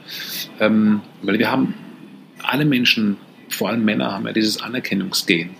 Ähm, 0.61 1.01
weil 1.23 1.39
wir 1.39 1.51
haben, 1.51 1.75
alle 2.43 2.65
Menschen, 2.65 3.17
vor 3.49 3.69
allem 3.69 3.85
Männer, 3.85 4.13
haben 4.13 4.27
ja 4.27 4.33
dieses 4.33 4.61
Anerkennungsgehen. 4.61 5.51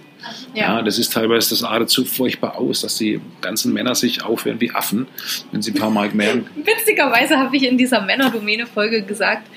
Ja. 0.55 0.83
das 0.83 0.99
ist 0.99 1.13
teilweise, 1.13 1.51
das 1.51 1.63
artet 1.63 1.91
so 1.91 2.05
furchtbar 2.05 2.57
aus, 2.59 2.83
dass 2.83 2.97
die 2.99 3.21
ganzen 3.41 3.73
Männer 3.73 3.95
sich 3.95 4.23
aufhören 4.25 4.61
wie 4.61 4.71
Affen, 4.73 5.07
wenn 5.51 5.63
sie 5.63 5.73
ein 5.73 5.79
paar 5.79 5.91
Mal 5.91 6.11
merken, 6.13 6.47
Witzigerweise 6.57 7.39
habe 7.39 7.57
ich 7.57 7.65
in 7.65 7.79
dieser 7.79 8.01
Männerdomäne-Folge 8.03 9.03
gesagt, 9.03 9.49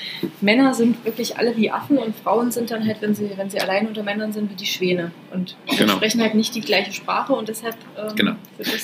Männer 0.42 0.74
sind 0.74 1.04
wirklich 1.06 1.38
alle 1.38 1.56
wie 1.58 1.70
Affen 1.72 1.98
und 1.98 2.16
Frauen 2.16 2.52
sind 2.52 2.72
dann 2.72 2.86
halt, 2.86 2.98
wenn 3.02 3.14
sie, 3.16 3.30
wenn 3.36 3.50
sie 3.50 3.60
allein 3.60 3.88
unter 3.88 4.04
Männern 4.04 4.32
sind, 4.32 4.50
wie 4.52 4.56
die 4.56 4.66
Schwäne. 4.66 5.12
Und 5.34 5.56
Genau. 5.78 5.94
sprechen 5.96 6.22
halt 6.22 6.36
nicht 6.36 6.56
die 6.56 6.62
gleiche 6.62 6.94
Sprache 6.94 7.34
und 7.34 7.50
deshalb. 7.50 7.76
Ähm, 7.98 8.16
Genau. 8.16 8.34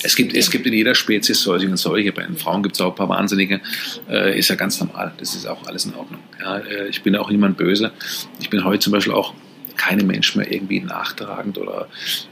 Es 0.03 0.15
gibt, 0.15 0.35
es 0.35 0.49
gibt 0.51 0.65
in 0.65 0.73
jeder 0.73 0.95
Spezies 0.95 1.41
solche 1.41 1.67
und 1.67 1.77
solche. 1.77 2.11
Bei 2.11 2.23
den 2.23 2.35
Frauen 2.37 2.61
gibt 2.63 2.75
es 2.75 2.81
auch 2.81 2.89
ein 2.89 2.95
paar 2.95 3.09
Wahnsinnige. 3.09 3.61
Äh, 4.09 4.37
ist 4.37 4.49
ja 4.49 4.55
ganz 4.55 4.79
normal. 4.79 5.13
Das 5.17 5.35
ist 5.35 5.45
auch 5.47 5.65
alles 5.67 5.85
in 5.85 5.93
Ordnung. 5.95 6.19
Ja, 6.39 6.57
äh, 6.57 6.87
ich 6.89 7.01
bin 7.03 7.15
auch 7.15 7.29
niemand 7.29 7.57
böse. 7.57 7.91
Ich 8.39 8.49
bin 8.49 8.63
heute 8.63 8.79
zum 8.79 8.91
Beispiel 8.93 9.13
auch 9.13 9.33
keinem 9.77 10.07
Mensch 10.07 10.35
mehr 10.35 10.51
irgendwie 10.51 10.79
nachtragend 10.79 11.57
oder 11.57 11.87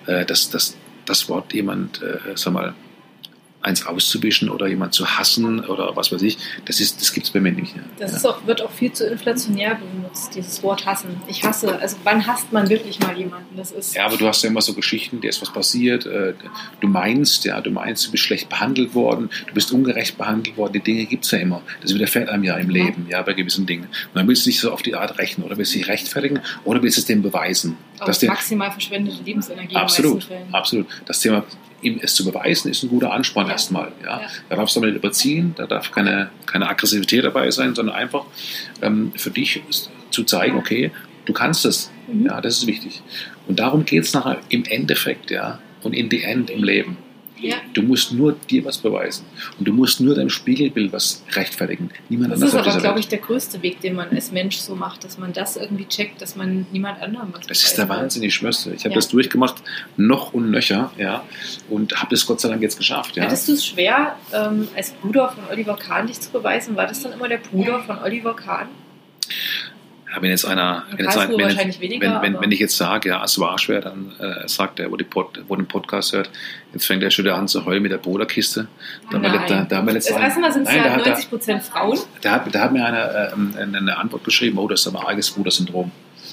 äh, 0.05 0.25
das, 0.25 0.49
das, 0.49 0.77
das 1.05 1.29
Wort 1.29 1.53
jemand, 1.53 2.01
äh, 2.01 2.17
sag 2.35 2.53
mal, 2.53 2.73
eins 3.69 3.85
auszuwischen 3.85 4.49
oder 4.49 4.67
jemand 4.67 4.93
zu 4.93 5.05
hassen 5.05 5.63
oder 5.65 5.95
was 5.95 6.11
weiß 6.11 6.21
ich, 6.23 6.37
das, 6.65 6.79
ist, 6.79 6.99
das 6.99 7.13
gibt 7.13 7.27
es 7.27 7.31
bei 7.31 7.39
mir 7.39 7.51
nicht 7.51 7.75
mehr. 7.75 7.85
Das 7.97 8.23
ja. 8.23 8.29
auch, 8.29 8.45
wird 8.45 8.61
auch 8.61 8.71
viel 8.71 8.91
zu 8.91 9.05
inflationär 9.05 9.75
benutzt, 9.75 10.35
dieses 10.35 10.61
Wort 10.63 10.85
hassen. 10.85 11.21
Ich 11.27 11.43
hasse, 11.43 11.79
also 11.79 11.97
wann 12.03 12.25
hasst 12.27 12.51
man 12.51 12.69
wirklich 12.69 12.99
mal 12.99 13.17
jemanden? 13.17 13.55
Das 13.55 13.71
ist. 13.71 13.95
Ja, 13.95 14.05
aber 14.05 14.17
du 14.17 14.27
hast 14.27 14.43
ja 14.43 14.49
immer 14.49 14.61
so 14.61 14.73
Geschichten, 14.73 15.21
dir 15.21 15.29
ist 15.29 15.41
was 15.41 15.53
passiert, 15.53 16.05
äh, 16.05 16.33
du 16.81 16.87
meinst, 16.87 17.45
ja, 17.45 17.61
du 17.61 17.71
meinst, 17.71 18.07
du 18.07 18.11
bist 18.11 18.23
schlecht 18.23 18.49
behandelt 18.49 18.95
worden, 18.95 19.29
du 19.47 19.53
bist 19.53 19.71
ungerecht 19.71 20.17
behandelt 20.17 20.57
worden, 20.57 20.73
die 20.73 20.81
Dinge 20.81 21.05
gibt 21.05 21.25
es 21.25 21.31
ja 21.31 21.39
immer. 21.39 21.61
Das 21.81 21.93
widerfährt 21.93 22.29
einem 22.29 22.43
ja 22.43 22.57
im 22.57 22.69
Leben, 22.69 23.07
ja, 23.09 23.21
bei 23.21 23.33
gewissen 23.33 23.65
Dingen. 23.65 23.85
Und 23.85 24.15
dann 24.15 24.27
willst 24.27 24.45
du 24.45 24.49
dich 24.49 24.59
so 24.59 24.71
auf 24.71 24.81
die 24.81 24.95
Art 24.95 25.17
rächen 25.19 25.43
oder 25.43 25.57
willst 25.57 25.73
du 25.73 25.77
dich 25.77 25.87
rechtfertigen 25.87 26.39
oder 26.63 26.81
willst 26.81 26.97
du 26.97 27.01
es 27.01 27.05
dem 27.05 27.21
beweisen. 27.21 27.77
auch 27.99 28.05
Dass 28.05 28.21
maximal 28.23 28.71
verschwendete 28.71 29.21
Lebensenergie 29.23 29.75
absolut, 29.75 30.27
absolut. 30.51 30.87
Das 31.05 31.19
Thema, 31.19 31.43
ihm 31.81 31.99
es 32.01 32.15
zu 32.15 32.25
beweisen, 32.25 32.69
ist 32.71 32.83
ein 32.83 32.89
guter 32.89 33.11
Ansporn 33.11 33.47
Ja. 33.47 33.53
erstmal. 33.53 33.91
Ja. 34.03 34.21
Ja. 34.21 34.27
Da 34.49 34.55
darfst 34.55 34.75
du 34.75 34.81
nicht 34.81 34.95
überziehen, 34.95 35.53
da 35.57 35.65
darf 35.67 35.91
keine, 35.91 36.29
keine 36.45 36.67
Aggressivität 36.69 37.23
dabei 37.23 37.49
sein, 37.51 37.75
sondern 37.75 37.95
einfach 37.95 38.25
ähm, 38.81 39.11
für 39.15 39.31
dich 39.31 39.61
zu 40.11 40.23
zeigen, 40.23 40.57
okay, 40.57 40.91
du 41.25 41.33
kannst 41.33 41.65
es. 41.65 41.91
Mhm. 42.11 42.25
Ja, 42.25 42.41
das 42.41 42.57
ist 42.57 42.67
wichtig. 42.67 43.01
Und 43.47 43.59
darum 43.59 43.85
geht 43.85 44.03
es 44.03 44.13
nachher 44.13 44.39
im 44.49 44.63
Endeffekt, 44.65 45.31
ja, 45.31 45.59
und 45.83 45.93
in 45.93 46.09
the 46.09 46.23
end 46.23 46.49
im 46.49 46.63
Leben. 46.63 46.97
Ja. 47.41 47.55
Du 47.73 47.81
musst 47.81 48.11
nur 48.11 48.33
dir 48.33 48.65
was 48.65 48.77
beweisen. 48.77 49.25
Und 49.57 49.67
du 49.67 49.73
musst 49.73 50.01
nur 50.01 50.15
deinem 50.15 50.29
Spiegelbild 50.29 50.91
was 50.91 51.23
rechtfertigen. 51.31 51.89
Niemand 52.09 52.31
Das 52.33 52.41
anders 52.41 52.53
ist 52.53 52.67
aber, 52.67 52.79
glaube 52.81 52.99
ich, 52.99 53.07
der 53.07 53.19
größte 53.19 53.61
Weg, 53.61 53.81
den 53.81 53.95
man 53.95 54.09
als 54.09 54.31
Mensch 54.31 54.57
so 54.57 54.75
macht, 54.75 55.03
dass 55.03 55.17
man 55.17 55.33
das 55.33 55.55
irgendwie 55.57 55.85
checkt, 55.85 56.21
dass 56.21 56.35
man 56.35 56.65
niemand 56.71 57.01
anderem 57.01 57.29
was 57.33 57.47
Das 57.47 57.63
ist 57.63 57.77
der 57.77 57.87
Wahnsinn, 57.89 58.23
ich 58.23 58.35
schwör's. 58.35 58.65
Ich 58.67 58.79
habe 58.83 58.89
Ja. 58.89 58.95
das 58.95 59.07
durchgemacht, 59.09 59.61
noch 59.97 60.33
und 60.33 60.51
nöcher, 60.51 60.91
ja, 60.97 61.23
und 61.69 61.95
habe 61.95 62.09
das 62.11 62.25
Gott 62.25 62.41
sei 62.41 62.49
Dank 62.49 62.61
jetzt 62.61 62.77
geschafft, 62.77 63.15
ja. 63.15 63.23
Hattest 63.23 63.47
du 63.47 63.53
es 63.53 63.65
schwer, 63.65 64.15
ähm, 64.33 64.67
als 64.75 64.91
Bruder 64.91 65.29
von 65.29 65.43
Oliver 65.51 65.75
Kahn 65.77 66.07
dich 66.07 66.19
zu 66.19 66.29
beweisen? 66.31 66.75
War 66.75 66.87
das 66.87 67.01
dann 67.01 67.13
immer 67.13 67.27
der 67.27 67.37
Bruder 67.37 67.79
von 67.81 67.99
Oliver 67.99 68.35
Kahn? 68.35 68.67
Ja, 70.11 70.21
wenn 70.21 70.31
jetzt 70.31 70.45
einer, 70.45 70.83
In 70.91 70.97
wenn, 70.97 71.05
jetzt, 71.05 71.17
ein- 71.17 71.29
wenn, 71.37 71.81
weniger, 71.81 72.21
wenn, 72.21 72.39
wenn, 72.41 72.51
ich 72.51 72.59
jetzt 72.59 72.75
sage, 72.77 73.09
ja, 73.09 73.23
es 73.23 73.39
war 73.39 73.57
schwer, 73.59 73.81
dann 73.81 74.11
äh, 74.19 74.47
sagt 74.47 74.79
er, 74.79 74.91
wo, 74.91 74.97
die 74.97 75.03
Pod, 75.03 75.39
wo 75.47 75.55
den 75.55 75.67
Podcast 75.67 76.13
hört, 76.13 76.31
jetzt 76.73 76.85
fängt 76.85 77.03
er 77.03 77.11
schon 77.11 77.25
wieder 77.25 77.35
an 77.35 77.47
zu 77.47 77.63
heulen 77.65 77.83
mit 77.83 77.91
der 77.91 77.97
Bruderkiste. 77.99 78.67
Da 79.11 79.17
haben 79.17 79.21
wir, 79.23 79.29
Nein. 79.29 79.41
da, 79.47 79.63
da 79.65 79.77
haben 79.77 79.87
wir 79.87 79.93
erste 79.95 80.13
Mal 80.39 80.51
sind 80.51 80.67
es 80.67 80.73
ja 80.73 80.83
da 80.83 80.89
hat 80.93 81.01
er- 81.05 81.11
90 81.11 81.29
Prozent 81.29 81.61
Frauen. 81.63 81.99
Da 82.21 82.31
hat, 82.31 82.55
da 82.55 82.59
hat 82.61 82.71
mir 82.73 82.83
einer 82.85 83.29
äh, 83.29 83.33
eine, 83.61 83.77
eine 83.77 83.97
Antwort 83.97 84.23
geschrieben, 84.23 84.57
oh, 84.57 84.67
das 84.67 84.81
ist 84.81 84.87
aber 84.87 85.07
arges 85.07 85.29
Brudersyndrom. 85.29 85.91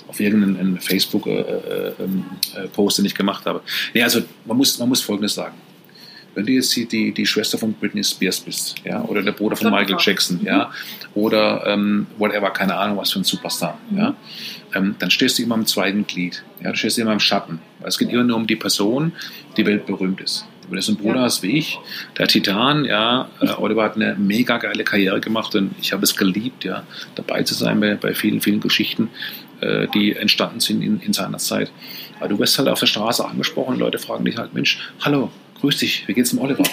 Auf 0.09 0.21
irgendeinen 0.21 0.79
Facebook-Post, 0.81 2.99
den 2.99 3.05
ich 3.05 3.15
gemacht 3.15 3.45
habe. 3.47 3.61
Nee, 3.93 4.03
also 4.03 4.21
man 4.45 4.57
muss, 4.57 4.79
man 4.79 4.89
muss 4.89 5.03
Folgendes 5.03 5.35
sagen. 5.35 5.55
Wenn 6.37 6.45
du 6.47 6.53
jetzt 6.53 6.77
die, 6.77 7.13
die, 7.13 7.27
Schwester 7.27 7.57
von 7.59 7.73
Britney 7.73 8.05
Spears 8.05 8.41
bist, 8.41 8.75
ja, 8.85 9.03
oder 9.05 9.23
der 9.23 9.33
Bruder 9.33 9.57
von 9.57 9.71
Michael. 9.71 9.97
Jackson, 9.99 10.39
Mhm. 10.41 10.47
ja, 10.47 10.71
oder 11.15 11.67
ähm, 11.67 12.07
whatever, 12.19 12.51
keine 12.51 12.77
Ahnung, 12.77 12.99
was 12.99 13.11
für 13.11 13.19
ein 13.21 13.25
Superstar, 13.25 13.79
Mhm. 13.91 13.99
ja, 13.99 14.15
ähm, 14.75 14.95
dann 14.99 15.11
stehst 15.11 15.39
du 15.39 15.43
immer 15.43 15.55
im 15.55 15.65
zweiten 15.67 16.07
Glied. 16.07 16.45
Ja, 16.63 16.71
du 16.73 16.77
stehst 16.77 16.99
immer 16.99 17.13
im 17.13 17.21
Schatten. 17.21 17.59
Es 17.83 17.97
geht 17.99 18.11
immer 18.11 18.23
nur 18.23 18.37
um 18.37 18.47
die 18.47 18.57
Person, 18.57 19.13
die 19.57 19.65
weltberühmt 19.65 20.21
ist. 20.21 20.47
Wenn 20.69 20.77
du 20.77 20.83
so 20.83 20.93
einen 20.93 21.01
Bruder 21.01 21.21
Ja. 21.21 21.23
hast 21.23 21.43
wie 21.43 21.57
ich, 21.59 21.79
der 22.19 22.27
Titan, 22.29 22.85
ja, 22.85 23.29
äh, 23.41 23.49
Oliver 23.57 23.85
hat 23.85 23.97
eine 23.97 24.15
mega 24.17 24.59
geile 24.59 24.85
Karriere 24.85 25.21
gemacht 25.21 25.55
und 25.55 25.75
ich 25.81 25.93
habe 25.95 26.03
es 26.03 26.17
geliebt, 26.17 26.65
ja, 26.65 26.83
dabei 27.15 27.45
zu 27.45 27.55
sein 27.55 27.81
bei, 27.81 27.95
bei 27.95 28.15
vielen, 28.15 28.43
vielen 28.43 28.61
Geschichten, 28.61 29.09
äh, 29.63 29.87
die 29.95 30.15
entstanden 30.17 30.61
sind 30.61 30.83
in, 30.83 31.01
in 31.01 31.13
seiner 31.15 31.39
Zeit. 31.39 31.73
Aber 32.19 32.29
du 32.29 32.39
wirst 32.39 32.59
halt 32.59 32.69
auf 32.69 32.81
der 32.81 32.87
Straße 32.87 33.25
angesprochen 33.27 33.79
Leute 33.79 33.99
fragen 33.99 34.25
dich 34.27 34.37
halt, 34.37 34.53
Mensch, 34.53 34.79
hallo, 35.01 35.31
grüß 35.61 35.79
dich, 35.79 36.07
wie 36.09 36.15
geht's 36.15 36.31
dem 36.31 36.41
Oliver? 36.41 36.63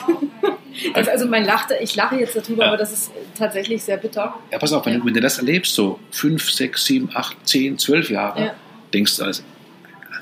Das, 0.96 1.08
also 1.08 1.28
mein 1.28 1.46
lachte, 1.46 1.76
ich 1.80 1.96
lache 1.96 2.16
jetzt 2.16 2.36
darüber, 2.36 2.64
Ja. 2.64 2.70
aber 2.70 2.78
das 2.78 2.92
ist 2.92 3.12
tatsächlich 3.38 3.84
sehr 3.84 3.98
bitter. 3.98 4.34
Ja, 4.52 4.58
pass 4.58 4.74
auf, 4.74 4.84
wenn, 4.88 4.94
Ja. 4.94 5.00
du, 5.00 5.06
wenn 5.06 5.14
du 5.14 5.22
das 5.22 5.38
erlebst, 5.38 5.76
so 5.76 6.00
fünf, 6.10 6.50
sechs, 6.50 6.86
sieben, 6.86 7.10
acht, 7.14 7.38
zehn, 7.48 7.78
zwölf 7.78 8.10
Jahre, 8.10 8.46
Ja. 8.46 8.54
denkst 8.92 9.16
du 9.18 9.24
alles, 9.24 9.44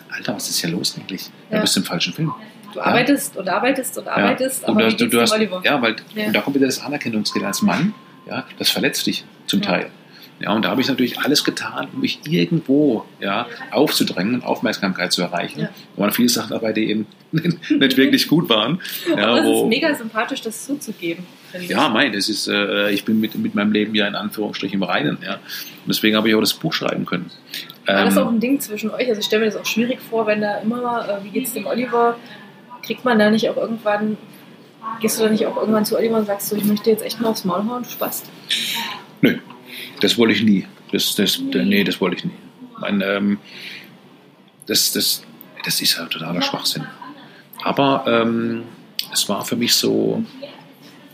Alter, 0.09 0.35
was 0.35 0.49
ist 0.49 0.59
hier 0.59 0.69
los 0.71 0.97
eigentlich? 0.97 1.29
Du 1.49 1.61
bist 1.61 1.77
im 1.77 1.85
falschen 1.85 2.11
Film. 2.13 2.33
Du 2.73 2.81
arbeitest 2.81 3.37
und 3.37 3.47
arbeitest 3.47 3.97
und 3.97 4.07
arbeitest, 4.09 4.63
und 4.65 4.69
aber 4.77 4.89
du, 4.89 4.95
du, 4.97 5.07
du 5.07 5.21
hast, 5.21 5.31
Oliver? 5.31 5.61
ja, 5.63 5.81
weil 5.81 5.95
und 6.15 6.33
da 6.33 6.41
kommt 6.41 6.57
wieder 6.57 6.65
das 6.65 6.81
Anerkennungsgeld 6.83 7.45
als 7.45 7.61
Mann, 7.61 7.93
ja, 8.27 8.45
das 8.59 8.69
verletzt 8.69 9.07
dich 9.07 9.23
zum. 9.47 9.61
Teil. 9.61 9.89
Ja, 10.41 10.53
und 10.53 10.65
da 10.65 10.69
habe 10.69 10.81
ich 10.81 10.87
natürlich 10.87 11.19
alles 11.19 11.43
getan, 11.43 11.87
um 11.93 12.01
mich 12.01 12.19
irgendwo 12.27 13.05
ja, 13.19 13.45
aufzudrängen 13.71 14.35
und 14.35 14.43
Aufmerksamkeit 14.43 15.11
zu 15.11 15.21
erreichen. 15.21 15.61
Ja. 15.61 15.69
Da 15.95 16.01
waren 16.01 16.11
viele 16.11 16.29
Sachen 16.29 16.51
dabei, 16.51 16.73
die 16.73 16.89
eben 16.89 17.05
nicht 17.31 17.97
wirklich 17.97 18.27
gut 18.27 18.49
waren. 18.49 18.81
Ja, 19.15 19.27
aber 19.27 19.39
es 19.41 19.61
ist 19.61 19.65
mega 19.67 19.93
sympathisch, 19.93 20.41
das 20.41 20.65
zuzugeben. 20.65 21.25
ja, 21.67 21.89
mein, 21.89 22.11
das 22.11 22.27
ist, 22.29 22.47
äh, 22.47 22.91
ich 22.91 23.05
bin 23.05 23.19
mit, 23.19 23.35
mit 23.35 23.55
meinem 23.55 23.71
Leben 23.71 23.93
ja 23.93 24.07
in 24.07 24.15
Anführungsstrichen 24.15 24.79
im 24.79 24.83
Reinen. 24.83 25.17
Ja. 25.23 25.33
Und 25.35 25.41
deswegen 25.87 26.15
habe 26.15 26.29
ich 26.29 26.35
auch 26.35 26.39
das 26.39 26.53
Buch 26.53 26.73
schreiben 26.73 27.05
können. 27.05 27.29
War 27.85 28.05
das 28.05 28.15
Ähm, 28.17 28.23
auch 28.23 28.31
ein 28.31 28.39
Ding 28.39 28.59
zwischen 28.59 28.89
euch? 28.91 29.07
Also 29.07 29.19
ich 29.19 29.25
stelle 29.25 29.45
mir 29.45 29.51
das 29.51 29.59
auch 29.59 29.65
schwierig 29.65 29.99
vor, 30.01 30.25
wenn 30.27 30.41
da 30.41 30.57
immer, 30.57 31.07
äh, 31.07 31.23
wie 31.23 31.29
geht's 31.29 31.53
dem 31.53 31.65
Oliver, 31.67 32.17
kriegt 32.83 33.05
man 33.05 33.19
da 33.19 33.29
nicht 33.29 33.49
auch 33.49 33.57
irgendwann, 33.57 34.17
gehst 34.99 35.19
du 35.19 35.23
da 35.23 35.29
nicht 35.29 35.45
auch 35.45 35.57
irgendwann 35.57 35.85
zu 35.85 35.97
Oliver 35.97 36.17
und 36.17 36.25
sagst 36.25 36.49
so, 36.49 36.55
ich 36.55 36.65
möchte 36.65 36.89
jetzt 36.89 37.03
echt 37.03 37.21
mal 37.21 37.29
aufs 37.29 37.45
Maul 37.45 37.63
hauen, 37.67 37.83
du 37.83 37.89
Spaß? 37.89 38.23
Nö, 39.21 39.37
das 40.01 40.17
wollte 40.17 40.33
ich 40.33 40.43
nie. 40.43 40.65
Das, 40.91 41.15
das, 41.15 41.39
nee, 41.39 41.83
das 41.83 42.01
wollte 42.01 42.17
ich 42.17 42.25
nie. 42.25 42.31
Mein, 42.79 43.01
ähm, 43.01 43.37
das, 44.67 44.91
das, 44.91 45.23
das 45.63 45.81
ist 45.81 45.97
ja 45.97 46.05
totaler 46.05 46.41
Schwachsinn. 46.41 46.85
Aber 47.63 48.03
ähm, 48.07 48.63
es 49.11 49.27
war 49.29 49.45
für 49.45 49.55
mich 49.55 49.73
so 49.73 50.23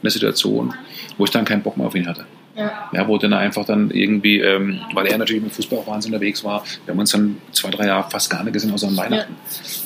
eine 0.02 0.10
Situation, 0.10 0.74
wo 1.18 1.26
ich 1.26 1.32
dann 1.32 1.46
keinen 1.46 1.62
Bock 1.62 1.78
mehr 1.78 1.88
auf 1.88 1.96
ihn 1.96 2.08
hatte. 2.08 2.26
Ja. 2.56 2.90
Ja, 2.92 3.08
wo 3.08 3.20
dann 3.20 3.34
einfach 3.34 3.66
dann 3.66 3.92
irgendwie, 3.92 4.40
ähm, 4.40 4.80
weil 4.94 5.06
er 5.06 5.20
natürlich 5.20 5.44
mit 5.44 5.52
Fußball 5.52 5.78
auch 5.80 5.88
wahnsinnig 5.88 6.16
unterwegs 6.16 6.44
war, 6.44 6.64
wir 6.86 6.94
haben 6.94 7.00
uns 7.00 7.12
dann 7.12 7.38
zwei, 7.52 7.70
drei 7.70 7.86
Jahre 7.86 8.10
fast 8.10 8.32
gar 8.32 8.44
nicht 8.44 8.54
gesehen, 8.54 8.72
außer 8.72 8.88
an 8.88 8.98
Weihnachten. 8.98 9.36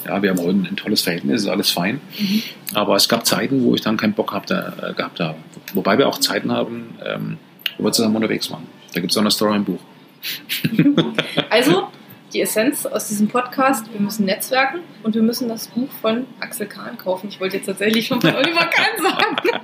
Ja, 0.08 0.22
wir 0.22 0.30
haben 0.30 0.40
heute 0.40 0.52
ein 0.52 0.76
tolles 0.78 1.02
Verhältnis, 1.02 1.42
ist 1.42 1.48
alles 1.50 1.70
fein. 1.70 2.00
Mhm. 2.18 2.44
Aber 2.74 2.96
es 2.96 3.10
gab 3.10 3.26
Zeiten, 3.26 3.64
wo 3.64 3.76
ich 3.76 3.82
dann 3.82 3.98
keinen 3.98 4.14
Bock 4.14 4.32
hab, 4.32 4.50
äh, 4.50 4.94
gehabt 4.96 5.20
habe. 5.20 5.36
Wobei 5.74 5.98
wir 5.98 6.08
auch 6.08 6.18
Zeiten 6.20 6.50
haben, 6.50 6.96
ähm, 7.06 7.38
wo 7.78 7.84
wir 7.86 7.92
zusammen 7.92 8.16
unterwegs 8.16 8.50
waren. 8.50 8.66
Da 8.93 8.99
gibt 8.99 9.12
es 9.12 9.17
auch 9.17 9.21
eine 9.21 9.32
Story 9.32 9.56
im 9.58 9.65
Buch. 9.65 9.80
Also, 11.49 11.88
die 12.34 12.41
Essenz 12.41 12.86
aus 12.86 13.08
diesem 13.10 13.27
Podcast, 13.27 13.91
wir 13.91 13.99
müssen 13.99 14.25
netzwerken 14.25 14.80
und 15.04 15.15
wir 15.15 15.21
müssen 15.21 15.49
das 15.49 15.67
Buch 15.67 15.89
von 16.01 16.25
Axel 16.39 16.67
Kahn 16.67 16.97
kaufen. 16.97 17.27
Ich 17.30 17.39
wollte 17.39 17.58
jetzt 17.58 17.65
tatsächlich 17.65 18.08
schon 18.08 18.21
von 18.21 18.36
Oliver 18.36 18.65
Kahn 18.65 19.01
sagen. 19.01 19.36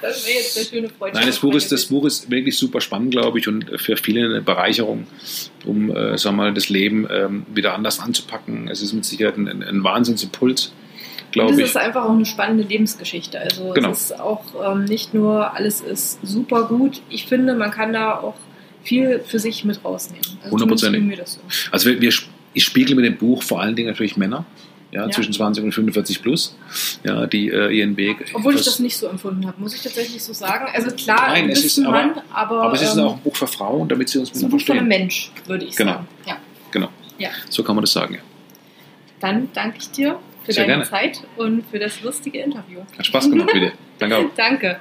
das 0.00 0.26
wäre 0.26 0.38
jetzt 0.38 0.56
der 0.56 0.64
schöne 0.64 0.88
Freundschaft. 0.88 1.14
Nein, 1.14 1.26
das 1.26 1.38
Buch, 1.40 1.54
ist, 1.54 1.72
das 1.72 1.86
Buch 1.86 2.04
ist 2.04 2.30
wirklich 2.30 2.56
super 2.56 2.80
spannend, 2.80 3.10
glaube 3.10 3.38
ich, 3.38 3.48
und 3.48 3.66
für 3.80 3.96
viele 3.96 4.24
eine 4.24 4.40
Bereicherung, 4.40 5.06
um 5.66 5.90
äh, 5.90 6.16
wir 6.16 6.32
mal, 6.32 6.54
das 6.54 6.68
Leben 6.68 7.06
ähm, 7.10 7.44
wieder 7.52 7.74
anders 7.74 8.00
anzupacken. 8.00 8.68
Es 8.68 8.80
ist 8.80 8.92
mit 8.92 9.04
Sicherheit 9.04 9.36
ein, 9.36 9.62
ein 9.62 9.84
Wahnsinnsimpuls, 9.84 10.72
glaube 11.32 11.52
ich. 11.52 11.58
Es 11.58 11.70
ist 11.70 11.76
einfach 11.76 12.04
auch 12.04 12.14
eine 12.14 12.26
spannende 12.26 12.64
Lebensgeschichte. 12.64 13.38
Also 13.38 13.72
Genau. 13.74 13.90
es 13.90 14.04
ist 14.04 14.20
auch 14.20 14.44
ähm, 14.64 14.84
nicht 14.84 15.12
nur 15.12 15.54
alles 15.54 15.80
ist 15.80 16.18
super 16.22 16.64
gut. 16.64 17.02
Ich 17.10 17.26
finde, 17.26 17.54
man 17.54 17.70
kann 17.70 17.92
da 17.92 18.18
auch 18.18 18.36
viel 18.82 19.20
für 19.26 19.38
sich 19.38 19.64
mit 19.64 19.84
rausnehmen. 19.84 20.24
Also 20.42 20.52
Hundertprozentig. 20.52 21.00
zumindest 21.00 21.00
ging 21.00 21.06
mir 21.08 21.16
das 21.16 21.34
so. 21.34 21.70
Also 21.72 21.90
wir, 21.90 22.00
wir, 22.00 22.12
ich 22.54 22.64
spiegle 22.64 22.94
mit 22.96 23.04
dem 23.04 23.16
Buch 23.16 23.42
vor 23.42 23.60
allen 23.60 23.76
Dingen 23.76 23.88
natürlich 23.88 24.16
Männer, 24.16 24.44
ja, 24.92 25.04
Ja. 25.06 25.10
zwischen 25.10 25.32
20 25.32 25.62
und 25.64 25.72
45 25.72 26.20
plus, 26.22 26.56
ja, 27.04 27.26
die 27.26 27.48
äh, 27.48 27.70
ihren 27.70 27.96
Weg. 27.96 28.16
Obwohl 28.34 28.54
ich 28.56 28.64
das 28.64 28.78
nicht 28.80 28.96
so 28.96 29.06
empfunden 29.06 29.46
habe, 29.46 29.60
muss 29.60 29.74
ich 29.74 29.82
tatsächlich 29.82 30.22
so 30.22 30.32
sagen. 30.32 30.66
Also 30.74 30.90
klar, 30.96 31.28
Nein, 31.28 31.44
ein 31.44 31.50
es 31.50 31.64
ist 31.64 31.78
aber- 31.78 31.90
Mann, 31.92 32.20
aber, 32.32 32.62
aber 32.62 32.72
es 32.74 32.82
ist 32.82 32.96
ähm, 32.96 33.04
auch 33.04 33.14
ein 33.16 33.22
Buch 33.22 33.36
für 33.36 33.46
Frauen, 33.46 33.88
damit 33.88 34.08
sie 34.08 34.18
uns 34.18 34.30
es 34.30 34.36
ist 34.38 34.42
ein 34.42 34.50
besser 34.50 34.64
Buch 34.66 34.70
einem 34.74 34.86
verstehen. 34.88 35.00
Mensch, 35.00 35.30
würde 35.46 35.64
ich 35.66 35.76
Genau. 35.76 35.92
sagen. 35.92 36.08
Ja. 36.26 36.36
Genau. 36.72 36.88
Ja. 37.18 37.28
So 37.48 37.62
kann 37.62 37.76
man 37.76 37.82
das 37.84 37.92
sagen. 37.92 38.14
Ja. 38.14 38.20
Dann 39.20 39.48
danke 39.54 39.78
ich 39.80 39.90
dir 39.90 40.18
für 40.44 40.52
Sehr 40.52 40.64
deine 40.64 40.82
gerne. 40.84 40.90
Zeit 40.90 41.20
und 41.36 41.64
für 41.70 41.78
das 41.78 42.00
lustige 42.02 42.38
Interview. 42.40 42.80
Hat 42.96 43.06
Spaß 43.06 43.30
gemacht 43.30 43.54
wieder. 43.54 43.72
Danke 43.98 44.16
auch. 44.16 44.24
Danke. 44.34 44.80